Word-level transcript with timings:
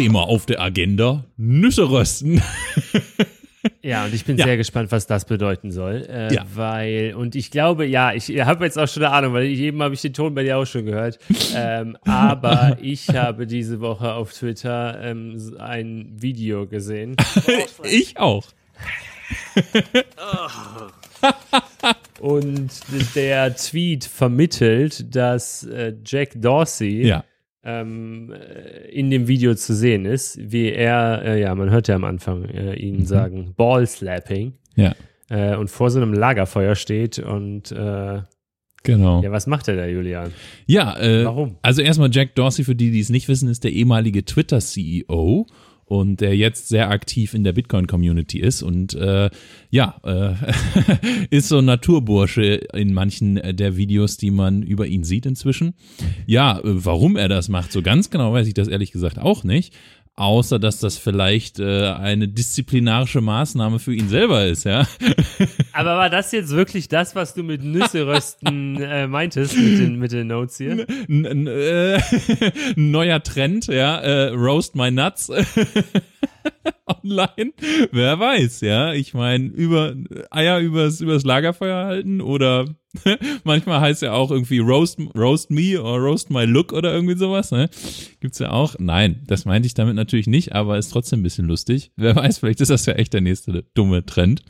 Thema 0.00 0.22
auf 0.22 0.46
der 0.46 0.62
Agenda: 0.62 1.24
Nüsse 1.36 1.90
rösten. 1.90 2.40
Ja, 3.82 4.06
und 4.06 4.14
ich 4.14 4.24
bin 4.24 4.38
Ja. 4.38 4.46
sehr 4.46 4.56
gespannt, 4.56 4.90
was 4.90 5.06
das 5.06 5.26
bedeuten 5.26 5.70
soll. 5.70 6.06
Äh, 6.08 6.32
Ja. 6.34 6.46
Weil, 6.54 7.14
und 7.14 7.34
ich 7.34 7.50
glaube, 7.50 7.84
ja, 7.84 8.14
ich 8.14 8.28
habe 8.40 8.64
jetzt 8.64 8.78
auch 8.78 8.88
schon 8.88 9.02
eine 9.04 9.12
Ahnung, 9.12 9.34
weil 9.34 9.44
ich, 9.44 9.60
eben 9.60 9.82
habe 9.82 9.92
ich 9.92 10.00
den 10.00 10.14
Ton 10.14 10.34
bei 10.34 10.42
dir 10.44 10.56
auch 10.56 10.64
schon 10.64 10.86
gehört. 10.86 11.18
ähm, 11.54 11.98
aber 12.06 12.78
ich 12.80 13.08
habe 13.10 13.46
diese 13.46 13.80
Woche 13.80 14.12
auf 14.14 14.32
Twitter 14.32 14.98
ähm, 15.02 15.36
ein 15.58 16.10
Video 16.16 16.66
gesehen. 16.66 17.16
ich 17.84 18.18
auch. 18.18 18.44
Und 22.20 22.70
der 23.14 23.54
Tweet 23.56 24.04
vermittelt, 24.06 25.14
dass 25.14 25.64
äh, 25.64 25.92
Jack 26.04 26.30
Dorsey 26.40 27.06
Ja. 27.06 27.24
Ähm, 27.64 28.32
äh, 28.32 28.88
in 28.90 29.10
dem 29.10 29.28
Video 29.28 29.54
zu 29.54 29.74
sehen 29.74 30.06
ist, 30.06 30.38
wie 30.40 30.70
er, 30.72 31.22
äh, 31.24 31.40
ja, 31.40 31.54
man 31.54 31.70
hört 31.70 31.88
ja 31.88 31.94
am 31.94 32.04
Anfang 32.04 32.44
äh, 32.46 32.74
ihn 32.74 33.04
sagen, 33.06 33.52
Ball 33.56 33.86
Slapping 33.86 34.54
Ja. 34.76 34.94
äh, 35.28 35.56
und 35.56 35.68
vor 35.70 35.90
so 35.90 36.00
einem 36.00 36.14
Lagerfeuer 36.14 36.74
steht 36.74 37.18
und 37.18 37.70
äh, 37.72 38.22
Genau. 38.82 39.22
ja, 39.22 39.30
was 39.30 39.46
macht 39.46 39.68
er 39.68 39.76
da, 39.76 39.86
Julian? 39.86 40.32
Ja, 40.66 40.98
äh, 40.98 41.22
Warum? 41.26 41.56
Also 41.60 41.82
erstmal 41.82 42.08
Jack 42.10 42.34
Dorsey, 42.34 42.64
für 42.64 42.74
die, 42.74 42.90
die 42.90 43.00
es 43.00 43.10
nicht 43.10 43.28
wissen, 43.28 43.50
ist 43.50 43.62
der 43.62 43.72
ehemalige 43.72 44.24
Twitter-CEO 44.24 45.46
und 45.90 46.20
der 46.20 46.36
jetzt 46.36 46.68
sehr 46.68 46.88
aktiv 46.88 47.34
in 47.34 47.42
der 47.42 47.52
Bitcoin-Community 47.52 48.38
ist 48.38 48.62
und 48.62 48.94
äh, 48.94 49.28
ja, 49.70 49.96
äh, 50.04 50.34
ist 51.30 51.48
so 51.48 51.58
ein 51.58 51.64
Naturbursche 51.64 52.42
in 52.44 52.94
manchen 52.94 53.38
äh, 53.38 53.52
der 53.52 53.76
Videos, 53.76 54.16
die 54.16 54.30
man 54.30 54.62
über 54.62 54.86
ihn 54.86 55.02
sieht 55.02 55.26
inzwischen. 55.26 55.74
Ja, 56.26 56.60
äh, 56.60 56.62
warum 56.62 57.16
er 57.16 57.28
das 57.28 57.48
macht, 57.48 57.72
so 57.72 57.82
ganz 57.82 58.08
genau 58.08 58.32
weiß 58.32 58.46
ich 58.46 58.54
das 58.54 58.68
ehrlich 58.68 58.92
gesagt 58.92 59.18
auch 59.18 59.42
nicht. 59.42 59.74
Außer, 60.16 60.58
dass 60.58 60.80
das 60.80 60.98
vielleicht 60.98 61.60
äh, 61.60 61.92
eine 61.92 62.28
disziplinarische 62.28 63.22
Maßnahme 63.22 63.78
für 63.78 63.94
ihn 63.94 64.08
selber 64.08 64.44
ist, 64.44 64.64
ja. 64.64 64.86
Aber 65.72 65.96
war 65.96 66.10
das 66.10 66.30
jetzt 66.32 66.50
wirklich 66.50 66.88
das, 66.88 67.14
was 67.14 67.32
du 67.32 67.42
mit 67.42 67.64
Nüsse 67.64 68.06
rösten 68.06 68.76
äh, 68.82 69.06
meintest 69.06 69.56
mit 69.56 69.78
den, 69.78 69.98
mit 69.98 70.12
den 70.12 70.26
Notes 70.26 70.58
hier? 70.58 70.86
N 71.08 71.24
n 71.24 71.46
äh, 71.46 72.00
neuer 72.76 73.22
Trend, 73.22 73.68
ja, 73.68 73.98
äh, 73.98 74.28
Roast 74.34 74.76
My 74.76 74.90
Nuts 74.90 75.30
online. 76.86 77.52
Wer 77.92 78.20
weiß, 78.20 78.60
ja. 78.60 78.92
Ich 78.92 79.14
meine, 79.14 79.46
über 79.46 79.94
Eier 80.30 80.58
übers, 80.58 81.00
übers 81.00 81.24
Lagerfeuer 81.24 81.86
halten 81.86 82.20
oder 82.20 82.66
manchmal 83.44 83.80
heißt 83.80 84.02
ja 84.02 84.12
auch 84.12 84.30
irgendwie 84.30 84.58
Roast, 84.58 84.98
Roast 85.16 85.50
Me 85.50 85.80
oder 85.80 85.98
Roast 86.02 86.30
My 86.30 86.44
Look 86.44 86.72
oder 86.72 86.92
irgendwie 86.92 87.16
sowas, 87.16 87.50
ne? 87.52 87.70
Gibt's 88.20 88.38
ja 88.38 88.50
auch. 88.50 88.74
Nein, 88.78 89.22
das 89.26 89.44
meinte 89.44 89.66
ich 89.66 89.74
damit 89.74 89.94
natürlich 89.94 90.26
nicht, 90.26 90.54
aber 90.54 90.78
ist 90.78 90.90
trotzdem 90.90 91.20
ein 91.20 91.22
bisschen 91.22 91.46
lustig. 91.46 91.92
Wer 91.96 92.16
weiß, 92.16 92.38
vielleicht 92.38 92.60
ist 92.60 92.70
das 92.70 92.86
ja 92.86 92.94
echt 92.94 93.12
der 93.12 93.20
nächste 93.20 93.64
dumme 93.74 94.04
Trend. 94.04 94.42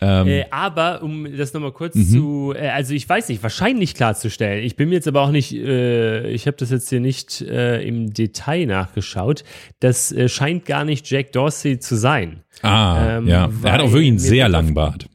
Ähm, 0.00 0.26
Äh, 0.26 0.44
aber 0.50 1.02
um 1.02 1.26
das 1.36 1.54
nochmal 1.54 1.72
kurz 1.72 1.94
zu, 2.10 2.52
äh, 2.54 2.68
also 2.68 2.92
ich 2.94 3.08
weiß 3.08 3.28
nicht, 3.28 3.42
wahrscheinlich 3.42 3.94
klarzustellen. 3.94 4.64
Ich 4.64 4.76
bin 4.76 4.88
mir 4.88 4.96
jetzt 4.96 5.08
aber 5.08 5.22
auch 5.22 5.30
nicht, 5.30 5.54
äh, 5.54 6.30
ich 6.30 6.46
habe 6.46 6.56
das 6.56 6.70
jetzt 6.70 6.88
hier 6.88 7.00
nicht 7.00 7.40
äh, 7.42 7.80
im 7.82 8.12
Detail 8.12 8.66
nachgeschaut. 8.66 9.44
Das 9.80 10.12
äh, 10.12 10.28
scheint 10.28 10.66
gar 10.66 10.84
nicht 10.84 11.08
Jack 11.08 11.32
Dorsey 11.32 11.78
zu 11.78 11.96
sein. 11.96 12.42
ah, 12.62 13.18
ähm, 13.18 13.28
ja. 13.28 13.48
Er 13.62 13.72
hat 13.72 13.80
auch 13.80 13.92
wirklich 13.92 14.08
einen 14.08 14.18
sehr 14.18 14.48
langen 14.48 14.74
Bart. 14.74 15.06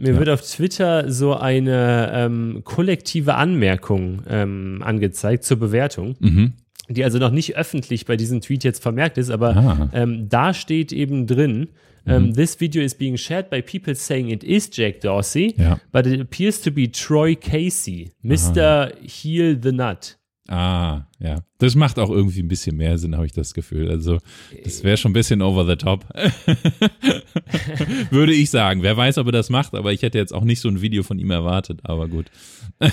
Mir 0.00 0.18
wird 0.18 0.28
auf 0.30 0.40
Twitter 0.42 1.10
so 1.12 1.34
eine 1.36 2.10
ähm, 2.12 2.62
kollektive 2.64 3.34
Anmerkung 3.34 4.22
ähm, 4.28 4.82
angezeigt 4.84 5.44
zur 5.44 5.58
Bewertung. 5.58 6.16
Mhm. 6.20 6.52
die 6.92 7.04
also 7.04 7.18
noch 7.18 7.30
nicht 7.30 7.56
öffentlich 7.56 8.04
bei 8.04 8.16
diesem 8.16 8.40
Tweet 8.40 8.64
jetzt 8.64 8.82
vermerkt 8.82 9.16
ist, 9.16 9.30
aber 9.30 9.56
Ah. 9.56 9.90
ähm, 9.92 10.28
da 10.28 10.52
steht 10.52 10.90
eben 10.92 11.28
drin, 11.28 11.68
Mhm. 12.04 12.12
ähm, 12.12 12.34
this 12.34 12.58
video 12.60 12.82
is 12.82 12.96
being 12.96 13.16
shared 13.16 13.48
by 13.48 13.62
people 13.62 13.94
saying 13.94 14.28
it 14.28 14.42
is 14.42 14.68
Jack 14.72 15.00
Dorsey, 15.02 15.54
Ja. 15.56 15.78
but 15.92 16.04
it 16.06 16.20
appears 16.20 16.60
to 16.62 16.72
be 16.72 16.90
Troy 16.90 17.36
Casey, 17.36 18.10
Mr. 18.24 18.90
Heal 19.06 19.56
the 19.62 19.70
Nut. 19.70 20.16
Ah, 20.50 21.06
ja. 21.20 21.44
Das 21.58 21.76
macht 21.76 22.00
auch 22.00 22.10
irgendwie 22.10 22.42
ein 22.42 22.48
bisschen 22.48 22.76
mehr 22.76 22.98
Sinn, 22.98 23.14
habe 23.14 23.24
ich 23.24 23.30
das 23.32 23.54
Gefühl. 23.54 23.88
Also, 23.88 24.18
das 24.64 24.82
wäre 24.82 24.96
schon 24.96 25.10
ein 25.10 25.12
bisschen 25.12 25.42
over 25.42 25.64
the 25.64 25.76
top. 25.76 26.04
Würde 28.10 28.32
ich 28.32 28.50
sagen. 28.50 28.82
Wer 28.82 28.96
weiß, 28.96 29.18
ob 29.18 29.26
er 29.26 29.32
das 29.32 29.48
macht, 29.48 29.74
aber 29.74 29.92
ich 29.92 30.02
hätte 30.02 30.18
jetzt 30.18 30.34
auch 30.34 30.42
nicht 30.42 30.58
so 30.58 30.68
ein 30.68 30.80
Video 30.80 31.04
von 31.04 31.20
ihm 31.20 31.30
erwartet. 31.30 31.78
Aber 31.84 32.08
gut. 32.08 32.32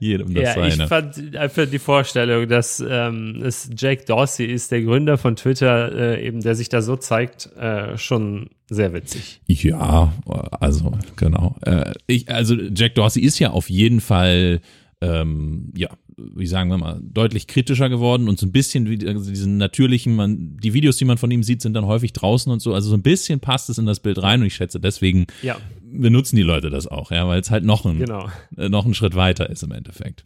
Jedem 0.00 0.34
das 0.34 0.56
Ja, 0.56 0.66
ich 0.66 0.74
seine. 0.74 0.88
fand 0.88 1.36
einfach 1.36 1.66
die 1.70 1.78
Vorstellung, 1.78 2.48
dass 2.48 2.84
ähm, 2.84 3.42
es 3.44 3.70
Jack 3.76 4.06
Dorsey 4.06 4.46
ist, 4.46 4.72
der 4.72 4.82
Gründer 4.82 5.16
von 5.18 5.36
Twitter, 5.36 6.16
äh, 6.16 6.26
eben, 6.26 6.40
der 6.40 6.56
sich 6.56 6.68
da 6.68 6.82
so 6.82 6.96
zeigt, 6.96 7.54
äh, 7.56 7.96
schon 7.96 8.50
sehr 8.68 8.92
witzig. 8.92 9.40
Ja, 9.46 10.12
also, 10.58 10.98
genau. 11.14 11.54
Äh, 11.62 11.92
ich, 12.08 12.28
also, 12.28 12.56
Jack 12.56 12.96
Dorsey 12.96 13.22
ist 13.22 13.38
ja 13.38 13.50
auf 13.50 13.70
jeden 13.70 14.00
Fall, 14.00 14.60
ähm, 15.00 15.72
ja, 15.76 15.90
wie 16.34 16.46
sagen 16.46 16.70
wir 16.70 16.78
mal, 16.78 17.00
deutlich 17.02 17.46
kritischer 17.46 17.88
geworden 17.88 18.28
und 18.28 18.38
so 18.38 18.46
ein 18.46 18.52
bisschen 18.52 18.88
wie 18.88 19.06
also 19.06 19.30
diesen 19.30 19.56
natürlichen, 19.56 20.14
man, 20.16 20.56
die 20.62 20.74
Videos, 20.74 20.96
die 20.96 21.04
man 21.04 21.18
von 21.18 21.30
ihm 21.30 21.42
sieht, 21.42 21.62
sind 21.62 21.74
dann 21.74 21.86
häufig 21.86 22.12
draußen 22.12 22.50
und 22.50 22.60
so. 22.60 22.74
Also 22.74 22.90
so 22.90 22.96
ein 22.96 23.02
bisschen 23.02 23.40
passt 23.40 23.70
es 23.70 23.78
in 23.78 23.86
das 23.86 24.00
Bild 24.00 24.22
rein 24.22 24.40
und 24.40 24.46
ich 24.46 24.54
schätze, 24.54 24.80
deswegen 24.80 25.26
Ja, 25.42 25.56
benutzen 25.92 26.36
die 26.36 26.42
Leute 26.42 26.70
das 26.70 26.86
auch, 26.86 27.10
ja, 27.10 27.26
weil 27.26 27.40
es 27.40 27.50
halt 27.50 27.64
noch 27.64 27.84
ein, 27.84 27.98
genau. 27.98 28.28
äh, 28.56 28.68
noch 28.68 28.84
einen 28.84 28.94
Schritt 28.94 29.14
weiter 29.14 29.48
ist 29.48 29.62
im 29.62 29.72
Endeffekt. 29.72 30.24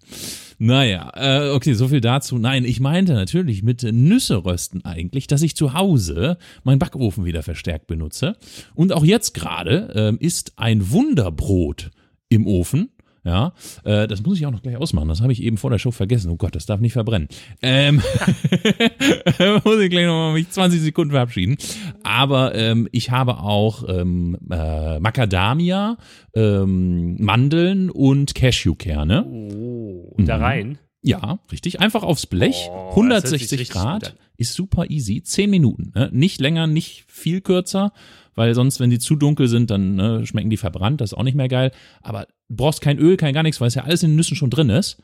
Naja, 0.59 1.13
äh, 1.15 1.51
okay, 1.51 1.75
so 1.75 1.89
viel 1.89 2.01
dazu. 2.01 2.39
Nein, 2.39 2.65
ich 2.65 2.81
meinte 2.81 3.15
natürlich 3.15 3.63
mit 3.63 3.83
Nüsse 3.83 4.45
rösten 4.45 4.85
eigentlich, 4.85 5.27
dass 5.27 5.43
ich 5.43 5.57
zu 5.57 5.75
Hause 5.75 6.39
meinen 6.65 6.79
Backofen 6.79 7.25
wieder 7.25 7.43
verstärkt 7.43 7.87
benutze. 7.87 8.37
Und 8.75 8.93
auch 8.93 9.05
jetzt 9.05 9.35
gerade 9.35 9.93
ähm, 9.95 10.19
ist 10.21 10.53
ein 10.57 10.91
Wunderbrot 10.91 11.91
im 12.29 12.47
Ofen. 12.47 12.91
Ja, 13.25 13.53
äh, 13.85 14.09
das 14.09 14.23
muss 14.25 14.39
ich 14.39 14.47
auch 14.47 14.51
noch 14.51 14.63
gleich 14.63 14.77
ausmachen. 14.77 15.09
Das 15.09 15.21
habe 15.21 15.33
ich 15.33 15.43
eben 15.43 15.57
vor 15.57 15.71
der 15.71 15.79
Show 15.79 15.93
vergessen. 15.93 16.31
Oh 16.31 16.37
Gott, 16.37 16.57
das 16.57 16.67
darf 16.67 16.81
nicht 16.81 16.93
verbrennen. 16.95 17.29
Ähm, 17.63 17.97
muss 19.65 19.79
ich 19.81 19.91
gleich 19.91 20.07
nochmal 20.07 20.33
mich 20.33 20.51
20 20.51 20.81
Sekunden 20.81 21.13
verabschieden. 21.13 21.57
Aber 22.03 22.55
ähm, 22.55 22.89
ich 22.93 23.11
habe 23.11 23.39
auch 23.39 23.85
ähm, 23.89 24.37
äh, 24.51 24.99
Macadamia, 24.99 25.99
ähm, 26.35 27.17
Mandeln 27.21 27.91
und 27.91 28.35
Cashewkerne. 28.35 29.25
Oh, 29.27 30.15
da 30.19 30.39
Mhm. 30.39 30.43
rein. 30.43 30.79
Ja, 31.05 31.41
richtig. 31.51 31.81
Einfach 31.81 32.05
aufs 32.05 32.27
Blech. 32.27 32.69
Oh, 32.71 33.03
das 33.09 33.25
hört 33.25 33.27
sich 33.29 33.43
160 33.43 33.59
richtig 33.61 33.71
gut 33.71 33.83
Grad. 33.83 34.17
Ist 34.37 34.55
super 34.55 34.89
easy. 34.89 35.23
10 35.23 35.51
Minuten. 35.51 35.93
Ne? 35.95 36.11
Nicht 36.13 36.41
länger, 36.41 36.67
nicht 36.67 37.05
viel 37.09 37.41
kürzer, 37.41 37.93
weil 38.35 38.55
sonst, 38.55 38.81
wenn 38.81 38.91
die 38.91 38.99
zu 38.99 39.17
dunkel 39.17 39.49
sind, 39.49 39.71
dann 39.71 39.97
ne, 39.97 40.27
schmecken 40.27 40.51
die 40.51 40.57
verbrannt. 40.57 41.01
Das 41.01 41.13
ist 41.13 41.19
auch 41.19 41.23
nicht 41.23 41.35
mehr 41.35 41.49
geil. 41.49 41.71
Aber 42.01 42.27
du 42.49 42.57
brauchst 42.57 42.81
kein 42.81 42.99
Öl, 42.99 43.17
kein 43.17 43.35
gar 43.35 43.43
nichts, 43.43 43.61
weil 43.61 43.69
es 43.69 43.75
ja 43.75 43.85
alles 43.85 44.03
in 44.03 44.11
den 44.11 44.17
Nüssen 44.17 44.37
schon 44.37 44.51
drin 44.51 44.71
ist. 44.71 45.03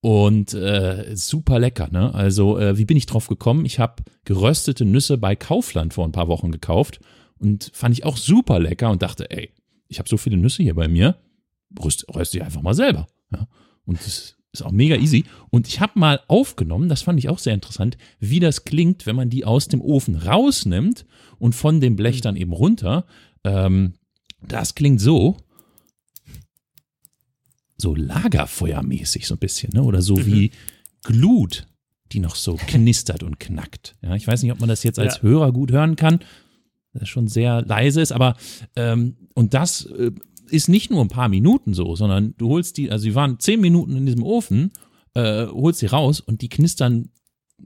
Und 0.00 0.54
äh, 0.54 1.16
super 1.16 1.58
lecker, 1.58 1.88
ne? 1.90 2.14
Also, 2.14 2.58
äh, 2.58 2.78
wie 2.78 2.84
bin 2.84 2.96
ich 2.96 3.06
drauf 3.06 3.28
gekommen? 3.28 3.64
Ich 3.64 3.78
habe 3.78 4.02
geröstete 4.24 4.84
Nüsse 4.84 5.18
bei 5.18 5.34
Kaufland 5.34 5.94
vor 5.94 6.04
ein 6.04 6.12
paar 6.12 6.28
Wochen 6.28 6.52
gekauft 6.52 7.00
und 7.38 7.70
fand 7.72 7.94
ich 7.94 8.04
auch 8.04 8.16
super 8.16 8.60
lecker 8.60 8.90
und 8.90 9.02
dachte, 9.02 9.30
ey, 9.30 9.50
ich 9.88 9.98
habe 9.98 10.08
so 10.08 10.16
viele 10.16 10.36
Nüsse 10.36 10.62
hier 10.62 10.74
bei 10.74 10.88
mir, 10.88 11.16
röst, 11.82 12.06
röste 12.14 12.38
ich 12.38 12.44
einfach 12.44 12.62
mal 12.62 12.74
selber. 12.74 13.06
Ja? 13.32 13.48
Und 13.84 13.98
das 14.04 14.36
ist 14.52 14.62
auch 14.62 14.72
mega 14.72 14.96
easy. 14.96 15.24
Und 15.50 15.68
ich 15.68 15.80
habe 15.80 15.98
mal 15.98 16.20
aufgenommen, 16.28 16.88
das 16.88 17.02
fand 17.02 17.18
ich 17.18 17.28
auch 17.28 17.38
sehr 17.38 17.54
interessant, 17.54 17.96
wie 18.20 18.40
das 18.40 18.64
klingt, 18.64 19.06
wenn 19.06 19.16
man 19.16 19.30
die 19.30 19.44
aus 19.44 19.68
dem 19.68 19.80
Ofen 19.80 20.16
rausnimmt 20.16 21.04
und 21.38 21.54
von 21.54 21.80
dem 21.80 21.96
Blech 21.96 22.20
dann 22.20 22.36
eben 22.36 22.52
runter. 22.52 23.06
Ähm, 23.44 23.94
das 24.46 24.74
klingt 24.74 25.00
so. 25.00 25.36
So 27.76 27.94
lagerfeuermäßig 27.94 29.26
so 29.26 29.34
ein 29.34 29.38
bisschen, 29.38 29.72
ne? 29.74 29.82
Oder 29.82 30.00
so 30.00 30.24
wie 30.24 30.50
Glut, 31.02 31.66
die 32.12 32.20
noch 32.20 32.34
so 32.36 32.54
knistert 32.66 33.22
und 33.22 33.38
knackt. 33.38 33.96
Ja, 34.02 34.14
ich 34.14 34.26
weiß 34.26 34.42
nicht, 34.42 34.52
ob 34.52 34.60
man 34.60 34.68
das 34.68 34.82
jetzt 34.82 34.98
als 34.98 35.16
Ja. 35.16 35.22
Hörer 35.22 35.52
gut 35.52 35.72
hören 35.72 35.96
kann. 35.96 36.20
Das 36.94 37.10
schon 37.10 37.28
sehr 37.28 37.60
leise 37.60 38.00
ist, 38.00 38.12
aber 38.12 38.36
ähm, 38.74 39.16
und 39.34 39.52
das 39.52 39.84
äh, 39.84 40.12
ist 40.50 40.68
nicht 40.68 40.90
nur 40.90 41.00
ein 41.00 41.08
paar 41.08 41.28
Minuten 41.28 41.74
so, 41.74 41.96
sondern 41.96 42.34
du 42.38 42.48
holst 42.48 42.76
die, 42.76 42.90
also 42.90 43.04
die 43.04 43.14
waren 43.14 43.38
zehn 43.38 43.60
Minuten 43.60 43.96
in 43.96 44.06
diesem 44.06 44.22
Ofen, 44.22 44.72
äh, 45.14 45.46
holst 45.46 45.82
die 45.82 45.86
raus 45.86 46.20
und 46.20 46.42
die 46.42 46.48
knistern 46.48 47.10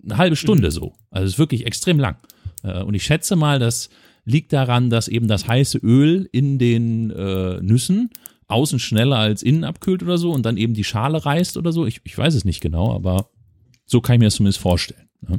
eine 0.04 0.18
halbe 0.18 0.36
Stunde 0.36 0.70
so. 0.70 0.94
Also 1.10 1.26
es 1.26 1.32
ist 1.32 1.38
wirklich 1.38 1.66
extrem 1.66 1.98
lang. 1.98 2.16
Äh, 2.62 2.82
und 2.82 2.94
ich 2.94 3.04
schätze 3.04 3.36
mal, 3.36 3.58
das 3.58 3.90
liegt 4.24 4.52
daran, 4.52 4.90
dass 4.90 5.08
eben 5.08 5.28
das 5.28 5.46
heiße 5.46 5.78
Öl 5.78 6.28
in 6.32 6.58
den 6.58 7.10
äh, 7.10 7.60
Nüssen 7.60 8.10
außen 8.46 8.78
schneller 8.78 9.16
als 9.16 9.42
innen 9.42 9.64
abkühlt 9.64 10.02
oder 10.02 10.18
so 10.18 10.32
und 10.32 10.44
dann 10.44 10.56
eben 10.56 10.74
die 10.74 10.84
Schale 10.84 11.24
reißt 11.24 11.56
oder 11.56 11.72
so. 11.72 11.86
Ich, 11.86 12.00
ich 12.04 12.16
weiß 12.16 12.34
es 12.34 12.44
nicht 12.44 12.60
genau, 12.60 12.92
aber 12.92 13.30
so 13.86 14.00
kann 14.00 14.14
ich 14.14 14.20
mir 14.20 14.26
das 14.26 14.34
zumindest 14.34 14.60
vorstellen. 14.60 15.08
Ne? 15.26 15.36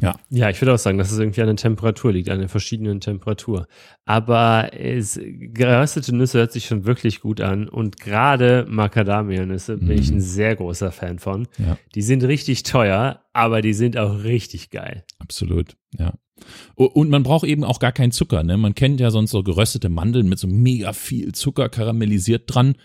Ja. 0.00 0.16
Ja, 0.30 0.50
ich 0.50 0.60
würde 0.60 0.74
auch 0.74 0.78
sagen, 0.78 0.98
dass 0.98 1.12
es 1.12 1.18
irgendwie 1.18 1.42
an 1.42 1.48
der 1.48 1.56
Temperatur 1.56 2.12
liegt, 2.12 2.30
an 2.30 2.38
der 2.38 2.48
verschiedenen 2.48 3.00
Temperatur. 3.00 3.66
Aber 4.04 4.70
es, 4.72 5.20
geröstete 5.22 6.14
Nüsse 6.14 6.38
hört 6.38 6.52
sich 6.52 6.66
schon 6.66 6.86
wirklich 6.86 7.20
gut 7.20 7.40
an 7.40 7.68
und 7.68 8.00
gerade 8.00 8.66
Macadamia-Nüsse 8.68 9.76
bin 9.76 9.98
ich 9.98 10.10
ein 10.10 10.20
sehr 10.20 10.56
großer 10.56 10.90
Fan 10.90 11.18
von. 11.18 11.46
Ja. 11.58 11.76
Die 11.94 12.02
sind 12.02 12.24
richtig 12.24 12.62
teuer, 12.62 13.20
aber 13.32 13.60
die 13.60 13.74
sind 13.74 13.96
auch 13.96 14.24
richtig 14.24 14.70
geil. 14.70 15.04
Absolut, 15.18 15.76
ja. 15.98 16.14
Und 16.74 17.10
man 17.10 17.22
braucht 17.22 17.46
eben 17.46 17.64
auch 17.64 17.78
gar 17.78 17.92
keinen 17.92 18.12
Zucker, 18.12 18.42
ne? 18.42 18.56
Man 18.56 18.74
kennt 18.74 18.98
ja 18.98 19.10
sonst 19.10 19.30
so 19.30 19.42
geröstete 19.42 19.90
Mandeln 19.90 20.28
mit 20.28 20.38
so 20.38 20.48
mega 20.48 20.94
viel 20.94 21.32
Zucker 21.32 21.68
karamellisiert 21.68 22.44
dran. 22.46 22.76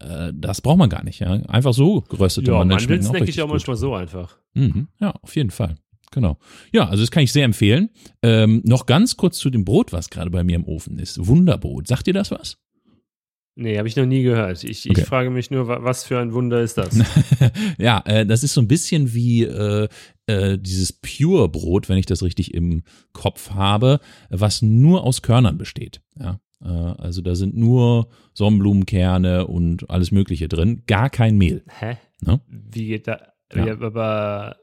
Äh, 0.00 0.32
das 0.34 0.60
braucht 0.60 0.78
man 0.78 0.90
gar 0.90 1.04
nicht, 1.04 1.20
ja. 1.20 1.30
Einfach 1.30 1.72
so 1.72 2.00
geröstete 2.00 2.50
Ja, 2.50 2.58
Mandeln 2.58 2.80
Mandeln 2.80 3.02
snack 3.02 3.28
ich 3.28 3.40
auch 3.40 3.48
manchmal 3.48 3.76
so 3.76 3.94
einfach. 3.94 4.36
Mhm. 4.54 4.88
Ja, 5.00 5.10
auf 5.22 5.36
jeden 5.36 5.50
Fall. 5.50 5.76
Genau. 6.14 6.38
Ja, 6.72 6.88
also 6.88 7.02
das 7.02 7.10
kann 7.10 7.24
ich 7.24 7.32
sehr 7.32 7.44
empfehlen. 7.44 7.90
Ähm, 8.22 8.62
noch 8.64 8.86
ganz 8.86 9.16
kurz 9.16 9.38
zu 9.38 9.50
dem 9.50 9.64
Brot, 9.64 9.92
was 9.92 10.10
gerade 10.10 10.30
bei 10.30 10.44
mir 10.44 10.56
im 10.56 10.64
Ofen 10.64 10.98
ist. 10.98 11.26
Wunderbrot. 11.26 11.88
Sagt 11.88 12.06
ihr 12.06 12.14
das 12.14 12.30
was? 12.30 12.56
Nee, 13.56 13.78
habe 13.78 13.86
ich 13.86 13.94
noch 13.94 14.06
nie 14.06 14.22
gehört. 14.24 14.64
Ich, 14.64 14.88
Okay. 14.90 15.00
ich 15.00 15.06
frage 15.06 15.30
mich 15.30 15.50
nur, 15.50 15.68
wa- 15.68 15.78
was 15.82 16.02
für 16.04 16.18
ein 16.18 16.32
Wunder 16.32 16.60
ist 16.60 16.76
das? 16.76 16.98
ja, 17.78 18.02
äh, 18.04 18.26
das 18.26 18.42
ist 18.42 18.54
so 18.54 18.60
ein 18.60 18.66
bisschen 18.68 19.14
wie 19.14 19.44
äh, 19.44 19.88
äh, 20.26 20.58
dieses 20.58 20.92
Pure-Brot, 20.92 21.88
wenn 21.88 21.98
ich 21.98 22.06
das 22.06 22.22
richtig 22.24 22.52
im 22.54 22.82
Kopf 23.12 23.50
habe, 23.50 24.00
was 24.28 24.60
nur 24.62 25.04
aus 25.04 25.22
Körnern 25.22 25.56
besteht. 25.56 26.00
Ja, 26.18 26.40
äh, 26.64 26.66
also 26.68 27.22
da 27.22 27.36
sind 27.36 27.56
nur 27.56 28.08
Sonnenblumenkerne 28.34 29.46
und 29.46 29.88
alles 29.88 30.10
Mögliche 30.10 30.48
drin, 30.48 30.82
gar 30.86 31.08
kein 31.10 31.36
Mehl. 31.36 31.62
Hä? 31.78 31.96
Ne? 32.22 32.40
Wie 32.48 32.86
geht 32.86 33.06
da? 33.06 33.20
Ja. 33.54 33.78
Aber 33.80 34.56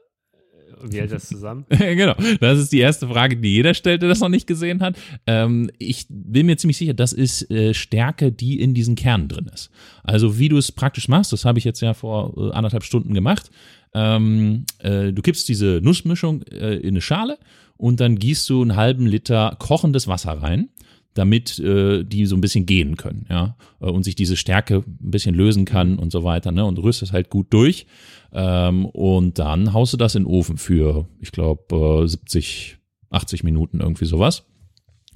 wie 0.82 0.98
hält 0.98 1.12
das 1.12 1.28
zusammen? 1.28 1.64
genau, 1.70 2.14
das 2.40 2.58
ist 2.58 2.72
die 2.72 2.80
erste 2.80 3.08
Frage, 3.08 3.36
die 3.36 3.54
jeder 3.54 3.74
stellt, 3.74 4.02
der 4.02 4.08
das 4.08 4.20
noch 4.20 4.28
nicht 4.28 4.46
gesehen 4.46 4.80
hat. 4.80 4.96
Ähm, 5.26 5.70
ich 5.78 6.06
bin 6.08 6.46
mir 6.46 6.56
ziemlich 6.56 6.76
sicher, 6.76 6.94
das 6.94 7.12
ist 7.12 7.50
äh, 7.50 7.74
Stärke, 7.74 8.32
die 8.32 8.60
in 8.60 8.74
diesen 8.74 8.94
Kernen 8.94 9.28
drin 9.28 9.50
ist. 9.52 9.70
Also 10.02 10.38
wie 10.38 10.48
du 10.48 10.58
es 10.58 10.72
praktisch 10.72 11.08
machst, 11.08 11.32
das 11.32 11.44
habe 11.44 11.58
ich 11.58 11.64
jetzt 11.64 11.80
ja 11.80 11.94
vor 11.94 12.34
äh, 12.36 12.52
anderthalb 12.52 12.84
Stunden 12.84 13.14
gemacht. 13.14 13.50
Ähm, 13.94 14.64
äh, 14.78 15.12
du 15.12 15.22
kippst 15.22 15.48
diese 15.48 15.80
Nussmischung 15.82 16.42
äh, 16.42 16.76
in 16.76 16.90
eine 16.90 17.00
Schale 17.00 17.38
und 17.76 18.00
dann 18.00 18.16
gießt 18.18 18.48
du 18.48 18.62
einen 18.62 18.76
halben 18.76 19.06
Liter 19.06 19.56
kochendes 19.58 20.08
Wasser 20.08 20.32
rein 20.32 20.68
damit 21.14 21.58
äh, 21.58 22.04
die 22.04 22.26
so 22.26 22.36
ein 22.36 22.40
bisschen 22.40 22.66
gehen 22.66 22.96
können, 22.96 23.26
ja, 23.28 23.56
äh, 23.80 23.86
und 23.86 24.02
sich 24.02 24.14
diese 24.14 24.36
Stärke 24.36 24.76
ein 24.86 25.10
bisschen 25.10 25.34
lösen 25.34 25.64
kann 25.64 25.98
und 25.98 26.10
so 26.12 26.24
weiter, 26.24 26.52
ne, 26.52 26.64
und 26.64 26.78
rührst 26.78 27.02
es 27.02 27.12
halt 27.12 27.30
gut 27.30 27.52
durch. 27.52 27.86
Ähm, 28.32 28.86
und 28.86 29.38
dann 29.38 29.72
haust 29.72 29.92
du 29.92 29.96
das 29.96 30.14
in 30.14 30.24
den 30.24 30.30
Ofen 30.30 30.56
für, 30.56 31.06
ich 31.20 31.32
glaube, 31.32 32.02
äh, 32.04 32.08
70, 32.08 32.78
80 33.10 33.44
Minuten, 33.44 33.80
irgendwie 33.80 34.06
sowas. 34.06 34.46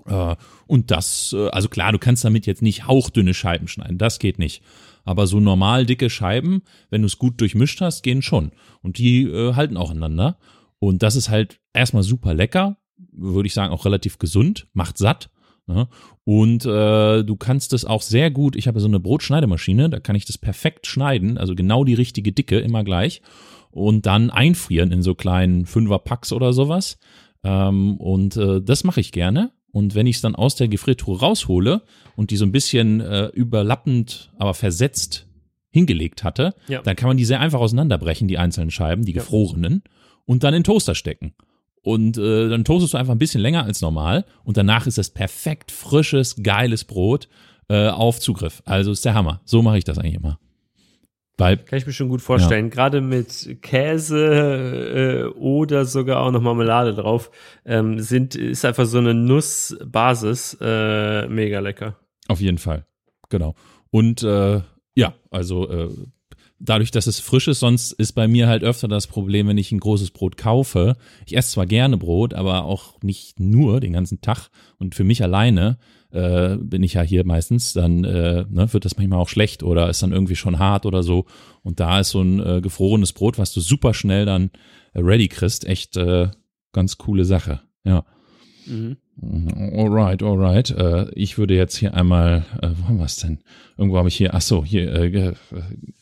Äh, 0.07 0.37
und 0.67 0.91
das, 0.91 1.35
äh, 1.37 1.49
also 1.49 1.69
klar, 1.69 1.93
du 1.93 1.99
kannst 1.99 2.25
damit 2.25 2.47
jetzt 2.47 2.63
nicht 2.63 2.87
hauchdünne 2.87 3.35
Scheiben 3.35 3.69
schneiden, 3.69 3.99
das 3.99 4.19
geht 4.19 4.39
nicht. 4.39 4.63
Aber 5.05 5.27
so 5.27 5.39
normal 5.41 5.87
dicke 5.87 6.11
Scheiben, 6.11 6.63
wenn 6.91 7.03
du 7.03 7.07
es 7.07 7.19
gut 7.19 7.41
durchmischt 7.41 7.81
hast, 7.81 8.03
gehen 8.03 8.23
schon. 8.23 8.51
Und 8.83 8.99
die 8.99 9.23
äh, 9.23 9.55
halten 9.55 9.77
auch 9.77 9.91
einander. 9.91 10.37
Und 10.79 11.03
das 11.03 11.17
ist 11.17 11.31
halt 11.31 11.61
erstmal 11.73 12.03
super 12.03 12.35
lecker, 12.35 12.77
würde 13.13 13.47
ich 13.47 13.55
sagen, 13.55 13.73
auch 13.73 13.85
relativ 13.85 14.19
gesund, 14.19 14.67
macht 14.73 14.99
satt. 14.99 15.31
Ne? 15.67 15.89
Und 16.25 16.65
äh, 16.65 17.25
du 17.25 17.37
kannst 17.37 17.73
es 17.73 17.85
auch 17.85 18.03
sehr 18.03 18.31
gut, 18.31 18.55
ich 18.57 18.69
habe 18.69 18.81
so 18.81 18.87
eine 18.87 19.01
Brotschneidemaschine, 19.01 19.91
da 19.91 19.99
kann 20.01 20.15
ich 20.17 20.25
das 20.25 20.39
perfekt 20.39 20.87
schneiden, 20.87 21.39
also 21.39 21.55
genau 21.55 21.83
die 21.85 21.95
richtige 21.95 22.33
Dicke, 22.33 22.59
immer 22.61 22.85
gleich. 22.85 23.21
Und 23.73 24.07
dann 24.07 24.31
einfrieren 24.31 24.93
in 24.93 25.03
so 25.03 25.15
kleinen 25.15 25.67
Fünfer-Packs 25.67 26.33
oder 26.33 26.53
sowas. 26.53 26.99
Ähm, 27.45 27.97
und 27.99 28.37
äh, 28.37 28.63
das 28.63 28.85
mache 28.85 29.01
ich 29.01 29.13
gerne. 29.13 29.51
Und 29.73 29.95
wenn 29.95 30.07
ich 30.07 30.17
es 30.17 30.23
dann 30.23 30.35
aus 30.35 30.55
der 30.55 30.69
Gefriertruhe 30.69 31.21
raushole 31.21 31.83
und 32.17 32.31
die 32.31 32.37
so 32.37 32.47
ein 32.47 32.53
bisschen 32.53 33.01
äh, 33.01 33.27
überlappend, 33.27 34.33
aber 34.39 34.55
versetzt 34.55 35.27
hingelegt 35.71 36.25
hatte, 36.25 36.55
Ja. 36.69 36.81
dann 36.81 36.97
kann 36.97 37.09
man 37.09 37.19
die 37.19 37.27
sehr 37.27 37.41
einfach 37.41 37.61
auseinanderbrechen, 37.61 38.29
die 38.29 38.39
einzelnen 38.39 38.71
Scheiben, 38.71 39.05
die 39.05 39.13
Ja. 39.13 39.21
gefrorenen, 39.21 39.83
und 40.25 40.43
dann 40.43 40.55
in 40.55 40.61
den 40.61 40.65
Toaster 40.65 40.95
stecken. 40.95 41.35
Und 41.87 42.19
äh, 42.19 42.49
dann 42.49 42.65
toastest 42.65 42.95
du 42.95 42.99
einfach 42.99 43.13
ein 43.13 43.21
bisschen 43.21 43.41
länger 43.41 43.63
als 43.63 43.81
normal 43.81 44.25
und 44.43 44.57
danach 44.57 44.89
ist 44.89 44.99
das 44.99 45.09
perfekt 45.09 45.71
frisches, 45.71 46.35
geiles 46.43 46.83
Brot 46.83 47.29
äh, 47.69 47.91
auf 47.91 48.19
Zugriff. 48.19 48.61
Also 48.65 48.91
ist 48.91 49.05
der 49.05 49.15
Hammer. 49.15 49.41
So 49.45 49.63
mache 49.63 49.79
ich 49.79 49.85
das 49.85 49.97
eigentlich 49.97 50.17
immer. 50.17 50.41
Weil, 51.39 51.59
Kann 51.59 51.79
ich 51.79 51.87
mir 51.87 51.93
schon 51.93 52.09
gut 52.09 52.23
vorstellen. 52.23 52.71
Gerade 52.71 53.01
mit 53.01 53.59
Käse 53.63 55.31
äh, 55.31 55.39
oder 55.39 55.85
sogar 55.85 56.23
auch 56.23 56.33
noch 56.33 56.41
Marmelade 56.41 56.93
drauf 56.93 57.31
ähm, 57.65 58.01
sind 58.01 58.35
ist 58.35 58.65
einfach 58.65 58.87
so 58.87 58.99
eine 58.99 59.15
Nussbasis 59.15 60.59
äh, 60.61 61.29
mega 61.29 61.61
lecker. 61.61 61.95
Auf 62.27 62.41
jeden 62.41 62.59
Fall. 62.59 62.85
Genau. 63.29 63.55
Und 63.93 64.25
äh, 64.25 64.61
ja, 64.97 65.15
also 65.31 65.71
äh, 65.71 65.91
dadurch, 66.59 66.91
dass 66.91 67.07
es 67.07 67.21
frisch 67.21 67.49
ist, 67.49 67.61
sonst 67.61 67.93
ist 67.93 68.13
bei 68.13 68.29
mir 68.29 68.49
halt 68.49 68.63
öfter 68.65 68.89
das 68.89 69.07
Problem, 69.07 69.49
wenn 69.49 69.59
ich 69.59 69.73
ein 69.73 69.81
großes 69.81 70.11
Brot 70.11 70.37
kaufe. 70.37 70.97
Ich 71.27 71.37
esse 71.37 71.53
zwar 71.53 71.67
gerne 71.67 71.97
Brot, 71.97 72.35
aber 72.35 72.65
auch 72.65 73.01
nicht 73.03 73.41
nur 73.41 73.81
den 73.81 73.93
ganzen 73.93 74.21
Tag. 74.21 74.49
Und 74.79 74.95
für 74.95 75.05
mich 75.05 75.23
alleine 75.23 75.79
äh, 76.11 76.57
bin 76.57 76.83
ich 76.83 76.95
ja 76.95 77.03
hier 77.03 77.25
meistens, 77.25 77.73
dann 77.73 78.05
äh, 78.05 78.45
ne, 78.49 78.73
wird 78.73 78.85
das 78.85 78.97
manchmal 78.97 79.21
auch 79.21 79.29
schlecht 79.29 79.63
oder 79.63 79.91
ist 79.91 80.03
dann 80.03 80.13
irgendwie 80.13 80.37
schon 80.37 80.59
hart 80.59 80.87
oder 80.87 81.03
so. 81.03 81.27
Und 81.63 81.81
da 81.81 82.01
ist 82.01 82.11
so 82.11 82.23
ein 82.23 82.41
äh, 82.41 82.61
gefrorenes 82.61 83.13
Brot, 83.13 83.39
was 83.39 83.53
du 83.53 83.61
super 83.61 83.93
schnell 83.93 84.25
dann 84.25 84.51
ready 84.95 85.29
kriegst, 85.29 85.67
echt 85.67 85.97
äh, 85.97 86.29
ganz 86.73 86.97
coole 86.97 87.25
Sache. 87.25 87.61
Ja. 87.85 88.05
Mhm. 88.67 88.97
Alright, 89.75 90.23
alright. 90.23 90.71
Äh, 90.71 91.07
ich 91.15 91.39
würde 91.39 91.55
jetzt 91.55 91.77
hier 91.77 91.95
einmal, 91.95 92.45
äh, 92.61 92.69
wo 92.77 92.89
haben 92.89 92.99
wir 92.99 93.07
es 93.07 93.17
denn? 93.17 93.39
Irgendwo 93.79 93.97
habe 93.99 94.09
ich 94.09 94.15
hier, 94.17 94.35
ach 94.35 94.43
so, 94.43 94.65
hier, 94.65 94.93
äh, 94.95 95.07
äh, 95.07 95.33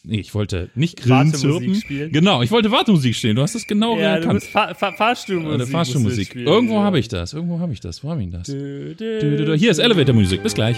nee, 0.03 0.19
ich 0.19 0.35
wollte 0.35 0.71
nicht 0.75 0.97
Grillen 1.01 1.33
Wartemusik 1.33 1.77
spielen. 1.77 2.13
Genau, 2.13 2.43
ich 2.43 2.51
wollte 2.51 2.71
Wartemusik 2.73 3.15
stehen. 3.15 3.37
Du 3.37 3.43
hast 3.43 3.55
es 3.55 3.67
genau 3.67 3.97
Ja, 3.99 4.17
du 4.17 4.23
erkannt. 4.23 4.43
Fahr 4.45 4.75
Fahr 4.75 4.93
Fahrstuhlmusik. 4.95 5.55
Äh, 5.61 5.65
du 5.65 5.67
Fahrstuhlmusik. 5.71 6.29
spielen. 6.29 6.47
Irgendwo 6.47 6.75
Ja. 6.75 6.83
habe 6.83 6.99
ich 6.99 7.09
das. 7.09 7.33
Irgendwo 7.33 7.61
habe 7.61 7.73
ich 7.73 7.81
das. 7.81 8.03
Wo 8.03 8.11
habe 8.11 8.23
ich 8.23 8.31
das? 8.31 8.49
Dü, 8.49 8.95
dü, 8.95 9.45
dü. 9.47 9.57
Hier 9.59 9.71
ist 9.71 9.79
Elevator-Musik. 9.79 10.43
Bis 10.43 10.55
gleich. 10.55 10.77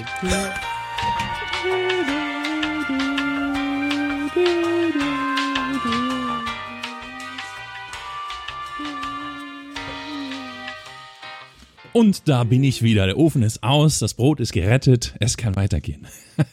Und 11.97 12.29
da 12.29 12.45
bin 12.45 12.63
ich 12.63 12.83
wieder. 12.83 13.07
Der 13.07 13.17
Ofen 13.17 13.43
ist 13.43 13.63
aus, 13.63 14.01
das 14.01 14.13
Brot 14.13 14.39
ist 14.41 14.53
gerettet, 14.53 15.15
es 15.19 15.39
kann 15.39 15.57
weitergehen. 15.57 16.07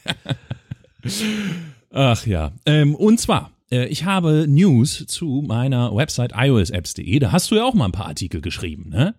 Ach 1.91 2.25
ja. 2.25 2.53
Ähm, 2.65 2.95
und 2.95 3.19
zwar, 3.19 3.51
äh, 3.69 3.85
ich 3.87 4.05
habe 4.05 4.45
News 4.47 5.05
zu 5.07 5.43
meiner 5.45 5.93
Website 5.93 6.31
iosapps.de. 6.33 7.19
Da 7.19 7.33
hast 7.33 7.51
du 7.51 7.55
ja 7.55 7.65
auch 7.65 7.73
mal 7.73 7.83
ein 7.85 7.91
paar 7.91 8.05
Artikel 8.07 8.39
geschrieben, 8.39 8.87
ne? 8.89 9.15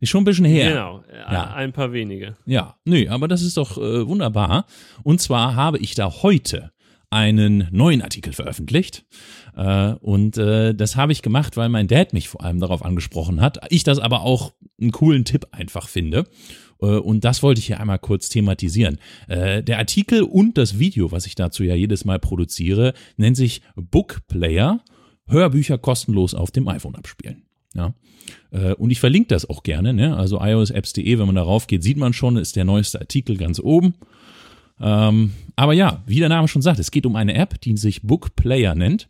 Ist 0.00 0.10
schon 0.10 0.20
ein 0.20 0.24
bisschen 0.26 0.44
her. 0.44 0.68
Genau, 0.68 1.02
Ja. 1.32 1.54
ein 1.54 1.72
paar 1.72 1.94
wenige. 1.94 2.36
Ja, 2.44 2.76
nee, 2.84 3.08
aber 3.08 3.26
das 3.26 3.40
ist 3.40 3.56
doch 3.56 3.78
äh, 3.78 4.06
wunderbar. 4.06 4.66
Und 5.02 5.22
zwar 5.22 5.56
habe 5.56 5.78
ich 5.78 5.94
da 5.94 6.12
heute 6.22 6.72
einen 7.14 7.68
neuen 7.70 8.02
Artikel 8.02 8.32
veröffentlicht. 8.32 9.06
Äh, 9.56 9.92
und 10.00 10.36
äh, 10.36 10.74
das 10.74 10.96
habe 10.96 11.12
ich 11.12 11.22
gemacht, 11.22 11.56
weil 11.56 11.68
mein 11.68 11.86
Dad 11.86 12.12
mich 12.12 12.28
vor 12.28 12.42
allem 12.42 12.58
darauf 12.58 12.84
angesprochen 12.84 13.40
hat. 13.40 13.58
Ich 13.70 13.84
das 13.84 14.00
aber 14.00 14.22
auch 14.22 14.52
einen 14.80 14.90
coolen 14.90 15.24
Tipp 15.24 15.46
einfach 15.52 15.86
finde. 15.86 16.26
Äh, 16.82 16.86
und 16.86 17.24
das 17.24 17.44
wollte 17.44 17.60
ich 17.60 17.66
hier 17.68 17.78
einmal 17.78 18.00
kurz 18.00 18.28
thematisieren. 18.28 18.98
Der 19.28 19.78
Artikel 19.78 20.22
und 20.22 20.58
das 20.58 20.78
Video, 20.80 21.12
was 21.12 21.26
ich 21.26 21.36
dazu 21.36 21.62
ja 21.62 21.76
jedes 21.76 22.04
Mal 22.04 22.18
produziere, 22.18 22.94
nennt 23.16 23.36
sich 23.36 23.62
Book 23.76 24.26
Player. 24.26 24.80
Hörbücher 25.26 25.78
kostenlos 25.78 26.34
auf 26.34 26.50
dem 26.50 26.68
iPhone 26.68 26.96
abspielen. 26.96 27.44
Ja. 27.74 27.94
Und 28.76 28.90
ich 28.90 29.00
verlinke 29.00 29.28
das 29.28 29.48
auch 29.48 29.62
gerne, 29.62 29.94
ne? 29.94 30.16
Also 30.16 30.38
iosapps.de, 30.40 31.18
wenn 31.18 31.26
man 31.26 31.34
darauf 31.34 31.66
geht, 31.66 31.82
sieht 31.82 31.96
man 31.96 32.12
schon, 32.12 32.36
ist 32.36 32.56
der 32.56 32.64
neueste 32.64 33.00
Artikel 33.00 33.36
ganz 33.38 33.58
oben. 33.58 33.94
Ähm, 34.80 35.32
aber 35.56 35.72
ja, 35.72 36.02
wie 36.06 36.18
der 36.18 36.28
Name 36.28 36.48
schon 36.48 36.62
sagt, 36.62 36.78
es 36.78 36.90
geht 36.90 37.06
um 37.06 37.16
eine 37.16 37.34
App, 37.34 37.60
die 37.60 37.76
sich 37.76 38.02
Book 38.02 38.36
Player 38.36 38.74
nennt. 38.74 39.08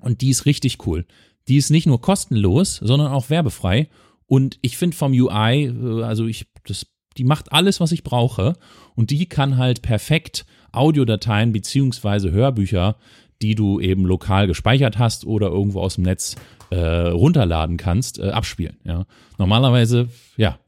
Und 0.00 0.20
die 0.20 0.30
ist 0.30 0.46
richtig 0.46 0.86
cool. 0.86 1.06
Die 1.48 1.56
ist 1.56 1.70
nicht 1.70 1.86
nur 1.86 2.00
kostenlos, 2.00 2.76
sondern 2.76 3.12
auch 3.12 3.30
werbefrei. 3.30 3.88
Und 4.26 4.58
ich 4.62 4.76
finde 4.76 4.96
vom 4.96 5.12
UI, 5.12 5.66
äh, 5.66 6.02
also 6.02 6.26
ich, 6.26 6.46
das, 6.66 6.86
die 7.16 7.24
macht 7.24 7.52
alles, 7.52 7.80
was 7.80 7.92
ich 7.92 8.04
brauche. 8.04 8.54
Und 8.94 9.10
die 9.10 9.26
kann 9.26 9.56
halt 9.56 9.82
perfekt 9.82 10.46
Audiodateien 10.72 11.52
beziehungsweise 11.52 12.30
Hörbücher, 12.30 12.96
die 13.40 13.54
du 13.54 13.80
eben 13.80 14.04
lokal 14.04 14.46
gespeichert 14.46 14.98
hast 14.98 15.24
oder 15.24 15.48
irgendwo 15.48 15.80
aus 15.80 15.94
dem 15.94 16.04
Netz 16.04 16.36
äh, 16.70 16.78
runterladen 16.78 17.76
kannst, 17.76 18.18
äh, 18.18 18.30
abspielen. 18.30 18.76
Ja. 18.84 19.06
Normalerweise, 19.38 20.08
ja? 20.36 20.58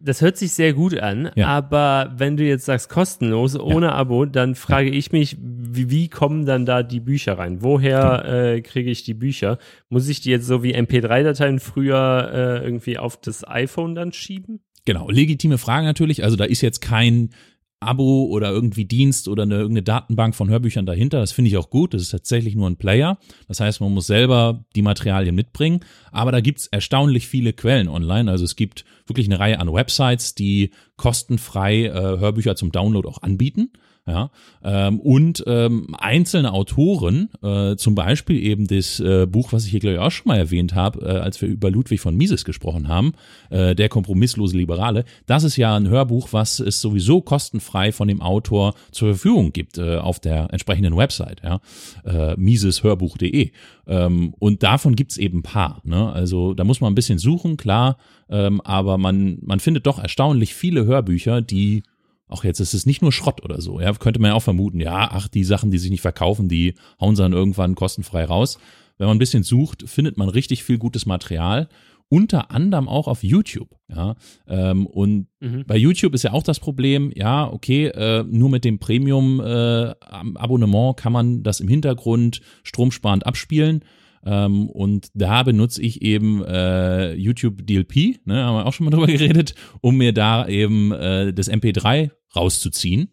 Das 0.00 0.20
hört 0.20 0.36
sich 0.36 0.52
sehr 0.52 0.74
gut 0.74 0.96
an, 0.96 1.30
Ja. 1.34 1.48
aber 1.48 2.12
wenn 2.16 2.36
du 2.36 2.44
jetzt 2.44 2.66
sagst 2.66 2.88
kostenlos, 2.88 3.58
ohne 3.58 3.92
Abo, 3.92 4.26
dann 4.26 4.54
frage 4.54 4.90
ich 4.90 5.10
mich, 5.10 5.36
wie, 5.40 5.90
wie 5.90 6.08
kommen 6.08 6.46
dann 6.46 6.64
da 6.66 6.84
die 6.84 7.00
Bücher 7.00 7.36
rein? 7.36 7.62
Woher 7.62 8.24
äh, 8.24 8.60
kriege 8.60 8.90
ich 8.90 9.02
die 9.02 9.14
Bücher? 9.14 9.58
Muss 9.88 10.08
ich 10.08 10.20
die 10.20 10.30
jetzt 10.30 10.46
so 10.46 10.62
wie 10.62 10.76
MP3-Dateien 10.76 11.58
früher 11.58 12.30
äh, 12.32 12.64
irgendwie 12.64 12.96
auf 12.96 13.20
das 13.20 13.46
iPhone 13.48 13.96
dann 13.96 14.12
schieben? 14.12 14.60
Genau, 14.84 15.10
legitime 15.10 15.58
Frage 15.58 15.84
natürlich. 15.84 16.22
Also 16.22 16.36
da 16.36 16.44
ist 16.44 16.60
jetzt 16.62 16.80
kein 16.80 17.30
Abo 17.80 18.24
oder 18.24 18.50
irgendwie 18.50 18.84
Dienst 18.84 19.28
oder 19.28 19.44
eine 19.44 19.54
irgendeine 19.54 19.82
Datenbank 19.82 20.34
von 20.34 20.48
Hörbüchern 20.48 20.86
dahinter. 20.86 21.20
Das 21.20 21.32
finde 21.32 21.50
ich 21.50 21.56
auch 21.56 21.70
gut. 21.70 21.94
Das 21.94 22.02
ist 22.02 22.10
tatsächlich 22.10 22.56
nur 22.56 22.68
ein 22.68 22.76
Player. 22.76 23.18
Das 23.46 23.60
heißt, 23.60 23.80
man 23.80 23.92
muss 23.94 24.06
selber 24.06 24.64
die 24.74 24.82
Materialien 24.82 25.34
mitbringen. 25.34 25.80
Aber 26.10 26.32
da 26.32 26.40
gibt 26.40 26.58
es 26.58 26.66
erstaunlich 26.66 27.28
viele 27.28 27.52
Quellen 27.52 27.88
online. 27.88 28.30
Also 28.30 28.44
es 28.44 28.56
gibt 28.56 28.84
wirklich 29.06 29.26
eine 29.26 29.38
Reihe 29.38 29.60
an 29.60 29.72
Websites, 29.72 30.34
die 30.34 30.70
kostenfrei 30.96 31.84
äh, 31.84 31.92
Hörbücher 31.92 32.56
zum 32.56 32.72
Download 32.72 33.06
auch 33.06 33.22
anbieten. 33.22 33.70
Ja, 34.08 34.30
ähm, 34.64 35.00
und 35.00 35.44
ähm, 35.46 35.94
einzelne 35.98 36.54
Autoren, 36.54 37.28
äh, 37.42 37.76
zum 37.76 37.94
Beispiel 37.94 38.42
eben 38.42 38.66
das 38.66 39.00
äh, 39.00 39.26
Buch, 39.26 39.52
was 39.52 39.66
ich 39.66 39.70
hier 39.70 39.80
glaube 39.80 39.96
ich 39.96 40.00
auch 40.00 40.10
schon 40.10 40.28
mal 40.28 40.38
erwähnt 40.38 40.74
habe, 40.74 41.00
äh, 41.02 41.18
als 41.18 41.42
wir 41.42 41.48
über 41.50 41.70
Ludwig 41.70 42.00
von 42.00 42.16
Mises 42.16 42.46
gesprochen 42.46 42.88
haben, 42.88 43.12
äh, 43.50 43.74
der 43.74 43.90
kompromisslose 43.90 44.56
Liberale, 44.56 45.04
das 45.26 45.44
ist 45.44 45.58
ja 45.58 45.76
ein 45.76 45.88
Hörbuch, 45.88 46.32
was 46.32 46.58
es 46.58 46.80
sowieso 46.80 47.20
kostenfrei 47.20 47.92
von 47.92 48.08
dem 48.08 48.22
Autor 48.22 48.72
zur 48.92 49.10
Verfügung 49.10 49.52
gibt 49.52 49.76
äh, 49.76 49.98
auf 49.98 50.20
der 50.20 50.52
entsprechenden 50.52 50.96
Website, 50.96 51.42
ja, 51.44 51.60
äh, 52.06 52.34
miseshörbuch.de. 52.38 53.50
Ähm, 53.86 54.34
und 54.38 54.62
davon 54.62 54.96
gibt's 54.96 55.18
eben 55.18 55.40
ein 55.40 55.42
paar. 55.42 55.82
Ne? 55.84 56.10
Also 56.10 56.54
da 56.54 56.64
muss 56.64 56.80
man 56.80 56.92
ein 56.92 56.94
bisschen 56.94 57.18
suchen, 57.18 57.58
klar, 57.58 57.98
ähm, 58.30 58.62
aber 58.62 58.96
man, 58.96 59.36
man 59.42 59.60
findet 59.60 59.86
doch 59.86 59.98
erstaunlich 59.98 60.54
viele 60.54 60.86
Hörbücher, 60.86 61.42
die 61.42 61.82
auch 62.28 62.44
jetzt 62.44 62.60
ist 62.60 62.74
es 62.74 62.86
nicht 62.86 63.02
nur 63.02 63.12
Schrott 63.12 63.44
oder 63.44 63.60
so. 63.60 63.80
Ja, 63.80 63.92
könnte 63.94 64.20
man 64.20 64.30
ja 64.30 64.34
auch 64.34 64.42
vermuten, 64.42 64.80
ja, 64.80 65.08
ach, 65.10 65.28
die 65.28 65.44
Sachen, 65.44 65.70
die 65.70 65.78
sich 65.78 65.90
nicht 65.90 66.02
verkaufen, 66.02 66.48
die 66.48 66.74
hauen 67.00 67.16
sie 67.16 67.22
dann 67.22 67.32
irgendwann 67.32 67.74
kostenfrei 67.74 68.24
raus. 68.24 68.58
Wenn 68.98 69.06
man 69.06 69.16
ein 69.16 69.20
bisschen 69.20 69.42
sucht, 69.42 69.88
findet 69.88 70.18
man 70.18 70.28
richtig 70.28 70.64
viel 70.64 70.78
gutes 70.78 71.06
Material, 71.06 71.68
unter 72.10 72.50
anderem 72.50 72.88
auch 72.88 73.06
auf 73.06 73.22
YouTube. 73.22 73.76
Ja, 73.88 74.16
ähm, 74.46 74.86
und 74.86 75.28
mhm. 75.40 75.64
bei 75.66 75.76
YouTube 75.76 76.14
ist 76.14 76.24
ja 76.24 76.32
auch 76.32 76.42
das 76.42 76.60
Problem, 76.60 77.12
ja, 77.14 77.50
okay, 77.50 77.86
äh, 77.86 78.24
nur 78.24 78.50
mit 78.50 78.64
dem 78.64 78.78
Premium-Abonnement 78.78 80.98
äh, 80.98 81.00
kann 81.00 81.12
man 81.12 81.42
das 81.42 81.60
im 81.60 81.68
Hintergrund 81.68 82.42
stromsparend 82.64 83.26
abspielen. 83.26 83.84
Ähm, 84.24 84.68
und 84.68 85.08
da 85.14 85.42
benutze 85.42 85.80
ich 85.80 86.02
eben 86.02 86.44
äh, 86.44 87.14
YouTube 87.14 87.66
DLP, 87.66 88.26
ne, 88.26 88.44
haben 88.44 88.56
wir 88.56 88.66
auch 88.66 88.72
schon 88.72 88.84
mal 88.84 88.90
drüber 88.90 89.06
geredet, 89.12 89.54
um 89.80 89.96
mir 89.96 90.12
da 90.12 90.46
eben 90.46 90.92
äh, 90.92 91.32
das 91.32 91.50
MP3 91.50 92.10
rauszuziehen 92.34 93.10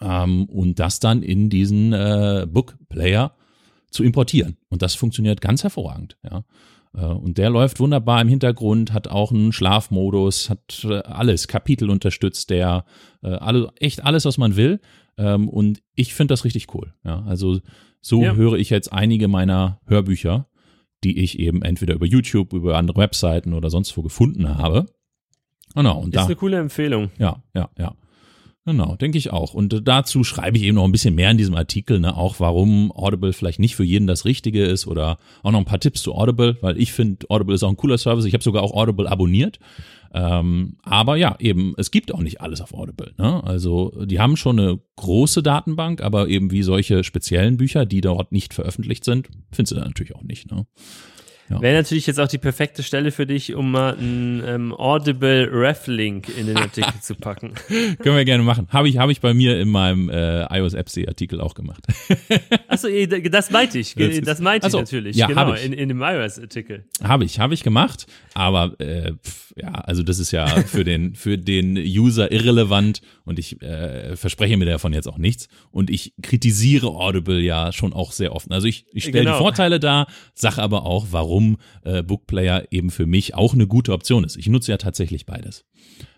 ähm, 0.00 0.46
und 0.46 0.78
das 0.78 1.00
dann 1.00 1.22
in 1.22 1.50
diesen 1.50 1.92
äh, 1.92 2.46
Book 2.48 2.76
Player 2.88 3.34
zu 3.90 4.04
importieren. 4.04 4.56
Und 4.68 4.82
das 4.82 4.94
funktioniert 4.94 5.40
ganz 5.40 5.62
hervorragend, 5.62 6.16
ja. 6.22 6.44
Äh, 6.94 7.06
und 7.06 7.38
der 7.38 7.50
läuft 7.50 7.80
wunderbar 7.80 8.20
im 8.20 8.28
Hintergrund, 8.28 8.92
hat 8.92 9.08
auch 9.08 9.32
einen 9.32 9.52
Schlafmodus, 9.52 10.50
hat 10.50 10.84
äh, 10.84 10.98
alles, 11.00 11.48
Kapitel 11.48 11.90
unterstützt 11.90 12.50
der, 12.50 12.84
äh, 13.22 13.28
alle, 13.28 13.70
echt 13.78 14.04
alles, 14.04 14.24
was 14.24 14.38
man 14.38 14.56
will. 14.56 14.80
Ähm, 15.18 15.48
und 15.48 15.82
ich 15.94 16.14
finde 16.14 16.32
das 16.32 16.44
richtig 16.44 16.74
cool. 16.74 16.94
Ja, 17.04 17.22
also 17.22 17.60
so 18.00 18.22
ja. 18.22 18.34
höre 18.34 18.54
ich 18.54 18.70
jetzt 18.70 18.92
einige 18.92 19.28
meiner 19.28 19.80
Hörbücher, 19.86 20.48
die 21.04 21.18
ich 21.18 21.38
eben 21.38 21.62
entweder 21.62 21.94
über 21.94 22.06
YouTube, 22.06 22.52
über 22.52 22.76
andere 22.76 22.98
Webseiten 22.98 23.52
oder 23.52 23.70
sonst 23.70 23.96
wo 23.96 24.02
gefunden 24.02 24.48
habe. 24.56 24.86
Genau. 25.74 25.98
Und 25.98 26.14
ist 26.14 26.16
da, 26.16 26.26
eine 26.26 26.36
coole 26.36 26.58
Empfehlung. 26.58 27.10
Ja, 27.18 27.42
ja, 27.54 27.70
ja. 27.78 27.94
Genau, 28.64 28.94
denke 28.94 29.18
ich 29.18 29.32
auch. 29.32 29.54
Und 29.54 29.88
dazu 29.88 30.22
schreibe 30.22 30.56
ich 30.56 30.62
eben 30.62 30.76
noch 30.76 30.84
ein 30.84 30.92
bisschen 30.92 31.16
mehr 31.16 31.32
in 31.32 31.38
diesem 31.38 31.56
Artikel, 31.56 31.98
ne, 31.98 32.16
auch 32.16 32.38
warum 32.38 32.92
Audible 32.92 33.32
vielleicht 33.32 33.58
nicht 33.58 33.74
für 33.74 33.82
jeden 33.82 34.06
das 34.06 34.24
Richtige 34.24 34.64
ist 34.64 34.86
oder 34.86 35.18
auch 35.42 35.50
noch 35.50 35.58
ein 35.58 35.64
paar 35.64 35.80
Tipps 35.80 36.02
zu 36.02 36.14
Audible, 36.14 36.56
weil 36.60 36.78
ich 36.78 36.92
finde, 36.92 37.28
Audible 37.28 37.56
ist 37.56 37.64
auch 37.64 37.70
ein 37.70 37.76
cooler 37.76 37.98
Service. 37.98 38.24
Ich 38.24 38.34
habe 38.34 38.44
sogar 38.44 38.62
auch 38.62 38.72
Audible 38.72 39.10
abonniert. 39.10 39.58
Ähm, 40.14 40.76
aber 40.82 41.16
ja, 41.16 41.36
eben, 41.40 41.74
es 41.76 41.90
gibt 41.90 42.14
auch 42.14 42.20
nicht 42.20 42.40
alles 42.40 42.60
auf 42.60 42.74
Audible. 42.74 43.14
Ne? 43.18 43.42
Also 43.42 43.92
die 44.04 44.20
haben 44.20 44.36
schon 44.36 44.60
eine 44.60 44.78
große 44.96 45.42
Datenbank, 45.42 46.02
aber 46.02 46.28
eben 46.28 46.50
wie 46.50 46.62
solche 46.62 47.02
speziellen 47.02 47.56
Bücher, 47.56 47.86
die 47.86 48.00
dort 48.02 48.30
nicht 48.30 48.54
veröffentlicht 48.54 49.04
sind, 49.04 49.28
findest 49.50 49.72
du 49.72 49.76
da 49.76 49.84
natürlich 49.84 50.14
auch 50.14 50.22
nicht. 50.22 50.52
Ne? 50.52 50.66
Ja. 51.48 51.60
Wäre 51.60 51.76
natürlich 51.76 52.06
jetzt 52.06 52.18
auch 52.18 52.28
die 52.28 52.38
perfekte 52.38 52.82
Stelle 52.82 53.10
für 53.10 53.26
dich, 53.26 53.54
um 53.54 53.70
mal 53.72 53.96
einen 53.96 54.42
ähm, 54.46 54.72
Audible 54.72 55.48
Ref-Link 55.52 56.28
in 56.36 56.46
den 56.46 56.56
Artikel 56.56 57.00
zu 57.00 57.14
packen. 57.14 57.54
Können 57.68 58.16
wir 58.16 58.24
gerne 58.24 58.42
machen. 58.42 58.68
Habe 58.70 58.88
ich, 58.88 58.98
hab 58.98 59.10
ich 59.10 59.20
bei 59.20 59.34
mir 59.34 59.60
in 59.60 59.68
meinem 59.68 60.08
äh, 60.08 60.44
iOS 60.56 60.74
FC-Artikel 60.74 61.40
auch 61.40 61.54
gemacht. 61.54 61.84
Achso, 62.68 62.88
das 63.30 63.50
meinte 63.50 63.78
ich. 63.78 63.94
Das 64.24 64.40
meinte 64.40 64.66
ich 64.66 64.72
natürlich. 64.72 65.16
Ja, 65.16 65.26
genau, 65.26 65.54
ich. 65.54 65.64
In, 65.64 65.72
in 65.72 65.88
dem 65.88 66.00
iOS-Artikel. 66.00 66.84
Habe 67.02 67.24
ich, 67.24 67.38
habe 67.38 67.54
ich 67.54 67.62
gemacht. 67.62 68.06
Aber 68.34 68.80
äh, 68.80 69.12
pf, 69.12 69.52
ja, 69.56 69.72
also 69.72 70.02
das 70.02 70.18
ist 70.18 70.30
ja 70.30 70.46
für 70.46 70.84
den, 70.84 71.14
für 71.14 71.36
den 71.36 71.76
User 71.76 72.32
irrelevant 72.32 73.02
und 73.24 73.38
ich 73.38 73.60
äh, 73.60 74.16
verspreche 74.16 74.56
mir 74.56 74.64
davon 74.64 74.92
jetzt 74.92 75.08
auch 75.08 75.18
nichts. 75.18 75.48
Und 75.70 75.90
ich 75.90 76.14
kritisiere 76.22 76.88
Audible 76.88 77.40
ja 77.40 77.72
schon 77.72 77.92
auch 77.92 78.12
sehr 78.12 78.34
oft. 78.34 78.50
Also 78.50 78.66
ich, 78.66 78.86
ich 78.92 79.04
stelle 79.04 79.24
genau. 79.24 79.36
die 79.36 79.42
Vorteile 79.42 79.80
dar, 79.80 80.06
sage 80.34 80.62
aber 80.62 80.86
auch, 80.86 81.08
warum 81.10 81.41
warum 81.42 81.56
äh, 81.84 82.02
Bookplayer 82.02 82.64
eben 82.70 82.90
für 82.90 83.06
mich 83.06 83.34
auch 83.34 83.54
eine 83.54 83.66
gute 83.66 83.92
Option 83.92 84.24
ist. 84.24 84.36
Ich 84.36 84.48
nutze 84.48 84.70
ja 84.70 84.78
tatsächlich 84.78 85.26
beides. 85.26 85.64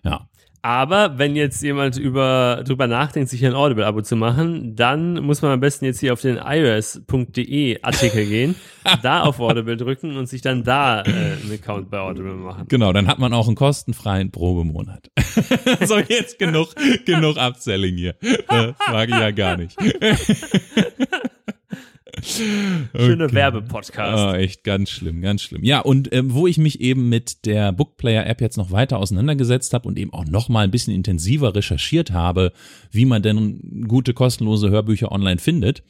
Ja. 0.04 0.28
Aber 0.62 1.18
wenn 1.18 1.36
jetzt 1.36 1.62
jemand 1.62 1.98
über, 1.98 2.62
drüber 2.64 2.86
nachdenkt, 2.86 3.28
sich 3.28 3.44
ein 3.44 3.52
Audible-Abo 3.52 4.00
zu 4.00 4.16
machen, 4.16 4.74
dann 4.74 5.22
muss 5.22 5.42
man 5.42 5.50
am 5.50 5.60
besten 5.60 5.84
jetzt 5.84 6.00
hier 6.00 6.14
auf 6.14 6.22
den 6.22 6.38
ios.de 6.42 7.82
Artikel 7.82 8.24
gehen, 8.24 8.54
da 9.02 9.24
auf 9.24 9.40
Audible 9.40 9.76
drücken 9.76 10.16
und 10.16 10.26
sich 10.26 10.40
dann 10.40 10.64
da 10.64 11.02
äh, 11.02 11.02
einen 11.02 11.52
Account 11.52 11.90
bei 11.90 11.98
Audible 11.98 12.32
machen. 12.32 12.64
Genau, 12.68 12.94
dann 12.94 13.08
hat 13.08 13.18
man 13.18 13.34
auch 13.34 13.46
einen 13.46 13.56
kostenfreien 13.56 14.30
Probemonat. 14.30 15.10
so, 15.84 15.98
jetzt 15.98 16.38
genug, 16.38 16.68
genug 17.04 17.36
Upselling 17.36 17.98
hier. 17.98 18.14
Das 18.48 18.74
mag 18.90 19.10
ich 19.10 19.16
ja 19.16 19.32
gar 19.32 19.58
nicht. 19.58 19.76
Schöner 22.96 23.26
okay. 23.26 23.34
Werbepodcast. 23.34 24.34
Oh, 24.34 24.36
echt 24.36 24.64
ganz 24.64 24.90
schlimm, 24.90 25.20
ganz 25.20 25.42
schlimm. 25.42 25.62
Ja, 25.62 25.80
und 25.80 26.12
ähm, 26.12 26.32
wo 26.32 26.46
ich 26.46 26.58
mich 26.58 26.80
eben 26.80 27.08
mit 27.08 27.44
der 27.44 27.72
Bookplayer-App 27.72 28.40
jetzt 28.40 28.56
noch 28.56 28.70
weiter 28.70 28.98
auseinandergesetzt 28.98 29.74
habe 29.74 29.88
und 29.88 29.98
eben 29.98 30.12
auch 30.12 30.24
noch 30.24 30.48
mal 30.48 30.64
ein 30.64 30.70
bisschen 30.70 30.94
intensiver 30.94 31.54
recherchiert 31.54 32.12
habe, 32.12 32.52
wie 32.90 33.04
man 33.04 33.22
denn 33.22 33.84
gute 33.88 34.14
kostenlose 34.14 34.70
Hörbücher 34.70 35.12
online 35.12 35.38
findet, 35.38 35.82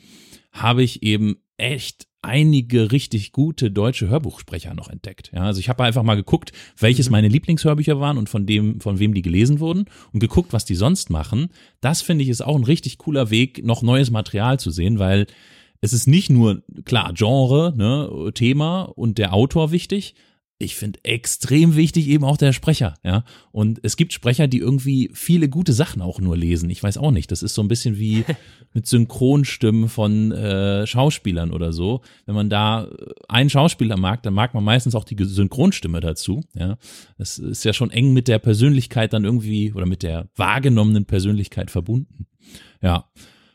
habe 0.53 0.83
ich 0.83 1.03
eben 1.03 1.37
echt 1.57 2.07
einige 2.25 2.91
richtig 2.91 3.33
gute 3.33 3.71
deutsche 3.71 4.09
Hörbuchsprecher 4.09 4.75
noch 4.75 4.88
entdeckt. 4.88 5.31
Ja, 5.35 5.43
also 5.43 5.61
ich 5.61 5.69
habe 5.69 5.85
einfach 5.85 6.03
mal 6.03 6.14
geguckt, 6.14 6.53
welches 6.79 7.09
mhm. 7.09 7.12
meine 7.12 7.29
Lieblingshörbücher 7.29 8.00
waren 8.00 8.19
und 8.19 8.29
von 8.29 8.47
dem, 8.47 8.81
von 8.81 8.99
wem 8.99 9.14
die 9.14 9.23
gelesen 9.23 9.61
wurden 9.61 9.85
und 10.12 10.21
geguckt, 10.21 10.53
was 10.53 10.64
die 10.64 10.75
sonst 10.75 11.11
machen. 11.11 11.49
Das 11.81 12.03
finde 12.03 12.25
ich 12.25 12.31
ist 12.31 12.41
auch 12.41 12.57
ein 12.57 12.64
richtig 12.64 12.99
cooler 12.99 13.31
Weg, 13.31 13.64
noch 13.64 13.83
neues 13.83 14.11
Material 14.11 14.59
zu 14.59 14.71
sehen, 14.71 14.99
weil 14.99 15.26
es 15.81 15.93
ist 15.93 16.07
nicht 16.07 16.31
nur, 16.31 16.62
klar, 16.85 17.12
Genre, 17.14 17.75
ne, 17.76 18.33
Thema 18.35 18.83
und 18.83 19.19
der 19.19 19.35
Autor 19.35 19.71
wichtig. 19.71 20.14
Ich 20.57 20.76
finde 20.76 21.00
extrem 21.02 21.75
wichtig 21.75 22.09
eben 22.09 22.23
auch 22.25 22.37
der 22.37 22.52
Sprecher, 22.52 22.95
ja. 23.02 23.25
Und 23.50 23.81
es 23.83 23.97
gibt 23.97 24.12
Sprecher, 24.12 24.47
die 24.47 24.59
irgendwie 24.59 25.11
viele 25.12 25.49
gute 25.49 25.73
Sachen 25.73 26.00
auch 26.00 26.21
nur 26.21 26.37
lesen. 26.37 26.71
Ich 26.71 26.81
weiß 26.81 26.97
auch 26.97 27.11
nicht. 27.11 27.33
Das 27.33 27.43
ist 27.43 27.54
so 27.54 27.62
ein 27.62 27.66
bisschen 27.69 27.99
wie 27.99 28.25
mit 28.73 28.87
Synchronstimmen 28.87 29.88
von 29.88 30.31
äh, 30.31 30.87
Schauspielern 30.87 31.50
oder 31.50 31.73
so. 31.73 32.02
Wenn 32.25 32.37
man 32.37 32.50
da 32.50 32.88
einen 33.28 33.50
Schauspieler 33.50 33.97
mag, 33.97 34.23
dann 34.23 34.33
mag 34.33 34.54
man 34.54 34.62
meistens 34.62 34.95
auch 34.95 35.04
die 35.04 35.16
Synchronstimme 35.19 35.99
dazu. 35.99 36.40
Ja, 36.54 36.78
das 37.19 37.38
ist 37.38 37.64
ja 37.64 37.73
schon 37.73 37.90
eng 37.90 38.12
mit 38.12 38.28
der 38.28 38.38
Persönlichkeit 38.38 39.12
dann 39.12 39.25
irgendwie 39.25 39.73
oder 39.73 39.87
mit 39.87 40.04
der 40.04 40.31
wahrgenommenen 40.37 41.04
Persönlichkeit 41.04 41.73
verbunden. 41.73 42.26
Ja, 42.81 43.11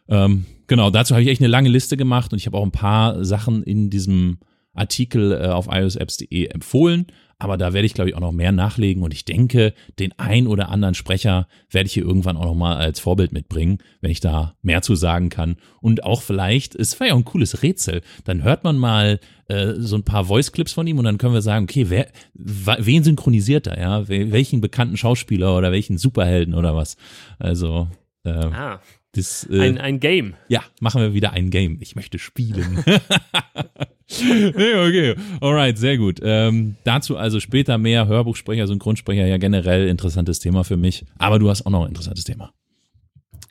ähm, 0.10 0.46
genau, 0.70 0.90
dazu 0.90 1.14
habe 1.14 1.24
ich 1.24 1.28
echt 1.28 1.42
eine 1.42 1.50
lange 1.50 1.68
Liste 1.68 1.98
gemacht 1.98 2.32
und 2.32 2.40
ich 2.40 2.46
habe 2.46 2.58
auch 2.58 2.64
ein 2.64 2.72
paar 2.72 3.26
Sachen 3.26 3.64
in 3.64 3.90
diesem 3.90 4.40
Artikel 4.74 5.34
äh, 5.34 5.48
auf 5.48 5.68
iosapps.de 5.70 6.46
empfohlen. 6.46 7.08
Aber 7.42 7.58
da 7.58 7.72
werde 7.72 7.86
ich, 7.86 7.94
glaube 7.94 8.10
ich, 8.10 8.16
auch 8.18 8.22
noch 8.22 8.34
mehr 8.34 8.52
nachlegen. 8.52 9.02
Und 9.02 9.14
ich 9.14 9.24
denke, 9.24 9.74
den 9.98 10.12
ein 10.20 10.46
oder 10.46 10.68
anderen 10.70 10.94
Sprecher 10.94 11.48
werde 11.72 11.88
ich 11.88 11.94
hier 11.94 12.04
irgendwann 12.04 12.36
auch 12.36 12.44
noch 12.44 12.56
mal 12.56 12.76
als 12.76 13.00
Vorbild 13.00 13.32
mitbringen, 13.32 13.78
wenn 14.02 14.12
ich 14.12 14.20
da 14.20 14.56
mehr 14.62 14.82
zu 14.82 14.96
sagen 14.96 15.30
kann. 15.30 15.56
Und 15.80 16.04
auch 16.04 16.22
vielleicht, 16.22 16.76
es 16.76 17.00
war 17.00 17.08
ja 17.08 17.14
auch 17.14 17.18
ein 17.18 17.24
cooles 17.24 17.64
Rätsel. 17.64 18.02
Dann 18.26 18.44
hört 18.44 18.66
man 18.66 18.78
mal 18.78 19.22
äh, 19.48 19.76
so 19.78 19.96
ein 19.96 20.04
paar 20.04 20.26
Voice-Clips 20.26 20.74
von 20.74 20.86
ihm 20.86 20.98
und 20.98 21.06
dann 21.06 21.18
können 21.18 21.34
wir 21.34 21.42
sagen, 21.42 21.64
okay, 21.64 21.90
wer, 21.90 22.08
wen 22.34 23.04
synchronisiert 23.06 23.68
er, 23.68 23.80
ja? 23.80 24.08
Welchen 24.10 24.60
bekannten 24.60 24.98
Schauspieler 24.98 25.58
oder 25.58 25.72
welchen 25.72 25.98
Superhelden 25.98 26.54
oder 26.54 26.76
was? 26.76 26.98
Also, 27.40 27.88
äh, 28.26 28.32
ah. 28.32 28.82
Das, 29.14 29.48
äh, 29.50 29.62
ein, 29.62 29.78
ein 29.80 30.00
Game. 30.00 30.36
Ja, 30.50 30.64
machen 30.80 31.02
wir 31.02 31.14
wieder 31.14 31.34
ein 31.34 31.50
Game. 31.50 31.78
Ich 31.82 31.96
möchte 31.96 32.20
spielen. 32.20 32.84
nee, 34.22 34.76
okay. 34.76 35.16
Alright, 35.42 35.78
sehr 35.78 35.98
gut. 35.98 36.20
Ähm, 36.22 36.76
dazu 36.84 37.18
also 37.18 37.40
später 37.40 37.78
mehr 37.78 38.08
Hörbuchsprecher, 38.08 38.68
Synchronsprecher, 38.68 39.26
ja 39.26 39.38
generell 39.38 39.88
interessantes 39.88 40.40
Thema 40.40 40.64
für 40.64 40.78
mich. 40.78 41.06
Aber 41.18 41.40
du 41.40 41.50
hast 41.50 41.66
auch 41.66 41.72
noch 41.72 41.84
ein 41.84 41.90
interessantes 41.90 42.24
Thema. 42.24 42.54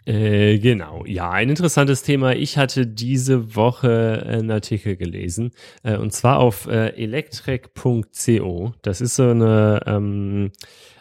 Äh, 0.09 0.59
genau, 0.59 1.05
ja, 1.05 1.31
ein 1.31 1.51
interessantes 1.51 2.03
Thema. 2.03 2.35
Ich 2.35 2.57
hatte 2.57 2.87
diese 2.87 3.55
Woche 3.57 4.25
einen 4.27 4.51
Artikel 4.51 4.97
gelesen 4.97 5.51
äh, 5.83 5.99
und 5.99 6.15
zwar 6.15 6.39
auf 6.39 6.67
äh, 6.67 6.95
electrek.co. 6.97 8.73
Das 8.81 9.03
ist 9.03 9.17
so 9.17 9.25
eine 9.25 9.83
ähm, 9.85 10.53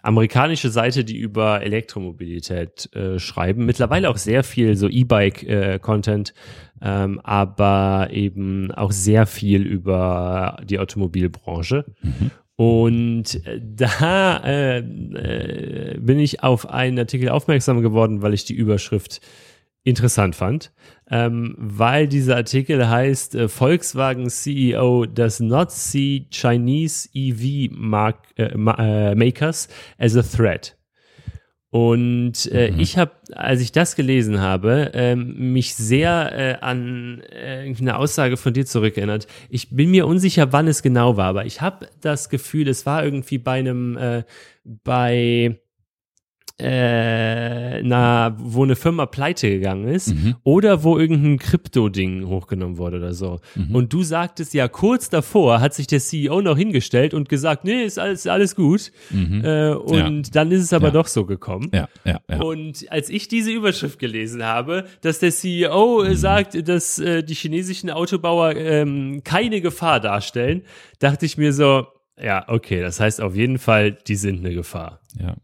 amerikanische 0.08 0.70
Seite, 0.70 1.04
die 1.04 1.18
über 1.18 1.62
Elektromobilität 1.62 2.90
äh, 2.96 3.20
schreiben. 3.20 3.66
Mittlerweile 3.66 4.10
auch 4.10 4.18
sehr 4.18 4.44
viel 4.44 4.78
so 4.78 4.88
E-Bike-Content, 4.88 6.34
äh, 6.80 7.04
ähm, 7.04 7.20
aber 7.24 8.08
eben 8.12 8.72
auch 8.72 8.94
sehr 8.94 9.26
viel 9.26 9.64
über 9.64 10.62
die 10.64 10.80
Automobilbranche. 10.80 11.86
Mhm. 12.02 12.32
Und 12.56 13.46
äh, 13.46 13.60
da 13.62 14.38
äh, 14.46 14.78
äh, 14.80 15.98
bin 16.00 16.20
ich 16.20 16.42
auf 16.42 16.70
einen 16.70 16.98
Artikel 16.98 17.28
aufmerksam 17.28 17.82
geworden, 17.82 18.22
weil 18.22 18.34
ich 18.34 18.46
die 18.46 18.56
Überschrift 18.56 19.20
interessant 19.84 20.36
fand, 20.36 20.72
ähm, 21.10 21.56
weil 21.58 22.08
dieser 22.08 22.36
Artikel 22.36 22.88
heißt 22.88 23.36
äh, 23.36 23.48
Volkswagen 23.48 24.30
CEO 24.30 25.06
does 25.06 25.40
not 25.40 25.72
see 25.72 26.28
Chinese 26.32 27.10
EV 27.14 27.72
mark, 27.72 28.28
äh, 28.36 28.54
äh, 28.54 29.16
makers 29.16 29.70
as 29.98 30.16
a 30.18 30.22
threat. 30.22 30.78
Und 31.70 32.50
äh, 32.52 32.72
mhm. 32.72 32.80
ich 32.80 32.98
habe, 32.98 33.12
als 33.34 33.62
ich 33.62 33.74
das 33.74 33.96
gelesen 33.96 34.40
habe, 34.40 34.92
ähm, 34.94 35.52
mich 35.54 35.76
sehr 35.76 36.32
äh, 36.34 36.66
an 36.66 37.22
äh, 37.30 37.74
eine 37.78 37.98
Aussage 37.98 38.38
von 38.38 38.54
dir 38.54 38.66
zurückerinnert. 38.66 39.28
Ich 39.50 39.70
bin 39.76 39.92
mir 39.92 40.08
unsicher, 40.08 40.54
wann 40.54 40.68
es 40.68 40.82
genau 40.82 41.18
war, 41.18 41.28
aber 41.28 41.46
ich 41.46 41.62
habe 41.62 41.90
das 42.00 42.30
Gefühl, 42.30 42.70
es 42.70 42.86
war 42.86 43.04
irgendwie 43.04 43.38
bei 43.38 43.60
einem, 43.60 43.98
äh, 43.98 44.24
bei 44.64 45.60
äh, 46.60 47.84
na, 47.84 48.36
wo 48.40 48.64
eine 48.64 48.76
Firma 48.76 49.06
pleite 49.06 49.48
gegangen 49.48 49.88
ist 49.88 50.16
mhm. 50.16 50.36
oder 50.44 50.84
wo 50.84 50.98
irgendein 50.98 51.38
Krypto-Ding 51.38 52.28
hochgenommen 52.28 52.78
wurde 52.78 52.98
oder 52.98 53.14
so. 53.14 53.40
Mhm. 53.54 53.76
Und 53.76 53.94
du 53.94 54.02
sagtest 54.02 54.56
ja, 54.56 54.68
kurz 54.68 55.10
davor 55.10 55.62
hat 55.62 55.76
sich 55.76 55.86
der 55.86 56.00
CEO 56.00 56.42
noch 56.42 56.58
hingestellt 56.58 57.14
und 57.14 57.30
gesagt, 57.30 57.64
nee, 57.64 57.84
ist 57.84 58.00
alles, 58.00 58.26
alles 58.26 58.56
gut. 58.56 58.92
Mhm. 59.12 59.46
Äh, 59.46 59.74
und 59.74 60.28
ja. 60.28 60.32
dann 60.34 60.52
ist 60.52 60.64
es 60.64 60.74
aber 60.74 60.88
ja. 60.88 60.94
doch 60.94 61.08
so 61.08 61.26
gekommen. 61.26 61.70
Ja, 61.74 61.90
ja, 62.06 62.22
ja. 62.28 62.42
Und 62.42 62.92
als 62.92 63.10
ich 63.10 63.28
diese 63.28 63.52
Überschrift 63.52 64.00
gelesen 64.00 64.44
habe, 64.44 64.86
dass 65.02 65.20
der 65.20 65.32
CEO 65.32 66.04
mhm. 66.04 66.16
sagt, 66.16 66.68
dass 66.68 66.98
äh, 66.98 67.22
die 67.22 67.36
chinesischen 67.36 67.92
Autobauer 67.92 68.56
ähm, 68.56 69.22
keine 69.24 69.62
Gefahr 69.62 70.00
darstellen, 70.00 70.64
dachte 70.98 71.28
ich 71.28 71.38
mir 71.38 71.54
so, 71.54 71.86
ja, 72.20 72.46
okay, 72.48 72.82
das 72.82 73.00
heißt 73.00 73.22
auf 73.22 73.36
jeden 73.36 73.60
Fall, 73.60 73.92
die 73.92 74.16
sind 74.16 74.40
eine 74.40 74.56
Gefahr. 74.56 75.02
Ja. 75.22 75.36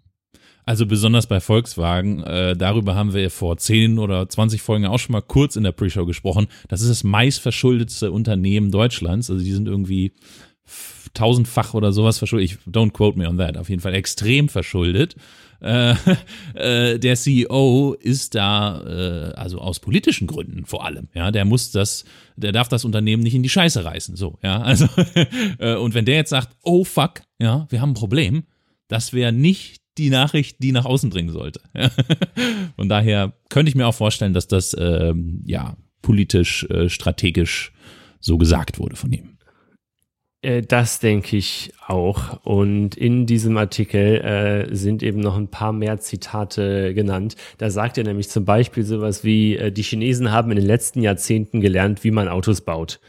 Also 0.65 0.85
besonders 0.85 1.27
bei 1.27 1.39
Volkswagen, 1.39 2.23
äh, 2.23 2.55
darüber 2.55 2.95
haben 2.95 3.13
wir 3.13 3.29
vor 3.29 3.57
10 3.57 3.99
oder 3.99 4.27
20 4.27 4.61
Folgen 4.61 4.85
auch 4.85 4.99
schon 4.99 5.13
mal 5.13 5.21
kurz 5.21 5.55
in 5.55 5.63
der 5.63 5.71
Pre-Show 5.71 6.05
gesprochen. 6.05 6.47
Das 6.69 6.81
ist 6.81 6.89
das 6.89 7.03
meistverschuldetste 7.03 8.11
Unternehmen 8.11 8.71
Deutschlands. 8.71 9.29
Also 9.29 9.43
die 9.43 9.51
sind 9.51 9.67
irgendwie 9.67 10.13
tausendfach 11.13 11.73
oder 11.73 11.91
sowas 11.91 12.17
verschuldet. 12.17 12.51
Ich 12.51 12.57
don't 12.73 12.91
quote 12.91 13.17
me 13.17 13.27
on 13.27 13.37
that. 13.37 13.57
Auf 13.57 13.69
jeden 13.69 13.81
Fall 13.81 13.93
extrem 13.93 14.49
verschuldet. 14.49 15.15
Äh, 15.63 15.95
äh, 16.55 16.99
der 16.99 17.15
CEO 17.15 17.95
ist 17.99 18.35
da, 18.35 18.81
äh, 18.81 19.33
also 19.33 19.59
aus 19.59 19.79
politischen 19.79 20.27
Gründen 20.27 20.65
vor 20.65 20.85
allem, 20.85 21.07
ja, 21.13 21.31
der 21.31 21.45
muss 21.45 21.71
das, 21.71 22.03
der 22.35 22.51
darf 22.51 22.67
das 22.67 22.83
Unternehmen 22.83 23.23
nicht 23.23 23.35
in 23.35 23.43
die 23.43 23.49
Scheiße 23.49 23.85
reißen, 23.85 24.17
so, 24.17 24.37
ja, 24.43 24.61
also, 24.61 24.85
und 25.79 25.93
wenn 25.93 26.03
der 26.03 26.15
jetzt 26.15 26.31
sagt, 26.31 26.49
oh 26.63 26.83
fuck, 26.83 27.21
ja, 27.39 27.65
wir 27.69 27.79
haben 27.79 27.91
ein 27.91 27.95
Problem, 27.95 28.43
das 28.89 29.13
wäre 29.13 29.31
nicht 29.31 29.82
die 29.97 30.09
Nachricht, 30.09 30.57
die 30.59 30.71
nach 30.71 30.85
außen 30.85 31.09
dringen 31.09 31.31
sollte. 31.31 31.61
Von 32.75 32.89
daher 32.89 33.33
könnte 33.49 33.69
ich 33.69 33.75
mir 33.75 33.87
auch 33.87 33.95
vorstellen, 33.95 34.33
dass 34.33 34.47
das 34.47 34.75
ähm, 34.79 35.41
ja 35.45 35.77
politisch, 36.01 36.63
äh, 36.69 36.89
strategisch 36.89 37.71
so 38.19 38.37
gesagt 38.37 38.79
wurde 38.79 38.95
von 38.95 39.11
ihm. 39.11 39.37
Äh, 40.43 40.61
das 40.61 40.99
denke 40.99 41.37
ich 41.37 41.73
auch. 41.87 42.45
Und 42.45 42.95
in 42.95 43.25
diesem 43.25 43.57
Artikel 43.57 44.21
äh, 44.21 44.75
sind 44.75 45.01
eben 45.01 45.19
noch 45.19 45.37
ein 45.37 45.47
paar 45.47 45.73
mehr 45.73 45.99
Zitate 45.99 46.93
genannt. 46.93 47.35
Da 47.57 47.69
sagt 47.69 47.97
er 47.97 48.03
nämlich 48.03 48.29
zum 48.29 48.45
Beispiel 48.45 48.83
sowas 48.83 49.23
wie, 49.23 49.57
äh, 49.57 49.71
die 49.71 49.83
Chinesen 49.83 50.31
haben 50.31 50.51
in 50.51 50.57
den 50.57 50.67
letzten 50.67 51.01
Jahrzehnten 51.01 51.61
gelernt, 51.61 52.03
wie 52.03 52.11
man 52.11 52.27
Autos 52.27 52.61
baut. 52.61 52.99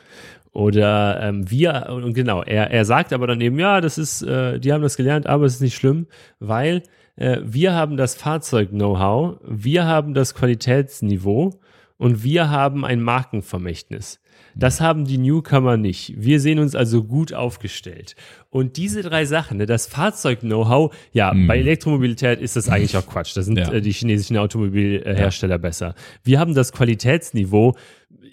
Oder 0.55 1.21
ähm, 1.21 1.51
wir, 1.51 1.89
und 1.91 2.15
genau, 2.15 2.43
er, 2.43 2.71
er 2.71 2.85
sagt 2.85 3.13
aber 3.13 3.27
dann 3.27 3.41
eben, 3.41 3.59
ja, 3.59 3.81
das 3.81 3.99
ist, 3.99 4.23
äh, 4.23 4.61
die 4.61 4.73
haben 4.73 4.83
das 4.83 4.97
gelernt, 4.97 5.27
aber 5.27 5.47
es 5.47 5.55
ist 5.55 5.61
nicht 5.61 5.75
schlimm, 5.75 6.07
weil 6.39 6.85
äh, 7.17 7.39
wir 7.43 7.75
haben 7.75 7.97
das 7.97 8.15
Fahrzeug-Know-how, 8.15 9.41
wir 9.45 9.85
haben 9.85 10.15
das 10.15 10.33
Qualitätsniveau 10.35 11.59
und 11.99 12.23
wir 12.23 12.51
haben 12.51 12.85
ein 12.85 13.03
Markenvermächtnis. 13.03 14.21
Das 14.57 14.81
haben 14.81 15.05
die 15.05 15.19
Newcomer 15.19 15.77
nicht. 15.77 16.15
Wir 16.17 16.39
sehen 16.39 16.61
uns 16.61 16.77
also 16.77 17.03
gut 17.03 17.33
aufgestellt. 17.33 18.15
Und 18.51 18.77
diese 18.77 19.03
drei 19.03 19.25
Sachen, 19.25 19.59
ne, 19.59 19.67
das 19.67 19.89
Fahrzeug-Know-how, 19.89 20.95
ja, 21.13 21.35
mm. 21.35 21.49
bei 21.49 21.59
Elektromobilität 21.59 22.41
ist 22.41 22.55
das 22.55 22.69
eigentlich 22.69 22.97
auch 22.97 23.07
Quatsch. 23.07 23.37
Da 23.37 23.43
sind 23.43 23.59
ja. 23.59 23.73
äh, 23.73 23.81
die 23.81 23.91
chinesischen 23.91 24.37
Automobilhersteller 24.37 25.55
ja. 25.55 25.59
besser. 25.59 25.95
Wir 26.23 26.39
haben 26.39 26.55
das 26.55 26.71
Qualitätsniveau, 26.71 27.75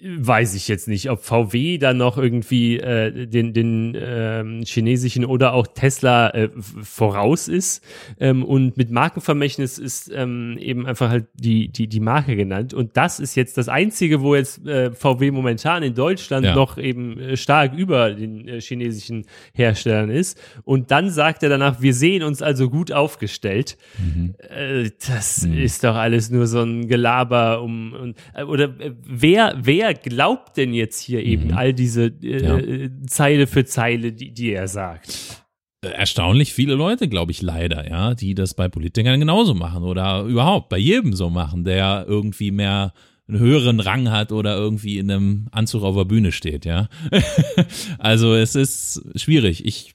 weiß 0.04 0.54
ich 0.54 0.66
jetzt 0.66 0.88
nicht, 0.88 1.10
ob 1.10 1.22
VW 1.22 1.78
da 1.78 1.94
noch 1.94 2.18
irgendwie 2.18 2.78
äh, 2.78 3.26
den, 3.26 3.52
den 3.52 3.96
ähm, 3.96 4.62
chinesischen 4.64 5.24
oder 5.24 5.54
auch 5.54 5.66
Tesla 5.66 6.30
äh, 6.30 6.48
voraus 6.56 7.46
ist. 7.46 7.84
Ähm, 8.18 8.44
und 8.44 8.76
mit 8.76 8.90
Markenvermächtnis 8.90 9.78
ist 9.78 10.10
ähm, 10.12 10.58
eben 10.58 10.86
einfach 10.86 11.08
halt 11.08 11.26
die, 11.34 11.68
die, 11.68 11.86
die 11.86 12.00
Marke 12.00 12.34
genannt. 12.34 12.74
Und 12.74 12.96
das 12.96 13.20
ist 13.20 13.36
jetzt 13.36 13.56
das 13.58 13.68
Einzige, 13.68 14.22
wo 14.22 14.34
jetzt 14.34 14.66
äh, 14.66 14.90
VW 14.92 15.30
momentan 15.30 15.84
in 15.84 15.94
Deutschland 15.94 16.46
ja. 16.46 16.54
noch 16.54 16.78
eben 16.78 17.18
äh, 17.18 17.36
stark 17.36 17.72
über 17.74 18.12
den 18.12 18.48
äh, 18.48 18.60
chinesischen 18.60 19.26
Herstellern 19.52 20.10
ist. 20.10 20.40
Und 20.64 20.90
dann 20.90 21.10
sagt 21.10 21.44
er 21.44 21.48
danach, 21.48 21.80
wir 21.80 21.94
sehen 21.94 22.24
uns 22.24 22.42
also 22.42 22.68
gut 22.70 22.90
aufgestellt. 22.90 23.76
Mhm. 23.98 24.34
Äh, 24.38 24.90
das 25.06 25.46
mhm. 25.46 25.58
ist 25.58 25.84
doch 25.84 25.94
alles 25.94 26.30
nur 26.30 26.48
so 26.48 26.62
ein 26.62 26.88
Gelaber 26.88 27.62
um, 27.62 27.92
um 27.92 28.14
äh, 28.34 28.42
oder 28.42 28.74
wer, 29.04 29.54
wer 29.62 29.91
glaubt 29.94 30.56
denn 30.56 30.74
jetzt 30.74 31.00
hier 31.00 31.24
eben 31.24 31.48
mhm. 31.48 31.56
all 31.56 31.72
diese 31.72 32.06
äh, 32.22 32.84
ja. 32.84 32.88
Zeile 33.06 33.46
für 33.46 33.64
Zeile, 33.64 34.12
die, 34.12 34.32
die 34.32 34.52
er 34.52 34.68
sagt? 34.68 35.42
Äh, 35.84 35.88
erstaunlich 35.88 36.52
viele 36.52 36.74
Leute, 36.74 37.08
glaube 37.08 37.32
ich, 37.32 37.42
leider, 37.42 37.88
ja, 37.88 38.14
die 38.14 38.34
das 38.34 38.54
bei 38.54 38.68
Politikern 38.68 39.20
genauso 39.20 39.54
machen 39.54 39.82
oder 39.82 40.22
überhaupt 40.22 40.68
bei 40.68 40.78
jedem 40.78 41.12
so 41.12 41.30
machen, 41.30 41.64
der 41.64 42.04
irgendwie 42.08 42.50
mehr 42.50 42.92
einen 43.28 43.38
höheren 43.38 43.80
Rang 43.80 44.10
hat 44.10 44.32
oder 44.32 44.56
irgendwie 44.56 44.98
in 44.98 45.10
einem 45.10 45.48
Anzug 45.52 45.82
auf 45.82 45.96
der 45.96 46.04
Bühne 46.04 46.32
steht, 46.32 46.64
ja. 46.64 46.88
also 47.98 48.34
es 48.34 48.54
ist 48.54 49.02
schwierig. 49.16 49.64
Ich 49.64 49.94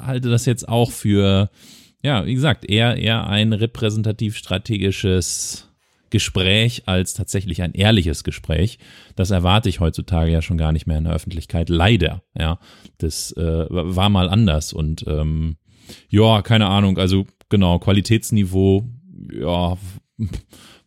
halte 0.00 0.30
das 0.30 0.46
jetzt 0.46 0.68
auch 0.68 0.90
für, 0.90 1.50
ja, 2.02 2.26
wie 2.26 2.34
gesagt, 2.34 2.68
eher, 2.68 2.96
eher 2.96 3.26
ein 3.26 3.52
repräsentativ 3.52 4.36
strategisches 4.36 5.69
Gespräch 6.10 6.82
als 6.86 7.14
tatsächlich 7.14 7.62
ein 7.62 7.72
ehrliches 7.72 8.24
Gespräch. 8.24 8.78
Das 9.16 9.30
erwarte 9.30 9.68
ich 9.68 9.80
heutzutage 9.80 10.30
ja 10.30 10.42
schon 10.42 10.58
gar 10.58 10.72
nicht 10.72 10.86
mehr 10.86 10.98
in 10.98 11.04
der 11.04 11.12
Öffentlichkeit. 11.12 11.68
Leider, 11.68 12.22
ja. 12.38 12.58
Das 12.98 13.32
äh, 13.32 13.66
war 13.68 14.08
mal 14.08 14.28
anders 14.28 14.72
und 14.72 15.04
ähm, 15.06 15.56
ja, 16.08 16.42
keine 16.42 16.66
Ahnung. 16.66 16.98
Also 16.98 17.26
genau, 17.48 17.78
Qualitätsniveau, 17.78 18.84
ja, 19.32 19.76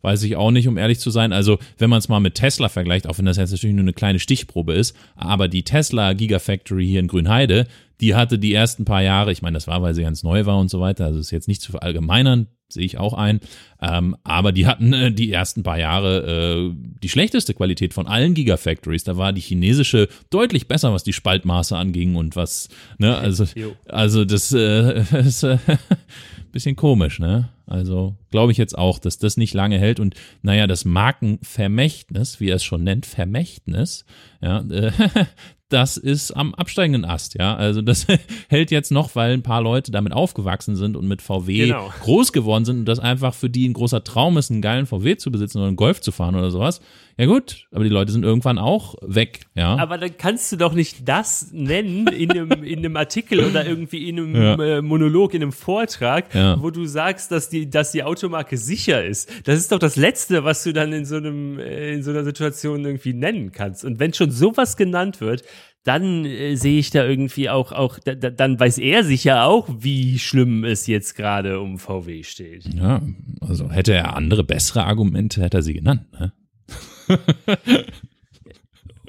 weiß 0.04 0.24
ich 0.24 0.36
auch 0.36 0.52
nicht, 0.52 0.68
um 0.68 0.78
ehrlich 0.78 1.00
zu 1.00 1.10
sein. 1.10 1.34
Also, 1.34 1.58
wenn 1.78 1.90
man 1.90 2.00
es 2.00 2.10
mal 2.10 2.20
mit 2.20 2.36
Tesla 2.36 2.70
vergleicht, 2.70 3.08
auch 3.08 3.18
wenn 3.18 3.26
das 3.26 3.38
jetzt 3.38 3.52
natürlich 3.52 3.76
nur 3.76 3.84
eine 3.84 3.94
kleine 3.94 4.20
Stichprobe 4.20 4.74
ist, 4.74 4.96
aber 5.16 5.48
die 5.48 5.64
Tesla 5.64 6.14
Gigafactory 6.14 6.86
hier 6.86 7.00
in 7.00 7.08
Grünheide, 7.08 7.68
die 8.02 8.16
hatte 8.16 8.40
die 8.40 8.54
ersten 8.54 8.86
paar 8.86 9.02
Jahre, 9.02 9.32
ich 9.32 9.42
meine, 9.42 9.56
das 9.56 9.68
war, 9.68 9.82
weil 9.82 9.94
sie 9.94 10.04
ganz 10.04 10.24
neu 10.24 10.46
war 10.46 10.60
und 10.60 10.70
so 10.70 10.80
weiter, 10.80 11.06
also 11.06 11.20
ist 11.20 11.32
jetzt 11.32 11.48
nicht 11.48 11.62
zu 11.62 11.72
verallgemeinern, 11.72 12.48
sehe 12.70 12.86
ich 12.86 12.98
auch 12.98 13.14
ein. 13.14 13.40
Ähm, 13.82 14.16
aber 14.24 14.52
die 14.52 14.68
hatten 14.68 14.94
äh, 14.94 15.12
die 15.12 15.32
ersten 15.32 15.64
paar 15.64 15.78
Jahre 15.78 16.72
äh, 16.72 16.76
die 16.76 17.10
schlechteste 17.10 17.54
Qualität 17.54 17.94
von 17.94 18.08
allen 18.08 18.34
Gigafactories. 18.34 19.04
Da 19.04 19.18
war 19.18 19.32
die 19.32 19.42
chinesische 19.42 20.10
deutlich 20.30 20.68
besser, 20.68 20.94
was 20.94 21.04
die 21.04 21.14
Spaltmaße 21.14 21.78
anging 21.78 22.16
und 22.16 22.36
was, 22.36 22.70
ne, 22.98 23.16
also, 23.16 23.46
also 23.88 24.26
das 24.26 24.52
äh, 24.52 25.02
ist 25.20 25.44
äh, 25.44 25.58
bisschen 26.52 26.76
komisch, 26.76 27.20
ne? 27.20 27.50
Also 27.66 28.16
glaube 28.30 28.52
ich 28.52 28.58
jetzt 28.58 28.78
auch, 28.78 29.00
dass 29.00 29.18
das 29.18 29.38
nicht 29.38 29.54
lange 29.54 29.80
hält 29.80 30.00
und 30.00 30.16
naja, 30.42 30.68
das 30.68 30.86
Markenvermächtnis, 30.86 32.40
wie 32.40 32.50
er 32.50 32.58
es 32.58 32.64
schon 32.64 32.84
nennt, 32.84 33.06
Vermächtnis, 33.06 34.06
ja, 34.42 34.60
äh, 34.60 34.92
das 35.74 35.98
ist 35.98 36.32
am 36.32 36.54
absteigenden 36.54 37.04
Ast, 37.04 37.34
ja. 37.34 37.56
Also 37.56 37.82
das 37.82 38.06
hält 38.48 38.72
jetzt 38.72 38.92
noch, 38.92 39.16
weil 39.16 39.34
ein 39.34 39.42
paar 39.42 39.62
Leute 39.62 39.92
damit 39.92 40.14
aufgewachsen 40.14 40.76
sind 40.76 40.96
und 40.96 41.08
mit 41.08 41.22
VW 41.22 41.68
genau. 41.68 41.92
groß 42.02 42.32
geworden 42.32 42.66
sind 42.66 42.80
und 42.80 42.86
das 42.86 43.00
einfach 43.00 43.34
für 43.34 43.50
die 43.50 43.68
ein 43.68 43.74
großer 43.74 44.04
Traum 44.04 44.38
ist, 44.38 44.52
einen 44.52 44.62
geilen 44.62 44.86
VW 44.86 45.18
zu 45.18 45.32
besitzen 45.32 45.58
oder 45.58 45.68
einen 45.68 45.76
Golf 45.76 46.00
zu 46.02 46.12
fahren 46.12 46.36
oder 46.36 46.52
sowas. 46.52 46.80
Ja 47.18 47.28
gut, 47.28 47.68
aber 47.72 47.84
die 47.84 47.92
Leute 47.92 48.12
sind 48.12 48.24
irgendwann 48.24 48.58
auch 48.58 48.96
weg, 49.02 49.42
ja. 49.54 49.76
Aber 49.76 49.98
dann 50.00 50.18
kannst 50.18 50.52
du 50.52 50.58
doch 50.58 50.74
nicht 50.74 51.08
das 51.08 51.52
nennen 51.52 52.08
in 52.08 52.32
einem, 52.32 52.52
in 52.64 52.80
einem 52.80 52.96
Artikel 52.98 53.40
oder 53.42 53.66
irgendwie 53.66 54.10
in 54.10 54.20
einem 54.20 54.36
ja. 54.36 54.78
äh, 54.78 54.82
Monolog, 54.82 55.34
in 55.34 55.44
einem 55.44 55.52
Vortrag, 55.52 56.34
ja. 56.34 56.62
wo 56.62 56.72
du 56.72 56.86
sagst, 56.86 57.32
dass 57.32 57.50
die, 57.50 57.70
dass 57.70 57.92
die 57.92 58.04
Automarke 58.04 58.58
sicher 58.58 59.06
ist. 59.06 59.30
Das 59.46 59.58
ist 59.58 59.72
doch 59.72 59.80
das 59.80 59.96
Letzte, 59.96 60.44
was 60.44 60.64
du 60.64 60.74
dann 60.74 60.92
in 60.92 61.06
so 61.06 61.18
einem, 61.18 61.60
äh, 61.60 61.94
in 61.94 62.04
so 62.04 62.12
einer 62.12 62.24
Situation 62.24 62.84
irgendwie 62.84 63.14
nennen 63.14 63.52
kannst. 63.52 63.86
Und 63.86 64.00
wenn 64.00 64.14
schon 64.14 64.32
sowas 64.32 64.76
genannt 64.76 65.22
wird, 65.22 65.44
dann 65.84 66.26
äh, 66.26 66.56
sehe 66.56 66.80
ich 66.80 66.90
da 66.90 67.06
irgendwie 67.06 67.50
auch, 67.50 67.72
auch 67.72 68.00
da, 68.00 68.16
da, 68.16 68.30
dann 68.32 68.60
weiß 68.60 68.78
er 68.80 69.04
sicher 69.04 69.46
auch, 69.46 69.70
wie 69.80 70.18
schlimm 70.18 70.64
es 70.64 70.88
jetzt 70.88 71.16
gerade 71.16 71.60
um 71.60 71.78
VW 71.78 72.24
steht. 72.24 72.74
Ja, 72.74 73.02
also 73.42 73.70
hätte 73.70 73.94
er 73.94 74.16
andere, 74.16 74.44
bessere 74.44 74.86
Argumente, 74.86 75.42
hätte 75.42 75.58
er 75.58 75.64
sie 75.64 75.74
genannt. 75.74 76.12
Ne? 76.14 76.32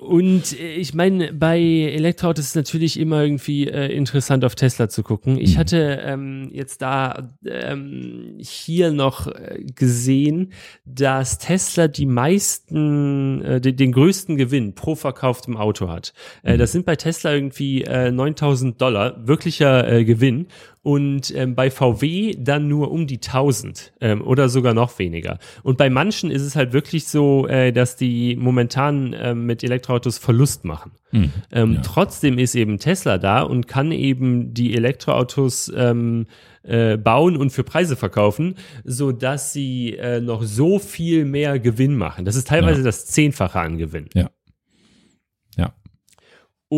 Und 0.04 0.59
äh, 0.61 0.74
ich 0.74 0.94
meine, 0.94 1.33
bei 1.33 1.59
Elektroautos 1.59 2.44
ist 2.44 2.50
es 2.50 2.54
natürlich 2.54 3.00
immer 3.00 3.22
irgendwie 3.22 3.66
äh, 3.66 3.90
interessant, 3.94 4.44
auf 4.44 4.54
Tesla 4.54 4.88
zu 4.88 5.02
gucken. 5.02 5.38
Ich 5.38 5.54
mhm. 5.54 5.59
hatte 5.59 6.02
ähm, 6.04 6.50
jetzt 6.52 6.83
da 6.83 7.30
ähm, 7.46 8.37
hier 8.38 8.92
noch 8.92 9.28
äh, 9.28 9.64
gesehen, 9.74 10.52
dass 10.85 11.38
Tesla 11.38 11.88
die 11.88 12.07
meisten, 12.07 13.42
äh, 13.42 13.61
den, 13.61 13.76
den 13.76 13.92
größten 13.92 14.37
Gewinn 14.37 14.74
pro 14.74 14.94
verkauftem 14.94 15.57
Auto 15.57 15.88
hat. 15.88 16.12
Äh, 16.42 16.54
mhm. 16.54 16.59
das 16.59 16.72
sind 16.72 16.85
bei 16.85 16.96
Tesla 16.96 17.33
irgendwie 17.33 17.85
äh, 17.85 18.11
9000 18.11 18.80
Dollar, 18.80 19.26
wirklicher 19.26 20.04
Gewinn 20.04 20.48
und 20.85 21.35
ähm, 21.35 21.55
bei 21.55 21.70
VW 21.70 22.37
dann 22.38 22.68
nur 22.68 22.92
um 22.92 23.07
die 23.07 23.16
1000 23.16 23.94
ähm, 24.03 24.20
oder 24.20 24.51
sogar 24.51 24.75
noch 24.75 24.99
weniger. 24.99 25.38
Und 25.62 25.79
bei 25.79 25.88
manchen 25.88 26.31
ist 26.31 26.42
es 26.42 26.57
halt 26.57 26.75
wirklich 26.75 27.07
so, 27.07 27.49
äh, 27.49 27.73
dass 27.73 27.97
die 27.97 28.37
momentan 28.37 29.14
äh, 29.14 29.35
mit 29.35 29.64
Elektroautos 29.64 30.18
Verlust 30.18 30.66
machen. 30.66 30.92
Hm, 31.11 31.31
ähm, 31.53 31.73
ja. 31.75 31.81
Trotzdem 31.81 32.38
ist 32.38 32.55
eben 32.55 32.79
Tesla 32.79 33.16
da 33.16 33.40
und 33.40 33.66
kann 33.66 33.92
eben 33.92 34.53
die 34.53 34.75
Elektroautos 34.75 35.73
ähm, 35.75 36.27
äh, 36.64 36.99
bauen 36.99 37.38
und 37.38 37.49
für 37.49 37.64
Preise 37.64 37.97
verkaufen, 37.97 38.57
so 38.85 39.11
dass 39.11 39.55
sie 39.55 39.97
äh, 39.97 40.20
noch 40.20 40.42
so 40.42 40.79
viel 40.79 41.25
mehr 41.25 41.59
Gewinn 41.61 41.97
machen. 41.97 42.27
Das 42.27 42.37
ist 42.37 42.49
teilweise 42.49 42.81
ja. 42.81 42.85
das 42.85 43.07
Zehnfache 43.07 43.59
an 43.59 43.79
Gewinn. 43.79 44.11
Ja. 44.12 44.29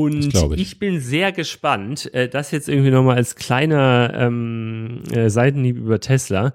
Und 0.02 0.34
ich. 0.34 0.60
ich. 0.60 0.78
bin 0.78 1.00
sehr 1.00 1.32
gespannt, 1.32 2.12
äh, 2.14 2.28
das 2.28 2.50
jetzt 2.50 2.68
irgendwie 2.68 2.90
nochmal 2.90 3.16
als 3.16 3.34
kleiner 3.36 4.12
ähm, 4.14 5.02
äh, 5.12 5.30
Seitenhieb 5.30 5.76
über 5.78 6.00
Tesla 6.00 6.52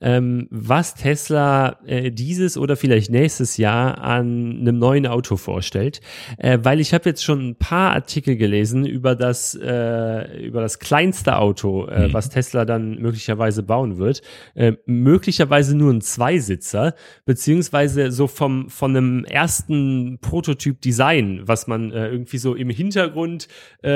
ähm, 0.00 0.48
was 0.50 0.94
Tesla 0.94 1.78
äh, 1.86 2.10
dieses 2.10 2.58
oder 2.58 2.76
vielleicht 2.76 3.10
nächstes 3.10 3.56
Jahr 3.56 3.98
an 3.98 4.58
einem 4.60 4.78
neuen 4.78 5.06
Auto 5.06 5.36
vorstellt, 5.36 6.00
äh, 6.36 6.58
weil 6.62 6.80
ich 6.80 6.92
habe 6.92 7.08
jetzt 7.08 7.24
schon 7.24 7.50
ein 7.50 7.56
paar 7.56 7.92
Artikel 7.92 8.36
gelesen 8.36 8.84
über 8.86 9.14
das 9.14 9.54
äh, 9.54 10.44
über 10.44 10.60
das 10.60 10.78
kleinste 10.78 11.38
Auto, 11.38 11.86
äh, 11.86 12.08
mhm. 12.08 12.12
was 12.12 12.28
Tesla 12.28 12.64
dann 12.64 13.00
möglicherweise 13.00 13.62
bauen 13.62 13.98
wird, 13.98 14.22
äh, 14.54 14.72
möglicherweise 14.84 15.76
nur 15.76 15.92
ein 15.92 16.00
Zweisitzer 16.00 16.94
beziehungsweise 17.24 18.10
so 18.10 18.26
vom 18.26 18.68
von 18.70 18.96
einem 18.96 19.24
ersten 19.24 20.18
Prototyp-Design, 20.20 21.42
was 21.44 21.66
man 21.66 21.92
äh, 21.92 22.08
irgendwie 22.08 22.38
so 22.38 22.54
im 22.54 22.70
Hintergrund 22.70 23.48
von 23.82 23.92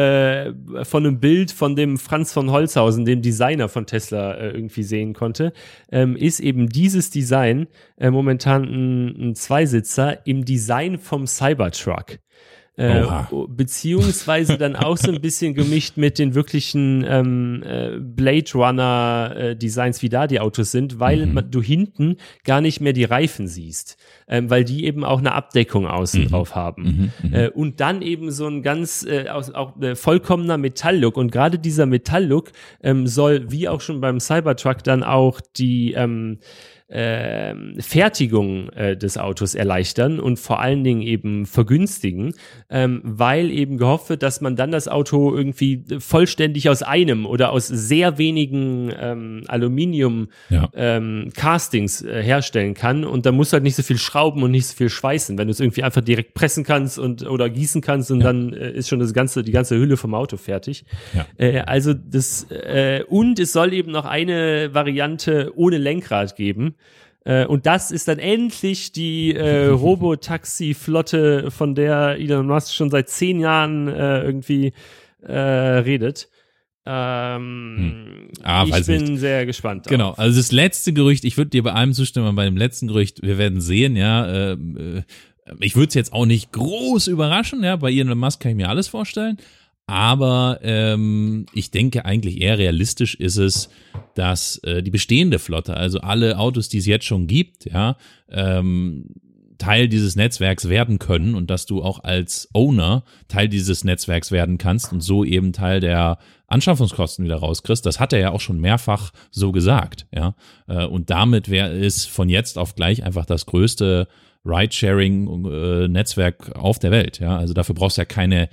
einem 1.07 1.21
Bild 1.21 1.51
von 1.51 1.75
dem 1.75 1.99
Franz 1.99 2.33
von 2.33 2.51
Holzhausen, 2.51 3.05
dem 3.05 3.23
Designer 3.23 3.69
von 3.69 3.87
Tesla, 3.87 4.39
irgendwie 4.39 4.83
sehen 4.83 5.15
konnte 5.15 5.53
ähm, 5.91 6.17
ist 6.17 6.41
eben 6.41 6.69
dieses 6.69 7.11
Design 7.11 7.67
äh, 7.97 8.11
momentan 8.11 8.65
ein, 8.65 9.31
ein 9.31 9.35
Zweisitzer 9.35 10.27
im 10.27 10.45
Design 10.45 10.99
vom 10.99 11.27
Cybertruck. 11.27 12.19
Äh, 12.79 13.05
beziehungsweise 13.49 14.57
dann 14.57 14.77
auch 14.77 14.97
so 14.97 15.11
ein 15.11 15.21
bisschen 15.21 15.53
gemischt 15.55 15.97
mit 15.97 16.17
den 16.21 16.37
wirklichen 16.37 17.05
ähm, 17.09 17.65
äh, 17.67 17.99
Blade 17.99 18.53
Runner 18.55 19.35
äh, 19.37 19.57
Designs, 19.57 20.01
wie 20.01 20.09
da 20.09 20.29
die 20.29 20.39
Autos 20.39 20.71
sind, 20.71 21.01
weil 21.01 21.27
mhm. 21.27 21.51
du 21.51 21.61
hinten 21.61 22.19
gar 22.45 22.61
nicht 22.61 22.81
mehr 22.81 22.93
die 22.93 23.03
Reifen 23.03 23.49
siehst, 23.49 23.97
ähm, 24.29 24.49
weil 24.49 24.63
die 24.63 24.85
eben 24.85 25.03
auch 25.03 25.19
eine 25.19 25.33
Abdeckung 25.33 25.89
außen 25.89 26.23
mhm. 26.23 26.29
drauf 26.29 26.55
haben. 26.55 27.13
Mhm. 27.21 27.29
mhm. 27.29 27.35
Äh, 27.35 27.49
und 27.49 27.81
dann 27.81 28.01
eben 28.01 28.31
so 28.31 28.47
ein 28.47 28.63
ganz 28.63 29.05
äh, 29.05 29.29
aus, 29.29 29.53
auch 29.53 29.77
äh, 29.81 29.97
vollkommener 29.97 30.57
Metalllook 30.57 31.17
und 31.17 31.33
gerade 31.33 31.59
dieser 31.59 31.87
Metalllook 31.87 32.53
ähm, 32.81 33.09
soll, 33.09 33.51
wie 33.51 33.69
auch 33.69 33.81
schon 33.81 34.01
beim 34.01 34.21
Cybertruck, 34.21 34.85
dann 34.85 35.03
auch 35.03 35.41
die 35.57 35.95
ähm, 35.95 36.39
äh, 36.89 37.55
Fertigung 37.81 38.71
äh, 38.71 38.97
des 38.97 39.19
Autos 39.19 39.55
erleichtern 39.55 40.19
und 40.21 40.39
vor 40.39 40.61
allen 40.61 40.85
Dingen 40.85 41.03
eben 41.03 41.45
vergünstigen, 41.45 42.35
ähm, 42.71 43.03
weil 43.05 43.51
eben 43.51 43.77
gehofft 43.77 44.09
wird, 44.09 44.23
dass 44.23 44.41
man 44.41 44.57
dann 44.57 44.71
das 44.71 44.89
Auto 44.89 45.35
irgendwie 45.35 45.85
vollständig 45.99 46.71
aus 46.71 46.83
einem 46.83 47.27
oder 47.27 47.53
aus 47.53 47.67
sehr 47.69 48.17
wenigen 48.17 48.91
ähm, 48.99 49.43
Aluminium 49.49 50.29
ja. 50.49 50.71
ähm, 50.75 51.31
Castings 51.37 52.01
äh, 52.01 52.23
herstellen 52.23 52.73
kann 52.73 53.05
und 53.05 53.27
da 53.27 53.33
muss 53.33 53.53
halt 53.53 53.65
nicht 53.65 53.77
so 53.77 53.83
viel 53.83 53.99
schrauben 53.99 54.43
und 54.43 54.51
nicht 54.51 54.67
so 54.67 54.75
viel 54.75 54.89
schweißen, 54.89 55.37
wenn 55.37 55.49
du 55.49 55.53
es 55.53 55.61
irgendwie 55.61 55.83
einfach 55.83 56.03
direkt 56.03 56.33
pressen 56.33 56.65
kannst 56.65 56.99
und 56.99 57.29
oder 57.29 57.51
gießen 57.51 57.83
kannst 57.83 58.11
und 58.11 58.21
ja. 58.21 58.29
dann 58.29 58.55
äh, 58.55 58.71
ist 58.71 58.89
schon 58.89 58.99
das 58.99 59.13
ganze 59.13 59.43
die 59.43 59.53
ganze 59.53 59.77
Hülle 59.77 59.99
vom 59.99 60.15
Auto 60.15 60.39
fertig. 60.39 60.87
Ja. 61.15 61.27
Äh, 61.37 61.61
also 61.61 61.93
das 61.93 62.51
äh, 62.51 63.03
und 63.09 63.39
es 63.39 63.53
soll 63.53 63.75
eben 63.75 63.93
noch 63.93 64.07
eine 64.07 64.71
Variante 64.73 65.53
ohne 65.55 65.77
Lenkrad 65.77 66.35
geben 66.35 66.77
äh, 67.25 67.45
und 67.45 67.67
das 67.67 67.91
ist 67.91 68.09
dann 68.09 68.19
endlich 68.19 68.93
die 68.93 69.35
äh, 69.35 69.67
Robotaxi-Flotte, 69.69 71.51
von 71.51 71.75
der 71.75 72.17
Elon 72.19 72.47
Musk 72.47 72.75
schon 72.75 72.91
seit 72.91 73.09
zehn 73.09 73.41
Jahren 73.41 73.89
äh, 73.89 74.23
irgendwie 74.23 74.73
äh, 75.23 75.33
redet. 75.33 76.29
Ähm, 76.91 77.77
hm. 77.77 78.45
ah, 78.45 78.65
ich 78.67 78.87
bin 78.87 79.05
nicht. 79.05 79.21
sehr 79.21 79.45
gespannt. 79.45 79.85
Darauf. 79.85 79.91
Genau, 79.91 80.13
also 80.13 80.39
das 80.39 80.53
letzte 80.53 80.95
Gerücht, 80.95 81.25
ich 81.25 81.37
würde 81.37 81.51
dir 81.51 81.63
bei 81.63 81.73
allem 81.73 81.93
zustimmen, 81.93 82.35
bei 82.35 82.47
dem 82.47 82.57
letzten 82.57 82.89
Gerücht, 82.89 83.21
wir 83.23 83.37
werden 83.37 83.61
sehen, 83.61 83.95
ja. 83.95 84.27
Äh, 84.27 84.53
äh 84.53 85.03
ich 85.61 85.77
würde 85.77 85.89
es 85.89 85.95
jetzt 85.95 86.13
auch 86.13 86.27
nicht 86.27 86.53
groß 86.53 87.07
überraschen, 87.07 87.63
ja. 87.63 87.77
Bei 87.77 87.91
Elon 87.91 88.19
Musk 88.19 88.41
kann 88.41 88.53
ich 88.53 88.57
mir 88.57 88.69
alles 88.69 88.89
vorstellen. 88.89 89.39
Aber 89.89 90.59
ähm, 90.61 91.47
ich 91.55 91.71
denke 91.71 92.05
eigentlich 92.05 92.43
eher 92.43 92.59
realistisch 92.59 93.15
ist 93.15 93.39
es, 93.39 93.71
dass 94.15 94.59
äh, 94.59 94.83
die 94.83 94.91
bestehende 94.91 95.39
Flotte, 95.39 95.79
also 95.79 96.01
alle 96.01 96.39
Autos, 96.39 96.69
die 96.69 96.77
es 96.77 96.85
jetzt 96.85 97.07
schon 97.07 97.27
gibt, 97.27 97.65
ja, 97.65 97.97
ähm, 98.31 99.07
Teil 99.57 99.89
dieses 99.89 100.15
Netzwerks 100.15 100.69
werden 100.69 100.99
können 100.99 101.35
und 101.35 101.49
dass 101.49 101.65
du 101.65 101.83
auch 101.83 102.05
als 102.05 102.51
Owner 102.53 103.03
Teil 103.29 103.49
dieses 103.49 103.83
Netzwerks 103.83 104.31
werden 104.31 104.59
kannst 104.59 104.93
und 104.93 105.01
so 105.01 105.25
eben 105.25 105.55
Teil 105.55 105.81
der 105.81 106.19
Anschaffungskosten 106.49 107.25
wieder 107.25 107.37
rauskriegst. 107.37 107.87
Das 107.87 107.99
hat 107.99 108.13
er 108.13 108.19
ja 108.19 108.31
auch 108.31 108.43
schon 108.43 108.61
mehrfach 108.61 109.11
so 109.31 109.53
gesagt, 109.53 110.07
ja. 110.15 110.35
Äh, 110.67 110.85
und 110.85 111.09
damit 111.09 111.49
wäre 111.49 111.71
es 111.71 112.05
von 112.05 112.29
jetzt 112.29 112.59
auf 112.59 112.75
gleich 112.75 113.05
einfach 113.05 113.25
das 113.25 113.47
größte 113.47 114.07
Ride-Sharing-Netzwerk 114.45 116.53
äh, 116.55 116.59
auf 116.59 116.79
der 116.79 116.91
Welt, 116.91 117.21
ja. 117.21 117.39
Also 117.39 117.55
dafür 117.55 117.75
brauchst 117.75 117.97
du 117.97 118.03
ja 118.03 118.07
keine 118.07 118.51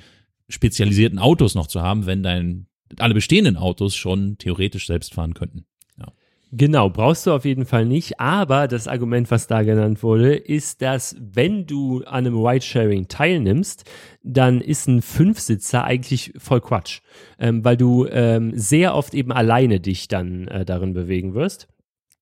spezialisierten 0.48 1.20
Autos 1.20 1.56
noch 1.56 1.68
zu 1.68 1.82
haben, 1.82 2.06
wenn 2.06 2.24
dein 2.24 2.68
alle 3.00 3.14
bestehenden 3.14 3.58
Autos 3.58 3.96
schon 3.96 4.38
theoretisch 4.38 4.88
selbst 4.88 5.14
fahren 5.14 5.34
könnten. 5.34 5.66
Ja. 5.98 6.08
Genau, 6.52 6.90
brauchst 6.90 7.26
du 7.26 7.32
auf 7.32 7.46
jeden 7.46 7.66
Fall 7.66 7.86
nicht. 7.86 8.20
Aber 8.20 8.68
das 8.68 8.88
Argument, 8.88 9.32
was 9.32 9.48
da 9.48 9.64
genannt 9.64 10.04
wurde, 10.04 10.36
ist, 10.36 10.82
dass 10.82 11.16
wenn 11.20 11.66
du 11.66 12.04
an 12.04 12.26
einem 12.26 12.38
Ridesharing 12.38 13.08
teilnimmst, 13.08 13.86
dann 14.24 14.62
ist 14.62 14.88
ein 14.88 15.02
Fünfsitzer 15.02 15.84
eigentlich 15.84 16.34
voll 16.38 16.62
Quatsch, 16.62 17.02
ähm, 17.40 17.66
weil 17.66 17.78
du 17.78 18.06
ähm, 18.08 18.52
sehr 18.56 18.96
oft 18.96 19.14
eben 19.14 19.32
alleine 19.32 19.80
dich 19.80 20.08
dann 20.08 20.48
äh, 20.48 20.66
darin 20.66 20.94
bewegen 20.94 21.34
wirst. 21.34 21.68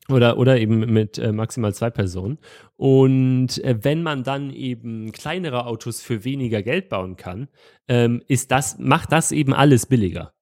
Oder, 0.10 0.38
oder 0.38 0.60
eben 0.60 0.80
mit 0.92 1.18
äh, 1.18 1.32
maximal 1.32 1.74
zwei 1.74 1.90
Personen. 1.90 2.38
Und 2.76 3.64
äh, 3.64 3.78
wenn 3.82 4.04
man 4.04 4.24
dann 4.24 4.52
eben 4.52 5.14
kleinere 5.14 5.66
Autos 5.66 6.02
für 6.02 6.26
weniger 6.26 6.62
Geld 6.62 6.90
bauen 6.90 7.16
kann, 7.16 7.48
ähm, 7.88 8.22
ist 8.28 8.52
das, 8.52 8.78
macht 8.80 9.14
das 9.14 9.32
eben 9.32 9.54
alles 9.54 9.86
billiger. 9.86 10.34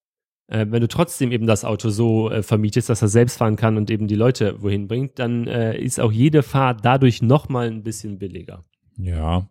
Äh, 0.48 0.66
wenn 0.70 0.82
du 0.82 0.88
trotzdem 0.88 1.32
eben 1.32 1.46
das 1.46 1.64
Auto 1.64 1.90
so 1.90 2.32
äh, 2.32 2.42
vermietest, 2.42 2.90
dass 2.90 3.02
er 3.04 3.08
selbst 3.08 3.38
fahren 3.38 3.56
kann 3.56 3.78
und 3.78 3.92
eben 3.92 4.08
die 4.08 4.16
Leute 4.16 4.62
wohin 4.62 4.88
bringt, 4.88 5.20
dann 5.20 5.48
äh, 5.48 5.78
ist 5.80 6.00
auch 6.00 6.12
jede 6.12 6.42
Fahrt 6.42 6.84
dadurch 6.84 7.22
nochmal 7.22 7.68
ein 7.68 7.84
bisschen 7.84 8.18
billiger. 8.18 8.66
Ja, 8.98 9.48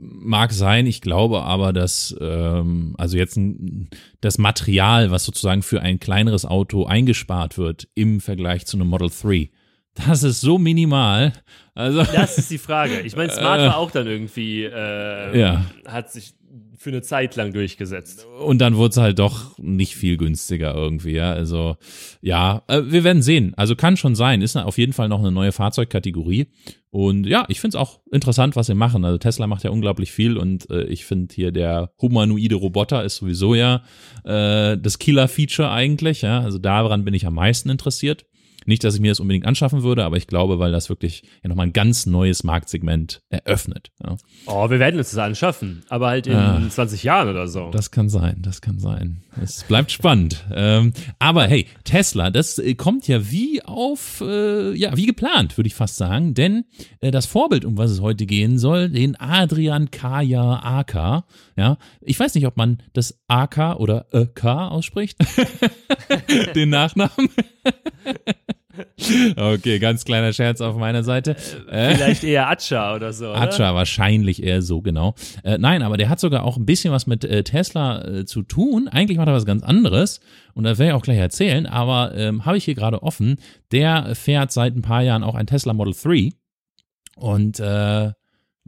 Mag 0.00 0.52
sein, 0.52 0.86
ich 0.86 1.00
glaube 1.00 1.42
aber, 1.42 1.72
dass 1.72 2.16
ähm, 2.20 2.94
also 2.98 3.16
jetzt 3.16 3.36
ein, 3.36 3.90
das 4.20 4.38
Material, 4.38 5.10
was 5.10 5.24
sozusagen 5.24 5.62
für 5.62 5.82
ein 5.82 5.98
kleineres 5.98 6.44
Auto 6.44 6.84
eingespart 6.84 7.58
wird 7.58 7.88
im 7.94 8.20
Vergleich 8.20 8.66
zu 8.66 8.76
einem 8.76 8.88
Model 8.88 9.10
3, 9.10 9.50
das 10.06 10.22
ist 10.22 10.40
so 10.40 10.58
minimal. 10.58 11.32
Also, 11.74 12.02
das 12.02 12.38
ist 12.38 12.50
die 12.50 12.58
Frage. 12.58 13.00
Ich 13.00 13.16
meine, 13.16 13.32
Smart 13.32 13.60
war 13.62 13.76
auch 13.76 13.90
dann 13.90 14.06
irgendwie, 14.06 14.64
äh, 14.64 15.38
ja. 15.38 15.64
hat 15.86 16.10
sich 16.12 16.34
für 16.78 16.90
eine 16.90 17.02
Zeit 17.02 17.34
lang 17.34 17.52
durchgesetzt. 17.52 18.26
Und 18.40 18.58
dann 18.58 18.76
wurde 18.76 18.90
es 18.92 18.96
halt 18.96 19.18
doch 19.18 19.58
nicht 19.58 19.96
viel 19.96 20.16
günstiger 20.16 20.74
irgendwie, 20.74 21.12
ja. 21.12 21.32
Also, 21.32 21.76
ja, 22.20 22.62
äh, 22.68 22.82
wir 22.86 23.02
werden 23.02 23.20
sehen. 23.20 23.52
Also 23.56 23.74
kann 23.74 23.96
schon 23.96 24.14
sein. 24.14 24.42
Ist 24.42 24.56
auf 24.56 24.78
jeden 24.78 24.92
Fall 24.92 25.08
noch 25.08 25.18
eine 25.18 25.32
neue 25.32 25.50
Fahrzeugkategorie. 25.52 26.46
Und 26.90 27.26
ja, 27.26 27.44
ich 27.48 27.60
finde 27.60 27.76
es 27.76 27.80
auch 27.80 28.00
interessant, 28.12 28.56
was 28.56 28.68
sie 28.68 28.74
machen. 28.74 29.04
Also 29.04 29.18
Tesla 29.18 29.46
macht 29.46 29.64
ja 29.64 29.70
unglaublich 29.70 30.12
viel 30.12 30.38
und 30.38 30.70
äh, 30.70 30.84
ich 30.84 31.04
finde 31.04 31.34
hier 31.34 31.52
der 31.52 31.92
humanoide 32.00 32.54
Roboter 32.54 33.04
ist 33.04 33.16
sowieso 33.16 33.54
ja 33.54 33.82
äh, 34.24 34.78
das 34.78 34.98
Killer-Feature 34.98 35.70
eigentlich, 35.70 36.22
ja. 36.22 36.40
Also 36.40 36.58
daran 36.58 37.04
bin 37.04 37.12
ich 37.12 37.26
am 37.26 37.34
meisten 37.34 37.70
interessiert. 37.70 38.24
Nicht, 38.66 38.84
dass 38.84 38.94
ich 38.94 39.00
mir 39.00 39.10
das 39.10 39.20
unbedingt 39.20 39.46
anschaffen 39.46 39.82
würde, 39.82 40.04
aber 40.04 40.16
ich 40.16 40.26
glaube, 40.26 40.58
weil 40.58 40.72
das 40.72 40.88
wirklich 40.88 41.22
ja 41.42 41.48
nochmal 41.48 41.66
ein 41.66 41.72
ganz 41.72 42.06
neues 42.06 42.44
Marktsegment 42.44 43.22
eröffnet. 43.30 43.90
Ja. 44.02 44.16
Oh, 44.46 44.68
wir 44.68 44.78
werden 44.78 44.98
uns 44.98 45.10
das 45.10 45.18
anschaffen, 45.18 45.84
aber 45.88 46.08
halt 46.08 46.26
in 46.26 46.34
ah, 46.34 46.60
20 46.68 47.02
Jahren 47.02 47.28
oder 47.28 47.48
so. 47.48 47.70
Das 47.70 47.90
kann 47.90 48.08
sein, 48.08 48.42
das 48.42 48.60
kann 48.60 48.78
sein. 48.78 49.22
Es 49.40 49.64
bleibt 49.64 49.92
spannend. 49.92 50.44
Ähm, 50.52 50.92
aber 51.18 51.46
hey, 51.46 51.66
Tesla, 51.84 52.30
das 52.30 52.58
äh, 52.58 52.74
kommt 52.74 53.08
ja 53.08 53.30
wie 53.30 53.62
auf, 53.62 54.22
äh, 54.26 54.74
ja, 54.74 54.96
wie 54.96 55.06
geplant, 55.06 55.56
würde 55.56 55.68
ich 55.68 55.74
fast 55.74 55.96
sagen, 55.96 56.34
denn 56.34 56.64
äh, 57.00 57.10
das 57.10 57.26
Vorbild, 57.26 57.64
um 57.64 57.78
was 57.78 57.90
es 57.90 58.00
heute 58.00 58.26
gehen 58.26 58.58
soll, 58.58 58.90
den 58.90 59.16
Adrian 59.16 59.90
Kaya 59.90 60.60
AK, 60.62 61.24
ja, 61.56 61.78
ich 62.00 62.18
weiß 62.18 62.34
nicht, 62.34 62.46
ob 62.46 62.56
man 62.56 62.82
das 62.92 63.18
AK 63.28 63.76
oder 63.78 64.06
AK 64.12 64.44
ausspricht, 64.44 65.16
den 66.54 66.70
Nachnamen. 66.70 67.30
Okay, 69.36 69.78
ganz 69.78 70.04
kleiner 70.04 70.32
Scherz 70.32 70.60
auf 70.60 70.76
meiner 70.76 71.02
Seite. 71.02 71.36
Äh, 71.68 71.94
vielleicht 71.94 72.24
eher 72.24 72.48
Acha 72.48 72.94
oder 72.94 73.12
so. 73.12 73.32
Acha 73.32 73.74
wahrscheinlich 73.74 74.42
eher 74.42 74.62
so, 74.62 74.82
genau. 74.82 75.14
Äh, 75.42 75.58
nein, 75.58 75.82
aber 75.82 75.96
der 75.96 76.08
hat 76.08 76.20
sogar 76.20 76.44
auch 76.44 76.56
ein 76.56 76.66
bisschen 76.66 76.92
was 76.92 77.06
mit 77.06 77.24
äh, 77.24 77.42
Tesla 77.42 78.04
äh, 78.04 78.24
zu 78.24 78.42
tun. 78.42 78.88
Eigentlich 78.88 79.18
macht 79.18 79.28
er 79.28 79.34
was 79.34 79.46
ganz 79.46 79.62
anderes 79.62 80.20
und 80.54 80.64
das 80.64 80.78
werde 80.78 80.90
ich 80.90 80.96
auch 80.96 81.02
gleich 81.02 81.18
erzählen, 81.18 81.66
aber 81.66 82.14
ähm, 82.14 82.44
habe 82.44 82.56
ich 82.56 82.64
hier 82.64 82.74
gerade 82.74 83.02
offen. 83.02 83.36
Der 83.72 84.14
fährt 84.14 84.52
seit 84.52 84.76
ein 84.76 84.82
paar 84.82 85.02
Jahren 85.02 85.24
auch 85.24 85.34
ein 85.34 85.46
Tesla 85.46 85.72
Model 85.72 85.94
3 85.94 86.30
und 87.16 87.60
äh, 87.60 88.12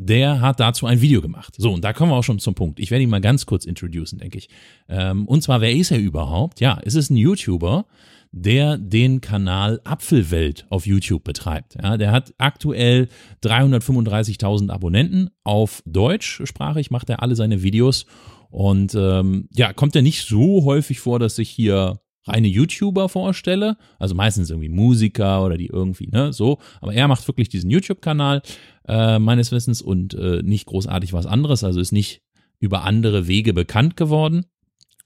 der 0.02 0.40
hat 0.40 0.60
dazu 0.60 0.86
ein 0.86 1.02
Video 1.02 1.20
gemacht. 1.20 1.54
So, 1.58 1.72
und 1.72 1.84
da 1.84 1.92
kommen 1.92 2.10
wir 2.10 2.16
auch 2.16 2.24
schon 2.24 2.38
zum 2.38 2.54
Punkt. 2.54 2.80
Ich 2.80 2.90
werde 2.90 3.02
ihn 3.04 3.10
mal 3.10 3.20
ganz 3.20 3.44
kurz 3.44 3.66
introducen, 3.66 4.18
denke 4.18 4.38
ich. 4.38 4.48
Ähm, 4.88 5.28
und 5.28 5.42
zwar, 5.42 5.60
wer 5.60 5.72
ist 5.72 5.90
er 5.90 5.98
überhaupt? 5.98 6.60
Ja, 6.60 6.80
es 6.82 6.94
ist 6.94 7.10
ein 7.10 7.16
YouTuber, 7.16 7.84
der 8.32 8.78
den 8.78 9.20
Kanal 9.20 9.80
Apfelwelt 9.84 10.66
auf 10.70 10.86
YouTube 10.86 11.24
betreibt. 11.24 11.76
Ja, 11.82 11.96
der 11.96 12.12
hat 12.12 12.32
aktuell 12.38 13.08
335.000 13.42 14.70
Abonnenten 14.70 15.30
auf 15.42 15.82
deutschsprachig, 15.86 16.90
macht 16.90 17.10
er 17.10 17.22
alle 17.22 17.34
seine 17.34 17.62
Videos 17.62 18.06
und 18.50 18.94
ähm, 18.94 19.48
ja, 19.52 19.72
kommt 19.72 19.96
er 19.96 20.02
nicht 20.02 20.26
so 20.26 20.64
häufig 20.64 21.00
vor, 21.00 21.18
dass 21.18 21.38
ich 21.38 21.50
hier 21.50 22.00
reine 22.26 22.48
YouTuber 22.48 23.08
vorstelle, 23.08 23.76
also 23.98 24.14
meistens 24.14 24.50
irgendwie 24.50 24.68
Musiker 24.68 25.44
oder 25.44 25.56
die 25.56 25.66
irgendwie, 25.66 26.08
ne, 26.08 26.32
so, 26.32 26.58
aber 26.80 26.92
er 26.92 27.08
macht 27.08 27.26
wirklich 27.26 27.48
diesen 27.48 27.70
YouTube-Kanal 27.70 28.42
äh, 28.86 29.18
meines 29.18 29.52
Wissens 29.52 29.80
und 29.80 30.14
äh, 30.14 30.42
nicht 30.42 30.66
großartig 30.66 31.12
was 31.12 31.26
anderes, 31.26 31.64
also 31.64 31.80
ist 31.80 31.92
nicht 31.92 32.22
über 32.58 32.84
andere 32.84 33.26
Wege 33.26 33.54
bekannt 33.54 33.96
geworden. 33.96 34.44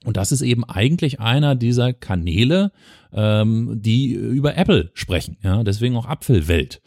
Und 0.04 0.16
das 0.16 0.32
ist 0.32 0.42
eben 0.42 0.64
eigentlich 0.64 1.20
einer 1.20 1.54
dieser 1.54 1.92
Kanäle, 1.92 2.72
ähm, 3.12 3.80
die 3.80 4.12
über 4.12 4.56
Apple 4.56 4.90
sprechen. 4.94 5.38
Ja, 5.42 5.62
deswegen 5.64 5.96
auch 5.96 6.06
Apfelwelt. 6.06 6.80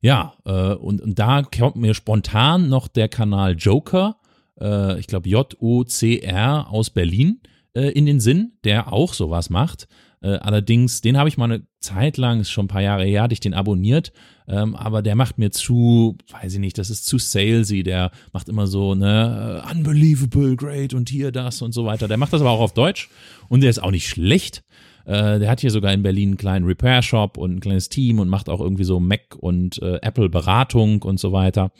Ja, 0.00 0.34
äh, 0.44 0.74
und, 0.74 1.00
und 1.00 1.18
da 1.18 1.42
kommt 1.42 1.76
mir 1.76 1.94
spontan 1.94 2.68
noch 2.68 2.88
der 2.88 3.08
Kanal 3.08 3.56
Joker, 3.58 4.16
äh, 4.60 4.98
ich 5.00 5.06
glaube 5.06 5.28
J-O-C-R 5.28 6.70
aus 6.70 6.90
Berlin, 6.90 7.40
äh, 7.74 7.90
in 7.90 8.06
den 8.06 8.20
Sinn, 8.20 8.52
der 8.64 8.92
auch 8.92 9.14
sowas 9.14 9.50
macht. 9.50 9.88
Äh, 10.20 10.36
allerdings, 10.38 11.00
den 11.00 11.16
habe 11.16 11.28
ich 11.28 11.36
mal 11.36 11.44
eine 11.44 11.62
Zeit 11.80 12.16
lang, 12.16 12.40
ist 12.40 12.50
schon 12.50 12.64
ein 12.64 12.68
paar 12.68 12.82
Jahre 12.82 13.04
her, 13.04 13.22
hatte 13.22 13.34
ich 13.34 13.40
den 13.40 13.54
abonniert, 13.54 14.12
ähm, 14.48 14.74
aber 14.74 15.02
der 15.02 15.14
macht 15.14 15.38
mir 15.38 15.50
zu, 15.50 16.16
weiß 16.30 16.54
ich 16.54 16.58
nicht, 16.58 16.78
das 16.78 16.90
ist 16.90 17.06
zu 17.06 17.18
salesy, 17.18 17.82
der 17.82 18.10
macht 18.32 18.48
immer 18.48 18.66
so, 18.66 18.94
ne, 18.94 19.62
uh, 19.64 19.70
unbelievable, 19.70 20.56
great 20.56 20.94
und 20.94 21.08
hier 21.08 21.30
das 21.30 21.62
und 21.62 21.72
so 21.72 21.84
weiter. 21.84 22.08
Der 22.08 22.16
macht 22.16 22.32
das 22.32 22.40
aber 22.40 22.50
auch 22.50 22.60
auf 22.60 22.74
Deutsch 22.74 23.10
und 23.48 23.60
der 23.60 23.70
ist 23.70 23.82
auch 23.82 23.90
nicht 23.90 24.08
schlecht. 24.08 24.64
Äh, 25.04 25.38
der 25.38 25.50
hat 25.50 25.60
hier 25.60 25.70
sogar 25.70 25.92
in 25.92 26.02
Berlin 26.02 26.30
einen 26.30 26.36
kleinen 26.36 26.66
Repair-Shop 26.66 27.36
und 27.36 27.56
ein 27.56 27.60
kleines 27.60 27.88
Team 27.88 28.18
und 28.18 28.28
macht 28.28 28.48
auch 28.48 28.60
irgendwie 28.60 28.84
so 28.84 29.00
Mac 29.00 29.36
und 29.36 29.80
äh, 29.82 29.98
Apple-Beratung 30.02 31.02
und 31.02 31.20
so 31.20 31.32
weiter. 31.32 31.70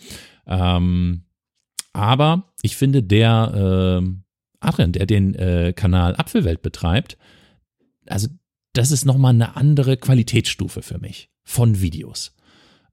Ähm, 0.47 1.25
aber 1.93 2.45
ich 2.63 2.77
finde, 2.77 3.03
der 3.03 4.01
äh, 4.03 4.09
Adrian, 4.61 4.93
der 4.93 5.07
den 5.07 5.35
äh, 5.35 5.73
Kanal 5.75 6.17
Apfelwelt 6.17 6.63
betreibt, 6.63 7.17
also 8.11 8.29
das 8.73 8.91
ist 8.91 9.05
nochmal 9.05 9.35
eine 9.35 9.57
andere 9.57 9.97
Qualitätsstufe 9.97 10.83
für 10.83 10.99
mich 10.99 11.31
von 11.45 11.81
Videos. 11.81 12.35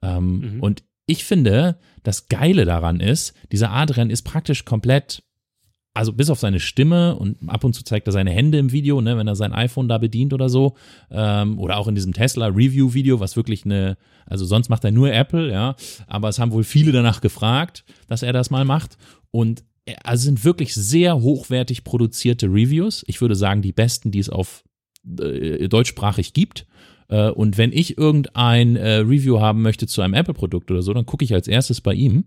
Ähm, 0.01 0.56
mhm. 0.56 0.60
Und 0.62 0.84
ich 1.06 1.25
finde, 1.25 1.78
das 2.04 2.28
Geile 2.28 2.65
daran 2.65 2.99
ist, 2.99 3.34
dieser 3.51 3.71
Adrian 3.71 4.10
ist 4.10 4.23
praktisch 4.23 4.65
komplett, 4.65 5.23
also 5.93 6.12
bis 6.13 6.30
auf 6.30 6.39
seine 6.39 6.60
Stimme 6.60 7.15
und 7.15 7.38
ab 7.47 7.63
und 7.63 7.73
zu 7.73 7.84
zeigt 7.84 8.08
er 8.08 8.13
seine 8.13 8.32
Hände 8.32 8.58
im 8.58 8.71
Video, 8.71 9.01
ne, 9.01 9.17
wenn 9.17 9.28
er 9.28 9.36
sein 9.36 9.54
iPhone 9.54 9.88
da 9.88 9.97
bedient 9.97 10.34
oder 10.34 10.49
so, 10.49 10.75
ähm, 11.12 11.60
oder 11.60 11.78
auch 11.78 11.88
in 11.88 11.95
diesem 11.95 12.13
Tesla 12.13 12.47
Review 12.47 12.93
Video, 12.93 13.19
was 13.19 13.36
wirklich 13.36 13.65
eine, 13.65 13.97
also 14.25 14.45
sonst 14.45 14.69
macht 14.69 14.84
er 14.84 14.91
nur 14.91 15.13
Apple, 15.13 15.51
ja, 15.51 15.75
aber 16.08 16.30
es 16.30 16.39
haben 16.39 16.51
wohl 16.51 16.63
viele 16.63 16.91
danach 16.91 17.21
gefragt, 17.21 17.86
dass 18.08 18.23
er 18.23 18.34
das 18.34 18.49
mal 18.49 18.65
macht 18.65 18.97
und 19.32 19.63
also 20.04 20.25
sind 20.25 20.43
wirklich 20.43 20.73
sehr 20.73 21.21
hochwertig 21.21 21.84
produzierte 21.84 22.47
Reviews. 22.47 23.04
Ich 23.08 23.21
würde 23.21 23.36
sagen, 23.36 23.62
die 23.62 23.71
besten, 23.71 24.10
die 24.10 24.19
es 24.19 24.30
auf 24.30 24.63
äh, 25.19 25.67
deutschsprachig 25.67 26.33
gibt. 26.33 26.65
Äh, 27.07 27.29
und 27.29 27.57
wenn 27.57 27.71
ich 27.71 27.97
irgendein 27.97 28.75
äh, 28.75 28.97
Review 28.97 29.39
haben 29.39 29.61
möchte 29.61 29.87
zu 29.87 30.01
einem 30.01 30.13
Apple-Produkt 30.13 30.71
oder 30.71 30.81
so, 30.81 30.93
dann 30.93 31.05
gucke 31.05 31.25
ich 31.25 31.33
als 31.33 31.47
erstes 31.47 31.81
bei 31.81 31.93
ihm. 31.93 32.25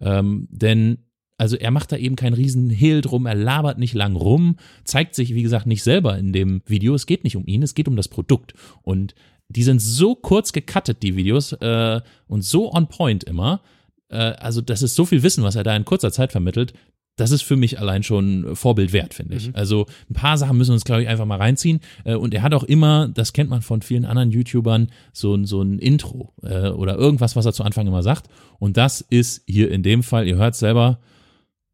Ähm, 0.00 0.48
denn 0.50 0.98
also 1.40 1.56
er 1.56 1.70
macht 1.70 1.90
da 1.90 1.96
eben 1.96 2.16
keinen 2.16 2.34
riesen 2.34 2.68
Hehl 2.68 3.00
drum, 3.00 3.24
er 3.24 3.34
labert 3.34 3.78
nicht 3.78 3.94
lang 3.94 4.14
rum, 4.14 4.56
zeigt 4.84 5.14
sich, 5.14 5.34
wie 5.34 5.42
gesagt, 5.42 5.66
nicht 5.66 5.82
selber 5.82 6.18
in 6.18 6.34
dem 6.34 6.60
Video. 6.66 6.94
Es 6.94 7.06
geht 7.06 7.24
nicht 7.24 7.34
um 7.34 7.46
ihn, 7.46 7.62
es 7.62 7.74
geht 7.74 7.88
um 7.88 7.96
das 7.96 8.08
Produkt. 8.08 8.52
Und 8.82 9.14
die 9.48 9.62
sind 9.62 9.80
so 9.80 10.14
kurz 10.14 10.52
gecuttet, 10.52 11.02
die 11.02 11.16
Videos, 11.16 11.52
äh, 11.52 12.02
und 12.26 12.42
so 12.42 12.70
on 12.74 12.88
point 12.88 13.24
immer. 13.24 13.62
Äh, 14.10 14.16
also, 14.16 14.60
das 14.60 14.82
ist 14.82 14.94
so 14.94 15.06
viel 15.06 15.22
Wissen, 15.22 15.42
was 15.42 15.56
er 15.56 15.62
da 15.62 15.74
in 15.74 15.86
kurzer 15.86 16.12
Zeit 16.12 16.30
vermittelt 16.30 16.74
das 17.16 17.30
ist 17.30 17.42
für 17.42 17.56
mich 17.56 17.78
allein 17.78 18.02
schon 18.02 18.56
Vorbild 18.56 18.92
wert, 18.92 19.14
finde 19.14 19.36
ich. 19.36 19.48
Mhm. 19.48 19.54
Also 19.54 19.86
ein 20.08 20.14
paar 20.14 20.38
Sachen 20.38 20.56
müssen 20.56 20.70
wir 20.70 20.74
uns, 20.74 20.84
glaube 20.84 21.02
ich, 21.02 21.08
einfach 21.08 21.26
mal 21.26 21.36
reinziehen. 21.38 21.80
Äh, 22.04 22.14
und 22.14 22.34
er 22.34 22.42
hat 22.42 22.54
auch 22.54 22.64
immer, 22.64 23.08
das 23.08 23.32
kennt 23.32 23.50
man 23.50 23.62
von 23.62 23.82
vielen 23.82 24.04
anderen 24.04 24.30
YouTubern, 24.30 24.90
so, 25.12 25.34
ein 25.34 25.44
so 25.44 25.60
ein 25.60 25.78
Intro 25.78 26.32
äh, 26.42 26.68
oder 26.68 26.96
irgendwas, 26.96 27.36
was 27.36 27.44
er 27.46 27.52
zu 27.52 27.62
Anfang 27.62 27.86
immer 27.86 28.02
sagt. 28.02 28.28
Und 28.58 28.76
das 28.76 29.00
ist 29.02 29.42
hier 29.46 29.70
in 29.70 29.82
dem 29.82 30.02
Fall, 30.02 30.26
ihr 30.26 30.36
hört 30.36 30.56
selber. 30.56 30.98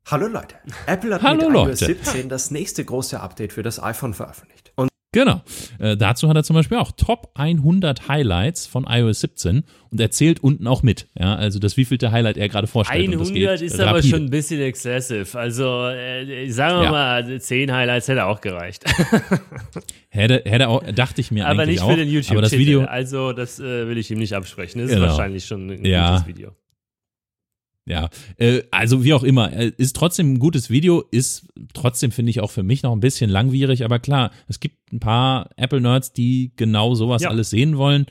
Hallo 0.06 0.26
Leute, 0.28 0.54
Apple 0.86 1.14
hat 1.14 1.22
Hallo 1.22 1.44
mit 1.46 1.52
Leute. 1.52 1.70
iOS 1.70 1.78
17 1.80 2.28
das 2.28 2.50
nächste 2.50 2.84
große 2.84 3.18
Update 3.20 3.52
für 3.52 3.62
das 3.62 3.82
iPhone 3.82 4.14
veröffentlicht. 4.14 4.72
Und 4.76 4.88
Genau. 5.16 5.40
Äh, 5.78 5.96
dazu 5.96 6.28
hat 6.28 6.36
er 6.36 6.44
zum 6.44 6.52
Beispiel 6.52 6.76
auch 6.76 6.92
Top 6.92 7.30
100 7.36 8.06
Highlights 8.06 8.66
von 8.66 8.84
iOS 8.86 9.20
17 9.20 9.64
und 9.90 9.98
erzählt 9.98 10.40
unten 10.40 10.66
auch 10.66 10.82
mit. 10.82 11.06
Ja, 11.18 11.36
also 11.36 11.58
das 11.58 11.78
wievielte 11.78 12.12
Highlight 12.12 12.36
er 12.36 12.50
gerade 12.50 12.66
vorstellt. 12.66 13.08
100 13.14 13.62
ist 13.62 13.72
rapide. 13.72 13.88
aber 13.88 14.02
schon 14.02 14.24
ein 14.26 14.30
bisschen 14.30 14.60
excessive. 14.60 15.26
Also 15.38 15.86
äh, 15.88 16.50
sagen 16.50 16.80
wir 16.80 16.84
ja. 16.84 16.90
mal, 16.90 17.40
10 17.40 17.72
Highlights 17.72 18.08
hätte 18.08 18.26
auch 18.26 18.42
gereicht. 18.42 18.84
hätte, 20.10 20.42
hätte 20.44 20.68
auch, 20.68 20.82
dachte 20.94 21.22
ich 21.22 21.30
mir 21.30 21.46
aber 21.46 21.62
eigentlich 21.62 21.80
auch. 21.80 21.84
Aber 21.84 21.96
nicht 21.96 22.00
für 22.00 22.04
den 22.04 22.14
YouTube. 22.14 22.32
Aber 22.32 22.42
das 22.42 22.52
Video, 22.52 22.84
also 22.84 23.32
das 23.32 23.58
äh, 23.58 23.88
will 23.88 23.96
ich 23.96 24.10
ihm 24.10 24.18
nicht 24.18 24.34
absprechen. 24.34 24.82
Das 24.82 24.90
genau. 24.90 25.06
ist 25.06 25.10
wahrscheinlich 25.12 25.46
schon 25.46 25.70
ein 25.70 25.84
ja. 25.86 26.10
gutes 26.10 26.26
Video. 26.26 26.52
Ja, 27.88 28.10
äh, 28.36 28.62
also 28.72 29.04
wie 29.04 29.14
auch 29.14 29.22
immer, 29.22 29.52
äh, 29.52 29.72
ist 29.76 29.94
trotzdem 29.94 30.34
ein 30.34 30.38
gutes 30.40 30.70
Video, 30.70 31.04
ist 31.12 31.46
trotzdem, 31.72 32.10
finde 32.10 32.30
ich, 32.30 32.40
auch 32.40 32.50
für 32.50 32.64
mich 32.64 32.82
noch 32.82 32.92
ein 32.92 33.00
bisschen 33.00 33.30
langwierig, 33.30 33.84
aber 33.84 34.00
klar, 34.00 34.32
es 34.48 34.58
gibt 34.58 34.92
ein 34.92 34.98
paar 34.98 35.50
Apple-Nerds, 35.56 36.12
die 36.12 36.50
genau 36.56 36.96
sowas 36.96 37.22
ja. 37.22 37.30
alles 37.30 37.50
sehen 37.50 37.78
wollen. 37.78 38.06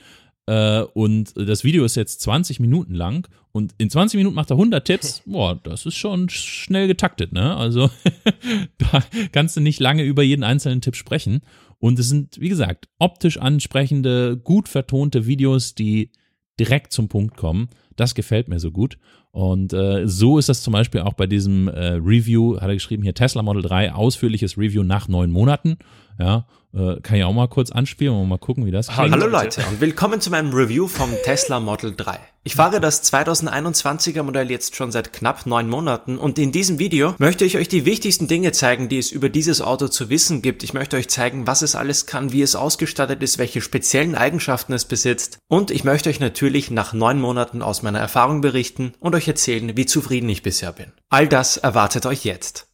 Äh, 0.46 0.80
und 0.80 1.34
das 1.36 1.62
Video 1.62 1.84
ist 1.84 1.94
jetzt 1.94 2.22
20 2.22 2.58
Minuten 2.58 2.94
lang 2.94 3.28
und 3.52 3.74
in 3.78 3.90
20 3.90 4.16
Minuten 4.16 4.34
macht 4.34 4.50
er 4.50 4.56
100 4.56 4.84
Tipps. 4.84 5.22
Boah, 5.26 5.60
das 5.62 5.84
ist 5.84 5.96
schon 5.96 6.30
schnell 6.30 6.86
getaktet, 6.86 7.32
ne? 7.32 7.56
Also 7.56 7.90
da 8.78 9.02
kannst 9.32 9.56
du 9.56 9.60
nicht 9.60 9.80
lange 9.80 10.04
über 10.04 10.22
jeden 10.22 10.44
einzelnen 10.44 10.80
Tipp 10.80 10.96
sprechen. 10.96 11.42
Und 11.78 11.98
es 11.98 12.08
sind, 12.08 12.40
wie 12.40 12.48
gesagt, 12.48 12.88
optisch 12.98 13.38
ansprechende, 13.38 14.38
gut 14.38 14.68
vertonte 14.68 15.26
Videos, 15.26 15.74
die 15.74 16.12
direkt 16.58 16.92
zum 16.92 17.08
Punkt 17.08 17.36
kommen. 17.36 17.68
Das 17.96 18.14
gefällt 18.14 18.48
mir 18.48 18.60
so 18.60 18.70
gut. 18.70 18.98
Und 19.36 19.74
äh, 19.74 20.08
so 20.08 20.38
ist 20.38 20.48
das 20.48 20.62
zum 20.62 20.72
Beispiel 20.72 21.02
auch 21.02 21.12
bei 21.12 21.26
diesem 21.26 21.68
äh, 21.68 21.88
Review, 22.02 22.58
hat 22.58 22.68
er 22.68 22.74
geschrieben 22.74 23.02
hier 23.02 23.12
Tesla 23.12 23.42
Model 23.42 23.60
3, 23.60 23.92
ausführliches 23.92 24.56
Review 24.56 24.82
nach 24.82 25.08
neun 25.08 25.30
Monaten. 25.30 25.76
Ja, 26.18 26.46
äh, 26.76 27.00
kann 27.00 27.16
ich 27.16 27.24
auch 27.24 27.32
mal 27.32 27.48
kurz 27.48 27.70
anspielen 27.70 28.14
und 28.14 28.28
mal 28.28 28.38
gucken, 28.38 28.66
wie 28.66 28.70
das 28.70 28.88
klingt. 28.88 29.12
Hallo 29.12 29.26
Leute 29.26 29.62
und 29.70 29.80
willkommen 29.80 30.20
zu 30.20 30.30
meinem 30.30 30.52
Review 30.52 30.88
vom 30.88 31.10
Tesla 31.24 31.60
Model 31.60 31.94
3. 31.96 32.18
Ich 32.44 32.54
fahre 32.54 32.80
das 32.80 33.02
2021er 33.12 34.22
Modell 34.22 34.50
jetzt 34.52 34.76
schon 34.76 34.92
seit 34.92 35.12
knapp 35.12 35.46
neun 35.46 35.68
Monaten 35.68 36.16
und 36.16 36.38
in 36.38 36.52
diesem 36.52 36.78
Video 36.78 37.14
möchte 37.18 37.44
ich 37.44 37.56
euch 37.56 37.66
die 37.66 37.86
wichtigsten 37.86 38.28
Dinge 38.28 38.52
zeigen, 38.52 38.88
die 38.88 38.98
es 38.98 39.10
über 39.10 39.28
dieses 39.28 39.60
Auto 39.60 39.88
zu 39.88 40.10
wissen 40.10 40.42
gibt. 40.42 40.62
Ich 40.62 40.72
möchte 40.72 40.96
euch 40.96 41.08
zeigen, 41.08 41.46
was 41.46 41.62
es 41.62 41.74
alles 41.74 42.06
kann, 42.06 42.30
wie 42.30 42.42
es 42.42 42.54
ausgestattet 42.54 43.22
ist, 43.22 43.38
welche 43.38 43.60
speziellen 43.60 44.14
Eigenschaften 44.14 44.74
es 44.74 44.84
besitzt 44.84 45.38
und 45.48 45.70
ich 45.70 45.82
möchte 45.82 46.08
euch 46.08 46.20
natürlich 46.20 46.70
nach 46.70 46.92
neun 46.92 47.20
Monaten 47.20 47.62
aus 47.62 47.82
meiner 47.82 47.98
Erfahrung 47.98 48.42
berichten 48.42 48.92
und 49.00 49.14
euch 49.14 49.25
erzählen, 49.28 49.76
wie 49.76 49.86
zufrieden 49.86 50.28
ich 50.28 50.42
bisher 50.42 50.72
bin. 50.72 50.92
All 51.08 51.28
das 51.28 51.56
erwartet 51.56 52.06
euch 52.06 52.24
jetzt. 52.24 52.68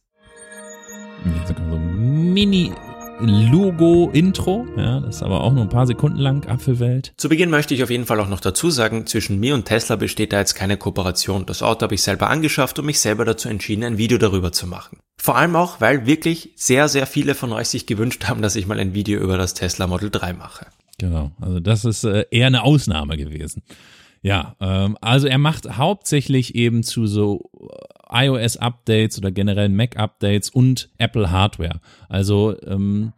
Jetzt 1.25 1.55
kommt 1.55 1.71
so 1.71 1.77
Mini 1.77 2.73
Logo-Intro. 3.19 4.67
Ja, 4.75 4.99
das 4.99 5.17
ist 5.17 5.23
aber 5.23 5.41
auch 5.41 5.53
nur 5.53 5.63
ein 5.63 5.69
paar 5.69 5.87
Sekunden 5.87 6.19
lang, 6.19 6.45
Apfelwelt. 6.47 7.13
Zu 7.17 7.29
Beginn 7.29 7.49
möchte 7.49 7.73
ich 7.73 7.83
auf 7.83 7.89
jeden 7.89 8.05
Fall 8.05 8.19
auch 8.19 8.27
noch 8.27 8.41
dazu 8.41 8.69
sagen, 8.69 9.05
zwischen 9.05 9.39
mir 9.39 9.53
und 9.53 9.65
Tesla 9.65 9.95
besteht 9.95 10.33
da 10.33 10.39
jetzt 10.39 10.55
keine 10.55 10.77
Kooperation. 10.77 11.45
Das 11.45 11.61
Auto 11.61 11.83
habe 11.83 11.95
ich 11.95 12.01
selber 12.01 12.29
angeschafft 12.29 12.79
und 12.79 12.85
mich 12.85 12.99
selber 12.99 13.23
dazu 13.23 13.49
entschieden, 13.49 13.83
ein 13.83 13.97
Video 13.97 14.17
darüber 14.17 14.51
zu 14.51 14.67
machen. 14.67 14.99
Vor 15.17 15.37
allem 15.37 15.55
auch, 15.55 15.79
weil 15.79 16.05
wirklich 16.05 16.51
sehr, 16.55 16.89
sehr 16.89 17.05
viele 17.05 17.35
von 17.35 17.53
euch 17.53 17.69
sich 17.69 17.85
gewünscht 17.85 18.25
haben, 18.25 18.41
dass 18.41 18.55
ich 18.55 18.67
mal 18.67 18.79
ein 18.79 18.93
Video 18.93 19.19
über 19.19 19.37
das 19.37 19.53
Tesla 19.53 19.87
Model 19.87 20.09
3 20.09 20.33
mache. 20.33 20.65
Genau, 20.97 21.31
also 21.39 21.59
das 21.59 21.85
ist 21.85 22.03
äh, 22.03 22.25
eher 22.29 22.47
eine 22.47 22.63
Ausnahme 22.63 23.17
gewesen. 23.17 23.63
Ja, 24.23 24.55
ähm, 24.61 24.97
also 25.01 25.27
er 25.27 25.37
macht 25.37 25.77
hauptsächlich 25.77 26.55
eben 26.55 26.81
zu 26.81 27.05
so 27.05 27.51
äh, 28.09 28.25
iOS-Updates 28.25 29.17
oder 29.17 29.31
generell 29.31 29.69
Mac-Updates 29.69 30.49
und 30.49 30.89
Apple-Hardware. 30.97 31.81
Also 32.07 32.55
ähm, 32.65 33.11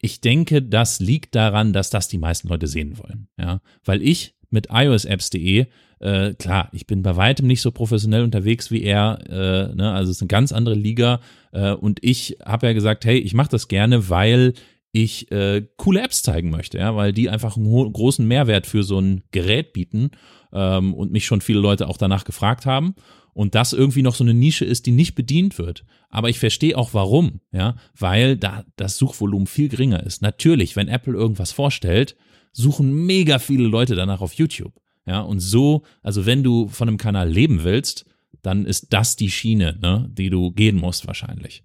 ich 0.00 0.20
denke, 0.22 0.62
das 0.62 0.98
liegt 0.98 1.34
daran, 1.34 1.72
dass 1.72 1.90
das 1.90 2.08
die 2.08 2.18
meisten 2.18 2.48
Leute 2.48 2.66
sehen 2.66 2.98
wollen. 2.98 3.28
Ja, 3.38 3.60
weil 3.84 4.02
ich 4.02 4.34
mit 4.50 4.68
iOS-Apps.de 4.70 5.66
äh, 5.98 6.34
klar, 6.34 6.68
ich 6.72 6.86
bin 6.86 7.02
bei 7.02 7.16
weitem 7.16 7.46
nicht 7.46 7.62
so 7.62 7.70
professionell 7.70 8.22
unterwegs 8.22 8.70
wie 8.70 8.82
er, 8.82 9.18
äh, 9.28 9.74
ne? 9.74 9.92
also 9.92 10.10
es 10.10 10.18
ist 10.18 10.22
eine 10.22 10.28
ganz 10.28 10.52
andere 10.52 10.74
Liga 10.74 11.20
äh, 11.52 11.72
und 11.72 12.00
ich 12.02 12.36
habe 12.44 12.66
ja 12.66 12.72
gesagt, 12.74 13.06
hey, 13.06 13.18
ich 13.18 13.32
mache 13.32 13.48
das 13.48 13.68
gerne, 13.68 14.10
weil 14.10 14.52
ich 14.92 15.30
äh, 15.30 15.66
coole 15.76 16.02
Apps 16.02 16.22
zeigen 16.22 16.50
möchte, 16.50 16.78
ja, 16.78 16.94
weil 16.96 17.12
die 17.12 17.30
einfach 17.30 17.56
einen 17.56 17.92
großen 17.92 18.26
Mehrwert 18.26 18.66
für 18.66 18.82
so 18.82 18.98
ein 18.98 19.22
Gerät 19.30 19.72
bieten 19.72 20.10
ähm, 20.56 20.94
und 20.94 21.12
mich 21.12 21.26
schon 21.26 21.42
viele 21.42 21.60
Leute 21.60 21.88
auch 21.88 21.98
danach 21.98 22.24
gefragt 22.24 22.66
haben 22.66 22.94
und 23.34 23.54
das 23.54 23.74
irgendwie 23.74 24.02
noch 24.02 24.14
so 24.14 24.24
eine 24.24 24.32
Nische 24.32 24.64
ist, 24.64 24.86
die 24.86 24.92
nicht 24.92 25.14
bedient 25.14 25.58
wird. 25.58 25.84
Aber 26.08 26.30
ich 26.30 26.38
verstehe 26.38 26.76
auch 26.76 26.94
warum, 26.94 27.40
ja, 27.52 27.76
weil 27.96 28.38
da 28.38 28.64
das 28.76 28.96
Suchvolumen 28.96 29.46
viel 29.46 29.68
geringer 29.68 30.02
ist. 30.02 30.22
Natürlich, 30.22 30.74
wenn 30.74 30.88
Apple 30.88 31.12
irgendwas 31.12 31.52
vorstellt, 31.52 32.16
suchen 32.52 33.04
mega 33.06 33.38
viele 33.38 33.68
Leute 33.68 33.94
danach 33.94 34.22
auf 34.22 34.32
YouTube. 34.32 34.72
Ja, 35.06 35.20
und 35.20 35.40
so, 35.40 35.82
also 36.02 36.24
wenn 36.24 36.42
du 36.42 36.68
von 36.68 36.88
einem 36.88 36.96
Kanal 36.96 37.28
leben 37.28 37.62
willst, 37.62 38.06
dann 38.42 38.64
ist 38.64 38.92
das 38.92 39.16
die 39.16 39.30
Schiene, 39.30 39.78
ne, 39.80 40.08
die 40.10 40.30
du 40.30 40.50
gehen 40.50 40.78
musst 40.78 41.06
wahrscheinlich. 41.06 41.62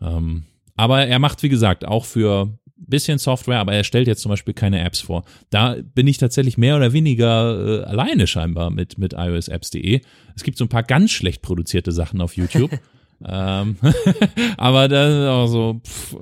Ähm, 0.00 0.44
aber 0.76 1.06
er 1.06 1.18
macht, 1.18 1.42
wie 1.42 1.48
gesagt, 1.48 1.86
auch 1.86 2.04
für 2.04 2.58
bisschen 2.76 3.18
Software, 3.18 3.58
aber 3.58 3.72
er 3.74 3.84
stellt 3.84 4.06
jetzt 4.06 4.22
zum 4.22 4.30
Beispiel 4.30 4.54
keine 4.54 4.84
Apps 4.84 5.00
vor. 5.00 5.24
Da 5.50 5.76
bin 5.94 6.06
ich 6.06 6.18
tatsächlich 6.18 6.58
mehr 6.58 6.76
oder 6.76 6.92
weniger 6.92 7.82
äh, 7.82 7.84
alleine 7.84 8.26
scheinbar 8.26 8.70
mit, 8.70 8.98
mit 8.98 9.14
iOSapps.de. 9.14 10.00
Es 10.34 10.42
gibt 10.42 10.58
so 10.58 10.64
ein 10.64 10.68
paar 10.68 10.82
ganz 10.82 11.10
schlecht 11.10 11.42
produzierte 11.42 11.92
Sachen 11.92 12.20
auf 12.20 12.36
YouTube. 12.36 12.78
ähm, 13.24 13.76
aber 14.56 14.88
da 14.88 15.08
ist 15.08 15.28
auch 15.28 15.46
so, 15.46 15.80
pff, 15.84 16.16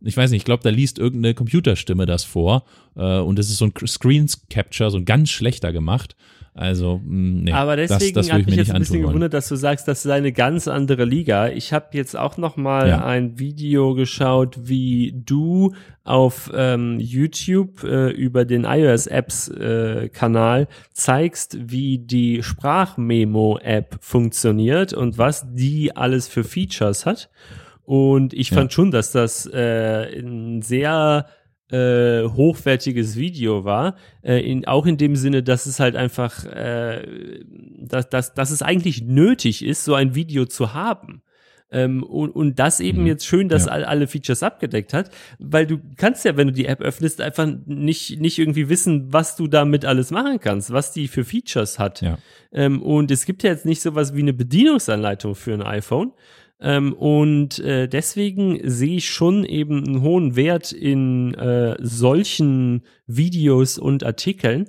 ich 0.00 0.16
weiß 0.16 0.30
nicht, 0.30 0.40
ich 0.40 0.44
glaube, 0.44 0.62
da 0.62 0.70
liest 0.70 0.98
irgendeine 0.98 1.34
Computerstimme 1.34 2.06
das 2.06 2.24
vor 2.24 2.64
äh, 2.96 3.18
und 3.18 3.38
es 3.38 3.50
ist 3.50 3.58
so 3.58 3.66
ein 3.66 3.72
Screen 3.86 4.28
Capture, 4.48 4.90
so 4.90 4.98
ein 4.98 5.04
ganz 5.04 5.30
schlechter 5.30 5.72
gemacht. 5.72 6.16
Also, 6.52 7.00
mm, 7.04 7.44
nee, 7.44 7.52
Aber 7.52 7.76
deswegen 7.76 8.14
das, 8.14 8.26
das 8.26 8.34
hat 8.34 8.46
mich 8.46 8.56
jetzt 8.56 8.72
ein 8.72 8.80
bisschen 8.80 9.02
gewundert, 9.02 9.32
dass 9.32 9.48
du 9.48 9.54
sagst, 9.54 9.86
das 9.86 10.04
ist 10.04 10.10
eine 10.10 10.32
ganz 10.32 10.66
andere 10.66 11.04
Liga. 11.04 11.48
Ich 11.48 11.72
habe 11.72 11.86
jetzt 11.92 12.16
auch 12.16 12.36
noch 12.38 12.56
mal 12.56 12.88
Ja. 12.88 13.04
ein 13.04 13.38
Video 13.38 13.94
geschaut, 13.94 14.58
wie 14.64 15.14
du 15.24 15.72
auf 16.02 16.50
ähm, 16.52 16.98
YouTube 16.98 17.84
äh, 17.84 18.10
über 18.10 18.44
den 18.44 18.64
iOS 18.64 19.06
Apps 19.06 19.48
äh, 19.48 20.08
Kanal 20.08 20.66
zeigst, 20.92 21.56
wie 21.70 21.98
die 21.98 22.42
Sprachmemo 22.42 23.58
App 23.62 23.98
funktioniert 24.00 24.92
und 24.92 25.18
was 25.18 25.46
die 25.54 25.94
alles 25.94 26.26
für 26.26 26.39
Features 26.44 27.06
hat. 27.06 27.30
Und 27.84 28.32
ich 28.34 28.50
Ja. 28.50 28.56
fand 28.58 28.72
schon, 28.72 28.90
dass 28.90 29.12
das 29.12 29.46
äh, 29.52 30.20
ein 30.20 30.62
sehr 30.62 31.26
äh, 31.70 32.24
hochwertiges 32.24 33.16
Video 33.16 33.64
war, 33.64 33.94
äh, 34.22 34.38
in, 34.40 34.66
auch 34.66 34.86
in 34.86 34.96
dem 34.96 35.14
Sinne, 35.16 35.42
dass 35.42 35.66
es 35.66 35.78
halt 35.78 35.94
einfach, 35.96 36.44
äh, 36.44 37.40
dass, 37.78 38.08
dass, 38.08 38.34
dass 38.34 38.50
es 38.50 38.62
eigentlich 38.62 39.02
nötig 39.02 39.64
ist, 39.64 39.84
so 39.84 39.94
ein 39.94 40.14
Video 40.14 40.46
zu 40.46 40.74
haben. 40.74 41.22
Ähm, 41.72 42.02
und, 42.02 42.30
und 42.30 42.58
das 42.58 42.80
eben 42.80 43.02
Mhm. 43.02 43.06
jetzt 43.06 43.26
schön, 43.26 43.48
dass 43.48 43.66
Ja. 43.66 43.72
all, 43.72 43.84
alle 43.84 44.06
Features 44.08 44.42
abgedeckt 44.42 44.92
hat, 44.92 45.10
weil 45.38 45.66
du 45.66 45.78
kannst 45.96 46.24
ja, 46.24 46.36
wenn 46.36 46.48
du 46.48 46.52
die 46.52 46.66
App 46.66 46.80
öffnest, 46.80 47.20
einfach 47.20 47.48
nicht, 47.66 48.20
nicht 48.20 48.38
irgendwie 48.38 48.68
wissen, 48.68 49.12
was 49.12 49.36
du 49.36 49.46
damit 49.46 49.84
alles 49.84 50.10
machen 50.10 50.40
kannst, 50.40 50.72
was 50.72 50.92
die 50.92 51.06
für 51.08 51.24
Features 51.24 51.78
hat. 51.78 52.00
Ja. 52.00 52.18
Ähm, 52.52 52.82
und 52.82 53.10
es 53.10 53.24
gibt 53.24 53.42
ja 53.44 53.50
jetzt 53.50 53.66
nicht 53.66 53.82
sowas 53.82 54.14
wie 54.16 54.20
eine 54.22 54.32
Bedienungsanleitung 54.32 55.34
für 55.36 55.54
ein 55.54 55.62
iPhone. 55.62 56.12
Ähm, 56.62 56.92
und 56.92 57.58
äh, 57.60 57.88
deswegen 57.88 58.60
sehe 58.68 58.96
ich 58.96 59.08
schon 59.08 59.44
eben 59.46 59.82
einen 59.84 60.02
hohen 60.02 60.36
Wert 60.36 60.72
in 60.72 61.32
äh, 61.34 61.76
solchen 61.80 62.82
Videos 63.06 63.78
und 63.78 64.04
Artikeln. 64.04 64.68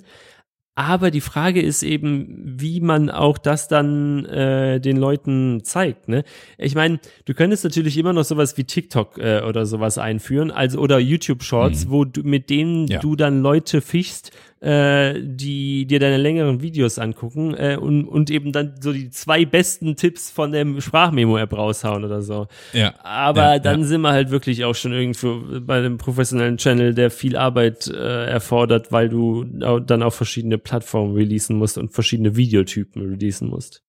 Aber 0.74 1.10
die 1.10 1.20
Frage 1.20 1.60
ist 1.60 1.82
eben, 1.82 2.44
wie 2.58 2.80
man 2.80 3.10
auch 3.10 3.36
das 3.36 3.68
dann 3.68 4.24
äh, 4.24 4.80
den 4.80 4.96
Leuten 4.96 5.62
zeigt. 5.64 6.08
Ne? 6.08 6.24
Ich 6.56 6.74
meine, 6.74 6.98
du 7.26 7.34
könntest 7.34 7.62
natürlich 7.64 7.98
immer 7.98 8.14
noch 8.14 8.24
sowas 8.24 8.56
wie 8.56 8.64
TikTok 8.64 9.18
äh, 9.18 9.42
oder 9.46 9.66
sowas 9.66 9.98
einführen, 9.98 10.50
also 10.50 10.78
oder 10.78 10.98
YouTube 10.98 11.42
Shorts, 11.42 11.90
wo 11.90 12.06
du 12.06 12.22
mit 12.22 12.48
denen 12.48 12.86
Ja. 12.86 13.00
du 13.00 13.16
dann 13.16 13.42
Leute 13.42 13.82
fischst, 13.82 14.30
äh, 14.62 15.20
die 15.20 15.86
dir 15.86 15.98
deine 15.98 16.18
längeren 16.18 16.62
Videos 16.62 16.98
angucken 17.00 17.54
äh, 17.54 17.76
und, 17.76 18.06
und 18.06 18.30
eben 18.30 18.52
dann 18.52 18.74
so 18.80 18.92
die 18.92 19.10
zwei 19.10 19.44
besten 19.44 19.96
Tipps 19.96 20.30
von 20.30 20.52
der 20.52 20.80
Sprachmemo-App 20.80 21.52
raushauen 21.52 22.04
oder 22.04 22.22
so. 22.22 22.46
Ja. 22.72 22.94
Aber 23.02 23.54
Ja, 23.54 23.58
dann 23.58 23.80
ja. 23.80 23.86
sind 23.86 24.02
wir 24.02 24.12
halt 24.12 24.30
wirklich 24.30 24.64
auch 24.64 24.74
schon 24.74 24.92
irgendwo 24.92 25.40
bei 25.60 25.78
einem 25.78 25.98
professionellen 25.98 26.58
Channel, 26.58 26.94
der 26.94 27.10
viel 27.10 27.36
Arbeit 27.36 27.88
äh, 27.88 28.26
erfordert, 28.26 28.92
weil 28.92 29.08
du 29.08 29.44
dann 29.44 30.02
auf 30.02 30.14
verschiedene 30.14 30.58
Plattformen 30.58 31.14
releasen 31.16 31.56
musst 31.56 31.76
und 31.76 31.90
verschiedene 31.90 32.36
Videotypen 32.36 33.02
releasen 33.02 33.48
musst. 33.48 33.82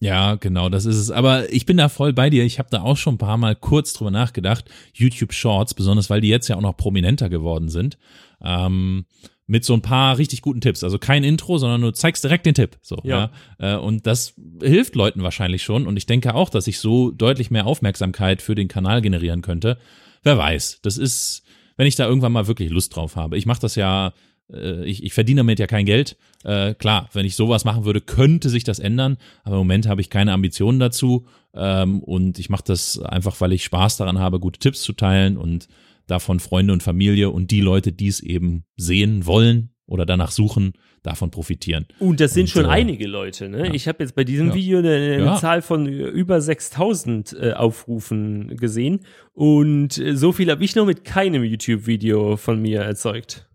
Ja, 0.00 0.34
genau, 0.34 0.68
das 0.68 0.86
ist 0.86 0.96
es. 0.96 1.10
Aber 1.10 1.52
ich 1.52 1.66
bin 1.66 1.76
da 1.76 1.88
voll 1.88 2.12
bei 2.12 2.28
dir. 2.30 2.44
Ich 2.44 2.58
habe 2.58 2.68
da 2.70 2.82
auch 2.82 2.96
schon 2.96 3.14
ein 3.14 3.18
paar 3.18 3.36
Mal 3.36 3.56
kurz 3.56 3.92
drüber 3.92 4.10
nachgedacht. 4.10 4.64
YouTube 4.92 5.32
Shorts, 5.32 5.74
besonders 5.74 6.10
weil 6.10 6.20
die 6.20 6.28
jetzt 6.28 6.48
ja 6.48 6.56
auch 6.56 6.60
noch 6.60 6.76
prominenter 6.76 7.28
geworden 7.28 7.68
sind. 7.68 7.98
Ähm, 8.42 9.06
mit 9.46 9.64
so 9.64 9.74
ein 9.74 9.82
paar 9.82 10.16
richtig 10.16 10.40
guten 10.42 10.60
Tipps. 10.60 10.82
Also 10.82 10.98
kein 10.98 11.22
Intro, 11.22 11.58
sondern 11.58 11.82
du 11.82 11.90
zeigst 11.92 12.24
direkt 12.24 12.46
den 12.46 12.54
Tipp. 12.54 12.78
So, 12.80 12.98
Ja. 13.04 13.30
ja. 13.60 13.74
Äh, 13.74 13.78
und 13.78 14.06
das 14.06 14.34
hilft 14.62 14.94
Leuten 14.94 15.22
wahrscheinlich 15.22 15.62
schon. 15.62 15.86
Und 15.86 15.96
ich 15.96 16.06
denke 16.06 16.34
auch, 16.34 16.48
dass 16.48 16.66
ich 16.66 16.78
so 16.78 17.10
deutlich 17.10 17.50
mehr 17.50 17.66
Aufmerksamkeit 17.66 18.40
für 18.40 18.54
den 18.54 18.68
Kanal 18.68 19.02
generieren 19.02 19.42
könnte. 19.42 19.78
Wer 20.22 20.38
weiß. 20.38 20.80
Das 20.82 20.96
ist, 20.96 21.42
wenn 21.76 21.86
ich 21.86 21.96
da 21.96 22.06
irgendwann 22.06 22.32
mal 22.32 22.46
wirklich 22.46 22.70
Lust 22.70 22.96
drauf 22.96 23.16
habe. 23.16 23.36
Ich 23.36 23.44
mache 23.44 23.60
das 23.60 23.74
ja, 23.74 24.14
äh, 24.50 24.84
ich, 24.86 25.04
ich 25.04 25.12
verdiene 25.12 25.40
damit 25.40 25.58
ja 25.58 25.66
kein 25.66 25.84
Geld. 25.84 26.16
Äh, 26.44 26.72
klar, 26.74 27.10
wenn 27.12 27.26
ich 27.26 27.36
sowas 27.36 27.66
machen 27.66 27.84
würde, 27.84 28.00
könnte 28.00 28.48
sich 28.48 28.64
das 28.64 28.78
ändern. 28.78 29.18
Aber 29.42 29.56
im 29.56 29.60
Moment 29.60 29.86
habe 29.86 30.00
ich 30.00 30.08
keine 30.08 30.32
Ambitionen 30.32 30.80
dazu. 30.80 31.26
Ähm, 31.52 32.02
und 32.02 32.38
ich 32.38 32.48
mache 32.48 32.64
das 32.66 32.98
einfach, 32.98 33.38
weil 33.42 33.52
ich 33.52 33.64
Spaß 33.64 33.98
daran 33.98 34.18
habe, 34.18 34.40
gute 34.40 34.58
Tipps 34.58 34.80
zu 34.82 34.94
teilen 34.94 35.36
und 35.36 35.68
davon 36.06 36.40
Freunde 36.40 36.72
und 36.72 36.82
Familie 36.82 37.30
und 37.30 37.50
die 37.50 37.60
Leute, 37.60 37.92
die 37.92 38.08
es 38.08 38.20
eben 38.20 38.64
sehen 38.76 39.26
wollen 39.26 39.70
oder 39.86 40.06
danach 40.06 40.30
suchen, 40.30 40.72
davon 41.02 41.30
profitieren. 41.30 41.86
Und 41.98 42.20
das 42.20 42.32
sind 42.32 42.44
Und, 42.44 42.48
schon 42.48 42.64
äh, 42.64 42.68
einige 42.68 43.06
Leute. 43.06 43.50
Ne? 43.50 43.66
ja. 43.66 43.74
Ich 43.74 43.86
habe 43.86 44.02
jetzt 44.02 44.14
bei 44.14 44.24
diesem 44.24 44.48
Ja. 44.48 44.54
Video 44.54 44.78
eine, 44.78 44.94
eine 44.94 45.24
Ja. 45.24 45.36
Zahl 45.36 45.60
von 45.60 45.86
über 45.86 46.40
6000 46.40 47.36
äh, 47.38 47.52
Aufrufen 47.52 48.56
gesehen. 48.56 49.00
Und 49.34 49.98
äh, 49.98 50.16
so 50.16 50.32
viel 50.32 50.50
habe 50.50 50.64
ich 50.64 50.74
noch 50.76 50.86
mit 50.86 51.04
keinem 51.04 51.44
YouTube-Video 51.44 52.36
von 52.38 52.60
mir 52.62 52.80
erzeugt. 52.80 53.46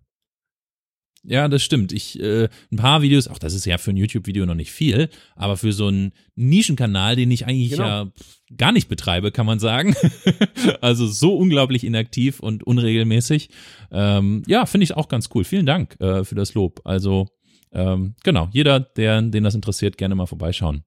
Ja, 1.29 1.47
das 1.47 1.61
stimmt. 1.61 1.91
Ich, 1.91 2.19
äh, 2.19 2.49
ein 2.71 2.77
paar 2.77 3.03
Videos, 3.03 3.27
auch 3.27 3.37
das 3.37 3.53
ist 3.53 3.65
ja 3.65 3.77
für 3.77 3.91
ein 3.91 3.97
YouTube-Video 3.97 4.47
noch 4.47 4.55
nicht 4.55 4.71
viel, 4.71 5.09
aber 5.35 5.57
für 5.57 5.71
so 5.73 5.85
einen 5.87 6.11
Nischenkanal, 6.35 7.15
den 7.15 7.29
ich 7.29 7.45
eigentlich 7.45 7.69
Genau. 7.71 7.83
ja 7.83 8.11
gar 8.57 8.71
nicht 8.71 8.89
betreibe, 8.89 9.31
kann 9.31 9.45
man 9.45 9.59
sagen. 9.59 9.95
also 10.81 11.05
so 11.05 11.35
unglaublich 11.35 11.83
inaktiv 11.83 12.39
und 12.39 12.63
unregelmäßig. 12.63 13.49
Ähm, 13.91 14.41
ja, 14.47 14.65
finde 14.65 14.85
ich 14.85 14.97
auch 14.97 15.07
ganz 15.07 15.29
cool. 15.35 15.43
Vielen 15.43 15.67
Dank 15.67 16.01
äh, 16.01 16.23
für 16.23 16.33
das 16.33 16.55
Lob. 16.55 16.81
Also, 16.83 17.27
ähm, 17.71 18.15
genau, 18.23 18.49
jeder, 18.51 18.79
der, 18.79 19.21
den 19.21 19.43
das 19.43 19.53
interessiert, 19.53 19.99
gerne 19.99 20.15
mal 20.15 20.25
vorbeischauen. 20.25 20.83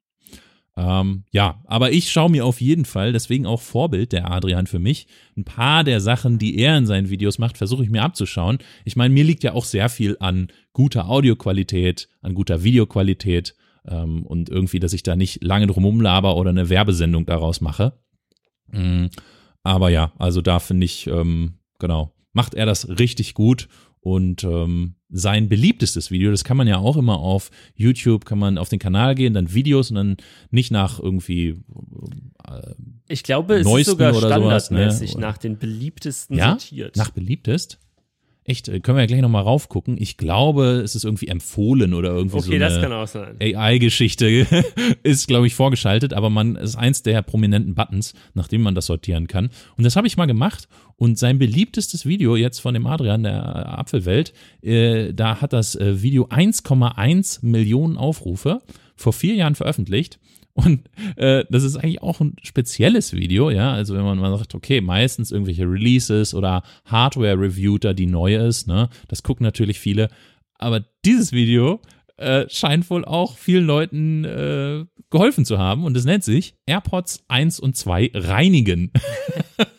Ähm, 0.76 1.24
ja, 1.32 1.61
aber 1.66 1.92
ich 1.92 2.11
schaue 2.11 2.30
mir 2.30 2.46
auf 2.46 2.61
jeden 2.61 2.87
Fall, 2.87 3.12
deswegen 3.12 3.44
auch 3.44 3.61
Vorbild 3.61 4.12
der 4.12 4.30
Adrian 4.30 4.66
für 4.66 4.78
mich, 4.78 5.06
ein 5.37 5.44
paar 5.44 5.85
der 5.85 6.00
Sachen, 6.00 6.38
die 6.38 6.58
er 6.58 6.78
in 6.78 6.87
seinen 6.87 7.11
Videos 7.11 7.38
macht, 7.38 7.58
versuche 7.58 7.85
ich 7.85 7.90
mir 7.90 8.02
abzuschauen. 8.02 8.58
Ich 8.85 8.96
meine, 8.96 9.12
mir 9.12 9.25
liegt 9.25 9.42
ja 9.44 9.52
auch 9.52 9.66
sehr 9.66 9.90
viel 9.90 10.16
an 10.20 10.48
guter 10.73 11.08
Audioqualität, 11.08 12.08
an 12.23 12.35
guter 12.35 12.62
Videoqualität 12.62 13.54
ähm, 13.87 14.25
und 14.25 14.48
irgendwie, 14.48 14.81
dass 14.81 14.94
ich 14.94 15.02
da 15.02 15.14
nicht 15.14 15.44
lange 15.44 15.66
drum 15.66 16.00
laber 16.00 16.37
oder 16.37 16.50
eine 16.50 16.70
Werbesendung 16.70 17.27
daraus 17.27 17.60
mache. 17.60 17.98
Mm, 18.68 19.06
aber 19.62 19.90
ja, 19.90 20.12
also 20.18 20.40
da 20.40 20.58
finde 20.58 20.87
ich, 20.87 21.06
ähm, 21.06 21.58
genau, 21.79 22.14
macht 22.33 22.54
er 22.54 22.64
das 22.64 22.88
richtig 22.88 23.35
gut 23.35 23.68
und 24.03 24.42
ähm, 24.42 24.96
sein 25.11 25.48
beliebtestes 25.48 26.11
Video, 26.11 26.33
das 26.33 26.42
kann 26.42 26.57
man 26.57 26.67
ja 26.67 26.79
auch 26.79 26.96
immer 26.96 27.21
auf 27.21 27.50
YouTube, 27.77 28.25
kann 28.25 28.38
man 28.38 28.59
auf 28.59 28.69
den 28.69 28.81
Kanal 28.81 29.15
gehen, 29.15 29.33
dann 29.33 29.55
Videos 29.55 29.90
und 29.90 29.96
dann 29.96 30.17
nicht 30.50 30.73
nach 30.73 30.98
irgendwie 30.98 31.63
äh, 32.44 32.75
Ich 33.09 33.23
glaube, 33.23 33.61
es 33.61 33.67
ist 33.67 33.87
sogar 33.87 34.13
standardmäßig 34.13 35.11
sowas, 35.11 35.15
ne? 35.15 35.21
nach 35.21 35.38
den 35.38 35.57
beliebtesten 35.57 36.37
ja? 36.37 36.50
sortiert. 36.50 36.96
Nach 36.96 37.11
beliebtest? 37.11 37.79
Echt, 38.44 38.68
äh, 38.68 38.80
können 38.80 38.96
wir 38.96 39.02
ja 39.02 39.06
gleich 39.06 39.20
nochmal 39.20 39.44
raufgucken. 39.44 39.96
Ich 40.00 40.16
glaube, 40.16 40.80
es 40.82 40.96
ist 40.96 41.04
irgendwie 41.04 41.28
empfohlen 41.28 41.94
oder 41.94 42.10
irgendwie 42.10 42.38
okay, 42.38 42.46
so 42.46 42.52
eine 42.52 42.58
AI-Geschichte 43.40 44.26
ist, 45.04 45.28
glaube 45.28 45.46
ich, 45.46 45.54
vorgeschaltet, 45.54 46.12
aber 46.12 46.28
man 46.28 46.56
ist 46.56 46.74
eins 46.74 47.02
der 47.02 47.22
prominenten 47.22 47.74
Buttons, 47.74 48.14
nachdem 48.34 48.62
man 48.62 48.74
das 48.74 48.86
sortieren 48.86 49.28
kann. 49.28 49.50
Und 49.76 49.84
das 49.84 49.94
habe 49.94 50.08
ich 50.08 50.16
mal 50.16 50.26
gemacht 50.26 50.66
und 50.96 51.18
sein 51.18 51.38
beliebtestes 51.38 52.04
Video 52.04 52.34
jetzt 52.34 52.58
von 52.58 52.74
dem 52.74 52.86
Adrian 52.86 53.22
der 53.22 53.78
Apfelwelt, 53.78 54.32
äh, 54.62 55.12
da 55.12 55.40
hat 55.40 55.52
das 55.52 55.76
äh, 55.76 56.02
Video 56.02 56.26
1,1 56.26 57.46
Millionen 57.46 57.96
Aufrufe 57.96 58.60
vor 58.96 59.12
vier 59.12 59.34
Jahren 59.34 59.54
veröffentlicht. 59.54 60.18
Und 60.55 60.83
äh, 61.17 61.44
das 61.48 61.65
ist 61.65 61.77
eigentlich 61.77 62.03
auch 62.03 62.21
ein 62.21 62.37
spezielles 62.42 63.15
Video, 63.15 63.50
ja. 63.50 63.73
Also 63.73 63.94
wenn 63.94 64.05
man 64.05 64.19
mal 64.19 64.37
sagt, 64.37 64.55
okay, 64.55 64.81
meistens 64.81 65.33
irgendwelche 65.33 65.65
Releases 65.65 66.35
oder 66.35 66.63
Hardware-Review 66.85 67.79
da, 67.79 67.92
die 67.94 68.07
neu 68.07 68.37
ist, 68.37 68.67
ne, 68.69 68.90
das 69.09 69.23
gucken 69.23 69.44
natürlich 69.44 69.81
viele. 69.81 70.09
Aber 70.59 70.85
dieses 71.05 71.33
Video 71.33 71.81
äh, 72.19 72.48
scheint 72.48 72.88
wohl 72.90 73.05
auch 73.05 73.37
vielen 73.37 73.67
Leuten 73.67 74.25
äh, 74.25 74.85
geholfen 75.11 75.44
zu 75.44 75.59
haben 75.59 75.85
und 75.85 75.96
es 75.96 76.05
nennt 76.05 76.25
sich 76.25 76.55
AirPods 76.67 77.25
1 77.29 77.59
und 77.59 77.77
2 77.77 78.11
reinigen. 78.15 78.92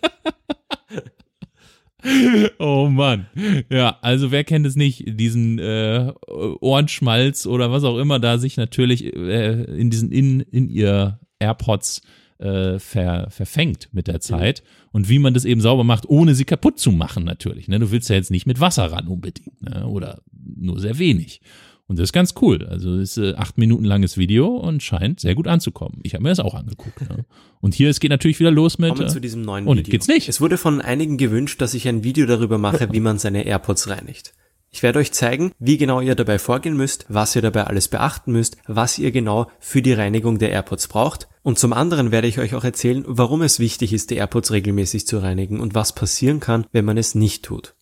Oh 2.59 2.89
Mann. 2.89 3.27
Ja, 3.69 3.97
also 4.01 4.31
wer 4.31 4.43
kennt 4.43 4.65
es 4.65 4.75
nicht, 4.75 5.03
diesen 5.07 5.59
äh, 5.59 6.11
Ohrenschmalz 6.27 7.45
oder 7.45 7.71
was 7.71 7.83
auch 7.83 7.97
immer 7.97 8.19
da 8.19 8.37
sich 8.37 8.57
natürlich 8.57 9.05
äh, 9.15 9.63
in 9.63 9.89
diesen 9.89 10.11
in, 10.11 10.41
in 10.41 10.69
ihr 10.69 11.19
AirPods 11.39 12.01
äh, 12.39 12.79
ver, 12.79 13.27
verfängt 13.29 13.89
mit 13.93 14.07
der 14.07 14.19
Zeit 14.19 14.63
und 14.91 15.09
wie 15.09 15.19
man 15.19 15.33
das 15.33 15.45
eben 15.45 15.61
sauber 15.61 15.83
macht, 15.83 16.09
ohne 16.09 16.35
sie 16.35 16.45
kaputt 16.45 16.79
zu 16.79 16.91
machen 16.91 17.23
natürlich. 17.23 17.67
Ne? 17.67 17.79
Du 17.79 17.91
willst 17.91 18.09
ja 18.09 18.15
jetzt 18.15 18.31
nicht 18.31 18.45
mit 18.45 18.59
Wasser 18.59 18.91
ran 18.91 19.07
unbedingt 19.07 19.61
ne? 19.61 19.85
oder 19.87 20.21
nur 20.31 20.79
sehr 20.79 20.99
wenig. 20.99 21.41
Und 21.87 21.99
das 21.99 22.05
ist 22.05 22.13
ganz 22.13 22.33
cool. 22.41 22.65
Also 22.65 22.95
es 22.95 23.17
ist 23.17 23.33
äh, 23.33 23.35
acht 23.35 23.57
Minuten 23.57 23.83
langes 23.83 24.17
Video 24.17 24.47
und 24.47 24.81
scheint 24.81 25.19
sehr 25.19 25.35
gut 25.35 25.47
anzukommen. 25.47 25.99
Ich 26.03 26.13
habe 26.13 26.23
mir 26.23 26.29
das 26.29 26.39
auch 26.39 26.53
angeguckt. 26.53 27.01
Ja. 27.01 27.17
Und 27.59 27.73
hier, 27.73 27.89
es 27.89 27.99
geht 27.99 28.09
natürlich 28.09 28.39
wieder 28.39 28.51
los 28.51 28.77
mit. 28.77 28.95
Kommen 28.95 29.09
zu 29.09 29.19
diesem 29.19 29.41
neuen 29.41 29.65
Video. 29.65 29.71
Und 29.71 29.89
geht's 29.89 30.07
nicht. 30.07 30.29
Es 30.29 30.39
wurde 30.39 30.57
von 30.57 30.81
einigen 30.81 31.17
gewünscht, 31.17 31.61
dass 31.61 31.73
ich 31.73 31.87
ein 31.87 32.03
Video 32.03 32.25
darüber 32.25 32.57
mache, 32.57 32.91
wie 32.91 32.99
man 32.99 33.19
seine 33.19 33.45
AirPods 33.45 33.89
reinigt. 33.89 34.33
Ich 34.73 34.81
werde 34.81 34.97
euch 34.97 35.11
zeigen, 35.11 35.51
wie 35.59 35.77
genau 35.77 36.01
ihr 36.01 36.15
dabei 36.15 36.39
vorgehen 36.39 36.75
müsst, 36.75 37.05
was 37.07 37.35
ihr 37.35 37.43
dabei 37.43 37.65
alles 37.65 37.89
beachten 37.89 38.31
müsst, 38.31 38.57
was 38.65 38.97
ihr 38.97 39.11
genau 39.11 39.51
für 39.59 39.83
die 39.83 39.93
Reinigung 39.93 40.39
der 40.39 40.49
AirPods 40.49 40.87
braucht. 40.87 41.27
Und 41.43 41.59
zum 41.59 41.73
anderen 41.73 42.11
werde 42.11 42.27
ich 42.27 42.39
euch 42.39 42.55
auch 42.55 42.63
erzählen, 42.63 43.03
warum 43.05 43.43
es 43.43 43.59
wichtig 43.59 43.93
ist, 43.93 44.09
die 44.09 44.15
AirPods 44.15 44.51
regelmäßig 44.51 45.05
zu 45.05 45.19
reinigen 45.19 45.59
und 45.59 45.75
was 45.75 45.93
passieren 45.93 46.39
kann, 46.39 46.65
wenn 46.71 46.85
man 46.85 46.97
es 46.97 47.13
nicht 47.13 47.45
tut. 47.45 47.75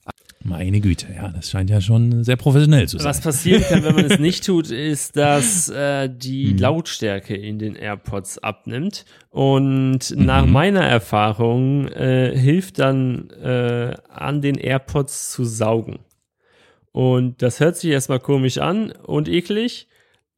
Meine 0.43 0.81
Güte, 0.81 1.07
ja, 1.15 1.27
das 1.29 1.51
scheint 1.51 1.69
ja 1.69 1.81
schon 1.81 2.23
sehr 2.23 2.35
professionell 2.35 2.87
zu 2.87 2.97
sein. 2.97 3.07
Was 3.07 3.21
passieren 3.21 3.63
kann, 3.63 3.83
wenn 3.83 3.95
man 3.95 4.05
es 4.05 4.17
nicht 4.17 4.43
tut, 4.45 4.71
ist, 4.71 5.15
dass 5.15 5.69
äh, 5.69 6.09
die 6.09 6.49
hm. 6.49 6.57
Lautstärke 6.57 7.35
in 7.35 7.59
den 7.59 7.75
AirPods 7.75 8.39
abnimmt. 8.39 9.05
Und 9.29 10.11
mhm. 10.11 10.25
nach 10.25 10.45
meiner 10.45 10.81
Erfahrung 10.81 11.87
äh, 11.89 12.35
hilft 12.35 12.79
dann 12.79 13.29
äh, 13.29 13.93
an 14.09 14.41
den 14.41 14.55
AirPods 14.55 15.31
zu 15.31 15.45
saugen. 15.45 15.99
Und 16.91 17.41
das 17.41 17.59
hört 17.59 17.77
sich 17.77 17.91
erstmal 17.91 18.19
komisch 18.19 18.57
an 18.57 18.91
und 18.91 19.29
eklig. 19.29 19.87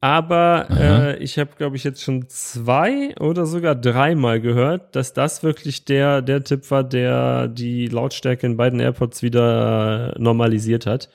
Aber 0.04 0.66
äh, 0.68 1.16
ich 1.24 1.38
habe, 1.38 1.52
glaube 1.56 1.76
ich, 1.76 1.84
jetzt 1.84 2.02
schon 2.02 2.28
zwei 2.28 3.16
oder 3.20 3.46
sogar 3.46 3.74
dreimal 3.74 4.38
gehört, 4.38 4.94
dass 4.94 5.14
das 5.14 5.42
wirklich 5.42 5.86
der, 5.86 6.20
der 6.20 6.44
Tipp 6.44 6.70
war, 6.70 6.84
der 6.84 7.48
die 7.48 7.86
Lautstärke 7.86 8.46
in 8.46 8.58
beiden 8.58 8.80
AirPods 8.80 9.22
wieder 9.22 10.14
normalisiert 10.18 10.84
hat. 10.84 11.08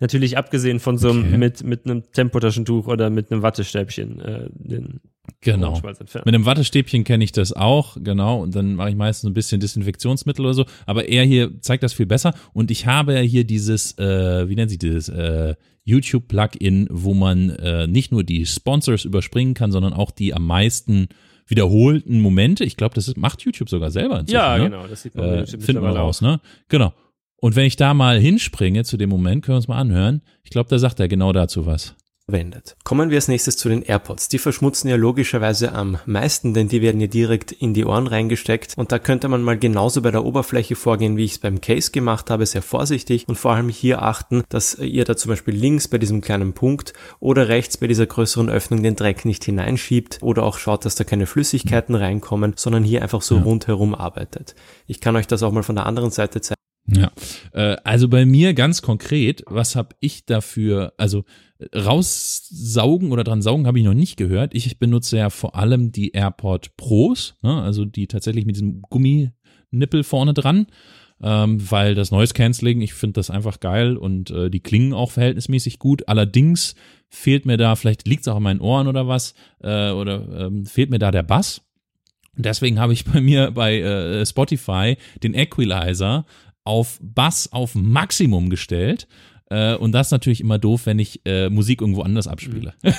Natürlich 0.00 0.38
abgesehen 0.38 0.80
von 0.80 0.98
so 0.98 1.10
einem 1.10 1.20
okay. 1.20 1.38
mit, 1.38 1.62
mit 1.62 1.84
einem 1.84 2.02
Tempotaschentuch 2.10 2.88
oder 2.88 3.10
mit 3.10 3.30
einem 3.30 3.42
Wattestäbchen. 3.42 4.20
Äh, 4.20 4.48
den 4.54 4.98
genau. 5.40 5.80
Mit 5.80 6.26
einem 6.26 6.44
Wattestäbchen 6.44 7.04
kenne 7.04 7.22
ich 7.22 7.30
das 7.30 7.52
auch, 7.52 7.96
genau. 8.00 8.42
Und 8.42 8.56
dann 8.56 8.74
mache 8.74 8.90
ich 8.90 8.96
meistens 8.96 9.30
ein 9.30 9.34
bisschen 9.34 9.60
Desinfektionsmittel 9.60 10.44
oder 10.44 10.54
so. 10.54 10.64
Aber 10.84 11.08
er 11.08 11.22
hier 11.22 11.60
zeigt 11.60 11.84
das 11.84 11.92
viel 11.92 12.06
besser. 12.06 12.34
Und 12.52 12.72
ich 12.72 12.88
habe 12.88 13.20
hier 13.20 13.44
dieses, 13.44 13.96
äh, 13.98 14.48
wie 14.48 14.56
nennt 14.56 14.70
sich 14.70 14.80
dieses, 14.80 15.08
äh, 15.10 15.54
YouTube-Plugin, 15.84 16.88
wo 16.90 17.14
man 17.14 17.50
äh, 17.50 17.86
nicht 17.86 18.12
nur 18.12 18.24
die 18.24 18.46
Sponsors 18.46 19.04
überspringen 19.04 19.54
kann, 19.54 19.72
sondern 19.72 19.92
auch 19.92 20.10
die 20.10 20.34
am 20.34 20.46
meisten 20.46 21.08
wiederholten 21.46 22.20
Momente. 22.20 22.64
Ich 22.64 22.76
glaube, 22.76 22.94
das 22.94 23.14
macht 23.16 23.42
YouTube 23.42 23.68
sogar 23.68 23.90
selber. 23.90 24.24
Ja, 24.28 24.58
ne? 24.58 24.64
genau. 24.64 24.86
Das 24.86 25.02
sieht 25.02 25.14
man 25.14 25.24
äh, 25.24 25.46
finden 25.46 25.82
wir 25.82 25.90
raus, 25.90 26.22
ne? 26.22 26.40
Genau. 26.68 26.92
Und 27.36 27.56
wenn 27.56 27.66
ich 27.66 27.74
da 27.74 27.92
mal 27.92 28.20
hinspringe 28.20 28.84
zu 28.84 28.96
dem 28.96 29.10
Moment, 29.10 29.44
können 29.44 29.54
wir 29.54 29.56
uns 29.56 29.68
mal 29.68 29.78
anhören. 29.78 30.22
Ich 30.44 30.50
glaube, 30.50 30.70
da 30.70 30.78
sagt 30.78 31.00
er 31.00 31.08
genau 31.08 31.32
dazu 31.32 31.66
was 31.66 31.96
verwendet. 32.26 32.76
Kommen 32.84 33.10
wir 33.10 33.16
als 33.16 33.28
nächstes 33.28 33.56
zu 33.56 33.68
den 33.68 33.82
AirPods. 33.82 34.28
Die 34.28 34.38
verschmutzen 34.38 34.88
ja 34.88 34.96
logischerweise 34.96 35.72
am 35.72 35.98
meisten, 36.06 36.54
denn 36.54 36.68
die 36.68 36.82
werden 36.82 37.00
ja 37.00 37.06
direkt 37.06 37.52
in 37.52 37.74
die 37.74 37.84
Ohren 37.84 38.06
reingesteckt 38.06 38.74
und 38.76 38.92
da 38.92 38.98
könnte 38.98 39.28
man 39.28 39.42
mal 39.42 39.58
genauso 39.58 40.02
bei 40.02 40.10
der 40.10 40.24
Oberfläche 40.24 40.76
vorgehen, 40.76 41.16
wie 41.16 41.24
ich 41.24 41.32
es 41.32 41.38
beim 41.38 41.60
Case 41.60 41.90
gemacht 41.90 42.30
habe, 42.30 42.46
sehr 42.46 42.62
vorsichtig 42.62 43.28
und 43.28 43.36
vor 43.36 43.52
allem 43.52 43.68
hier 43.68 44.02
achten, 44.02 44.44
dass 44.48 44.78
ihr 44.78 45.04
da 45.04 45.16
zum 45.16 45.30
Beispiel 45.30 45.54
links 45.54 45.88
bei 45.88 45.98
diesem 45.98 46.20
kleinen 46.20 46.52
Punkt 46.52 46.92
oder 47.20 47.48
rechts 47.48 47.76
bei 47.76 47.86
dieser 47.86 48.06
größeren 48.06 48.48
Öffnung 48.48 48.82
den 48.82 48.96
Dreck 48.96 49.24
nicht 49.24 49.44
hineinschiebt 49.44 50.18
oder 50.22 50.44
auch 50.44 50.58
schaut, 50.58 50.84
dass 50.84 50.94
da 50.94 51.04
keine 51.04 51.26
Flüssigkeiten 51.26 51.94
reinkommen, 51.94 52.54
sondern 52.56 52.84
hier 52.84 53.02
einfach 53.02 53.22
so 53.22 53.36
ja. 53.36 53.42
rundherum 53.42 53.94
arbeitet. 53.94 54.54
Ich 54.86 55.00
kann 55.00 55.16
euch 55.16 55.26
das 55.26 55.42
auch 55.42 55.52
mal 55.52 55.62
von 55.62 55.76
der 55.76 55.86
anderen 55.86 56.10
Seite 56.10 56.40
zeigen. 56.40 56.61
Ja, 56.86 57.12
äh, 57.52 57.76
also 57.84 58.08
bei 58.08 58.26
mir 58.26 58.54
ganz 58.54 58.82
konkret, 58.82 59.44
was 59.46 59.76
habe 59.76 59.94
ich 60.00 60.26
dafür, 60.26 60.92
also 60.96 61.24
raussaugen 61.74 63.12
oder 63.12 63.24
dran 63.24 63.42
saugen 63.42 63.66
habe 63.66 63.78
ich 63.78 63.84
noch 63.84 63.94
nicht 63.94 64.16
gehört. 64.16 64.54
Ich 64.54 64.78
benutze 64.78 65.16
ja 65.16 65.30
vor 65.30 65.54
allem 65.54 65.92
die 65.92 66.10
AirPod 66.10 66.76
Pros, 66.76 67.36
ne, 67.42 67.62
also 67.62 67.84
die 67.84 68.06
tatsächlich 68.06 68.46
mit 68.46 68.56
diesem 68.56 68.82
Gumminippel 68.82 70.02
vorne 70.02 70.34
dran, 70.34 70.66
ähm, 71.22 71.70
weil 71.70 71.94
das 71.94 72.10
Noise 72.10 72.34
Cancelling, 72.34 72.80
ich 72.80 72.94
finde 72.94 73.14
das 73.14 73.30
einfach 73.30 73.60
geil 73.60 73.96
und 73.96 74.30
äh, 74.30 74.50
die 74.50 74.60
klingen 74.60 74.92
auch 74.92 75.12
verhältnismäßig 75.12 75.78
gut. 75.78 76.08
Allerdings 76.08 76.74
fehlt 77.08 77.46
mir 77.46 77.56
da, 77.56 77.76
vielleicht 77.76 78.08
liegt 78.08 78.22
es 78.22 78.28
auch 78.28 78.36
an 78.36 78.42
meinen 78.42 78.60
Ohren 78.60 78.88
oder 78.88 79.06
was, 79.06 79.34
äh, 79.60 79.90
oder 79.90 80.46
ähm, 80.46 80.66
fehlt 80.66 80.90
mir 80.90 80.98
da 80.98 81.10
der 81.10 81.22
Bass. 81.22 81.62
Deswegen 82.34 82.80
habe 82.80 82.92
ich 82.92 83.04
bei 83.04 83.20
mir 83.20 83.50
bei 83.50 83.80
äh, 83.80 84.26
Spotify 84.26 84.96
den 85.22 85.34
Equalizer 85.34 86.24
auf 86.64 86.98
Bass 87.02 87.52
auf 87.52 87.74
Maximum 87.74 88.50
gestellt 88.50 89.08
äh, 89.52 89.76
und 89.76 89.92
das 89.92 90.08
ist 90.08 90.12
natürlich 90.12 90.40
immer 90.40 90.58
doof, 90.58 90.86
wenn 90.86 90.98
ich 90.98 91.20
äh, 91.26 91.50
Musik 91.50 91.82
irgendwo 91.82 92.00
anders 92.00 92.26
abspiele. 92.26 92.72
Mhm. 92.82 92.92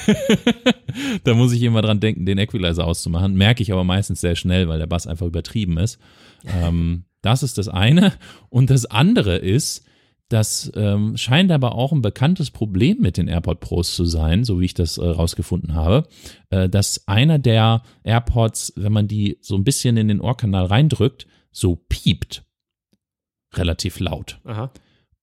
da 1.23 1.33
muss 1.33 1.51
ich 1.51 1.63
immer 1.63 1.81
dran 1.81 1.99
denken, 1.99 2.27
den 2.27 2.37
Equalizer 2.37 2.85
auszumachen. 2.85 3.33
Merke 3.33 3.63
ich 3.63 3.73
aber 3.73 3.83
meistens 3.83 4.21
sehr 4.21 4.35
schnell, 4.35 4.67
weil 4.67 4.77
der 4.77 4.85
Bass 4.85 5.07
einfach 5.07 5.25
übertrieben 5.25 5.79
ist. 5.79 5.97
Ähm, 6.45 7.05
das 7.23 7.41
ist 7.41 7.57
das 7.57 7.69
eine. 7.69 8.13
Und 8.49 8.69
das 8.69 8.85
andere 8.85 9.37
ist, 9.37 9.83
das 10.29 10.71
ähm, 10.75 11.17
scheint 11.17 11.51
aber 11.51 11.73
auch 11.73 11.91
ein 11.91 12.03
bekanntes 12.03 12.51
Problem 12.51 12.97
mit 12.99 13.17
den 13.17 13.27
AirPod 13.27 13.59
Pros 13.59 13.95
zu 13.95 14.05
sein, 14.05 14.43
so 14.43 14.59
wie 14.59 14.65
ich 14.65 14.73
das 14.75 14.99
äh, 14.99 15.05
rausgefunden 15.05 15.73
habe, 15.73 16.07
äh, 16.51 16.69
dass 16.69 17.07
einer 17.07 17.39
der 17.39 17.81
AirPods, 18.03 18.73
wenn 18.75 18.93
man 18.93 19.07
die 19.07 19.37
so 19.41 19.55
ein 19.55 19.63
bisschen 19.63 19.97
in 19.97 20.07
den 20.07 20.21
Ohrkanal 20.21 20.65
reindrückt, 20.65 21.25
so 21.51 21.75
piept. 21.75 22.43
Relativ 23.55 23.99
laut. 23.99 24.39
Aha. 24.45 24.71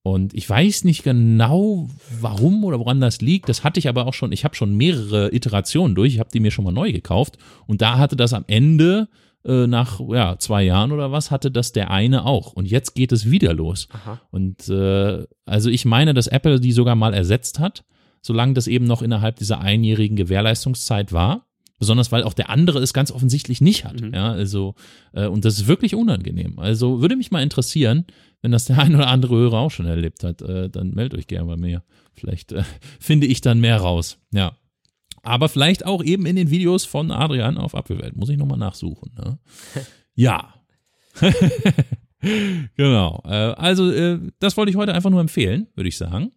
Und 0.03 0.33
ich 0.33 0.49
weiß 0.49 0.85
nicht 0.85 1.03
genau, 1.03 1.89
warum 2.21 2.65
oder 2.65 2.79
woran 2.79 3.01
das 3.01 3.21
liegt. 3.21 3.49
Das 3.51 3.65
hatte 3.65 3.79
ich 3.79 3.89
aber 3.89 4.07
auch 4.07 4.15
schon. 4.15 4.33
Ich 4.33 4.45
habe 4.45 4.55
schon 4.57 4.75
mehrere 4.75 5.35
Iterationen 5.35 5.95
durch. 5.95 6.15
Ich 6.15 6.21
habe 6.21 6.31
die 6.33 6.41
mir 6.41 6.51
schon 6.51 6.65
mal 6.65 6.73
neu 6.73 6.91
gekauft. 6.91 7.37
Und 7.67 7.83
da 7.83 7.99
hatte 7.99 8.17
das 8.17 8.33
am 8.33 8.45
Ende, 8.47 9.09
äh, 9.45 9.67
nach 9.67 10.01
ja, 10.09 10.39
zwei 10.39 10.63
Jahren 10.63 10.93
oder 10.93 11.13
was, 11.13 11.31
hatte 11.31 11.51
das 11.51 11.73
der 11.73 11.91
eine 11.91 12.25
auch. 12.25 12.53
Und 12.55 12.67
jetzt 12.67 12.95
geht 12.95 13.13
es 13.13 13.31
wieder 13.31 13.53
los. 13.53 13.89
Aha. 13.93 14.21
Und 14.31 14.69
äh, 14.69 15.27
also 15.45 15.69
ich 15.69 15.85
meine, 15.85 16.15
dass 16.15 16.27
Apple 16.27 16.61
die 16.61 16.73
sogar 16.73 16.95
mal 16.95 17.13
ersetzt 17.13 17.59
hat, 17.59 17.85
solange 18.23 18.55
das 18.55 18.67
eben 18.69 18.87
noch 18.87 19.03
innerhalb 19.03 19.37
dieser 19.37 19.61
einjährigen 19.61 20.17
Gewährleistungszeit 20.17 21.13
war. 21.13 21.47
Besonders 21.81 22.13
weil 22.13 22.25
auch 22.25 22.35
der 22.35 22.51
andere 22.51 22.79
es 22.81 22.93
ganz 22.93 23.11
offensichtlich 23.11 23.63
nicht 23.63 23.87
hat. 23.87 24.03
Mhm. 24.03 24.13
Ja, 24.13 24.31
also, 24.33 24.75
äh, 25.15 25.27
und 25.27 25.47
das 25.47 25.55
ist 25.55 25.67
wirklich 25.67 25.95
unangenehm. 25.95 26.59
Also 26.59 27.01
würde 27.01 27.17
mich 27.17 27.31
mal 27.31 27.43
interessieren, 27.43 28.05
wenn 28.43 28.53
das 28.53 28.67
der 28.67 28.79
ein 28.83 28.95
oder 28.95 29.09
andere 29.09 29.35
Hörer 29.35 29.59
auch 29.59 29.71
schon 29.71 29.87
erlebt 29.87 30.23
hat, 30.23 30.43
äh, 30.43 30.69
dann 30.69 30.91
meldet 30.91 31.19
euch 31.19 31.27
gerne 31.27 31.47
bei 31.47 31.57
mir. 31.57 31.83
Vielleicht 32.13 32.53
äh, 32.53 32.65
finde 33.01 33.27
ich 33.27 33.41
dann 33.41 33.61
mehr 33.61 33.79
raus. 33.79 34.19
Ja. 34.31 34.53
Aber 35.23 35.49
vielleicht 35.49 35.87
auch 35.87 36.05
eben 36.05 36.27
in 36.27 36.37
den 36.37 36.51
Videos 36.51 36.85
von 36.85 37.11
Adrian 37.11 37.57
auf 37.57 37.75
Apfelwelt. 37.75 38.15
Muss 38.15 38.29
ich 38.29 38.37
nochmal 38.37 38.59
nachsuchen. 38.59 39.13
Ne? 39.17 39.39
ja. 40.15 40.55
genau. 42.77 43.23
Äh, 43.25 43.55
also, 43.57 43.91
äh, 43.91 44.19
das 44.39 44.59
wollte 44.59 44.69
ich 44.69 44.77
heute 44.77 44.93
einfach 44.95 45.11
nur 45.11 45.21
empfehlen, 45.23 45.67
würde 45.75 45.89
ich 45.89 45.97
sagen. 45.97 46.31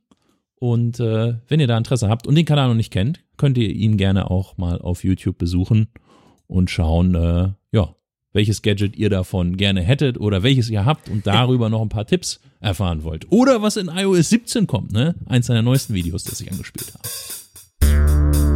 Und 0.64 1.01
äh, 1.01 1.34
wenn 1.49 1.59
ihr 1.59 1.68
da 1.68 1.78
Interesse 1.78 2.07
habt 2.07 2.26
und 2.26 2.36
den 2.36 2.45
Kanal 2.45 2.70
noch 2.70 2.76
nicht 2.76 2.89
kennt, 2.89 3.20
könnt 3.36 3.57
ihr 3.57 3.70
ihn 3.70 3.97
gerne 3.97 4.32
auch 4.32 4.55
mal 4.55 4.80
auf 4.80 5.03
YouTube 5.03 5.38
besuchen 5.38 5.89
und 6.47 6.70
schauen, 6.72 7.16
äh, 7.16 7.49
ja, 7.74 7.93
welches 8.32 8.61
Gadget 8.61 8.95
ihr 8.95 9.09
davon 9.09 9.57
gerne 9.57 9.82
hättet 9.82 10.18
oder 10.18 10.41
welches 10.41 10.70
ihr 10.70 10.86
habt 10.86 11.09
und 11.09 11.28
darüber 11.28 11.70
noch 11.70 11.82
ein 11.82 11.89
paar 11.89 12.07
Tipps 12.07 12.39
erfahren 12.61 13.03
wollt. 13.03 13.30
Oder 13.30 13.61
was 13.61 13.76
in 13.76 13.89
iOS 13.89 14.30
17 14.30 14.66
kommt, 14.66 14.93
ne? 14.93 15.16
Eins 15.26 15.47
der 15.47 15.61
neuesten 15.64 15.95
Videos, 15.95 16.24
das 16.24 16.39
ich 16.39 16.49
angespielt 16.49 16.93
habe. 16.93 18.53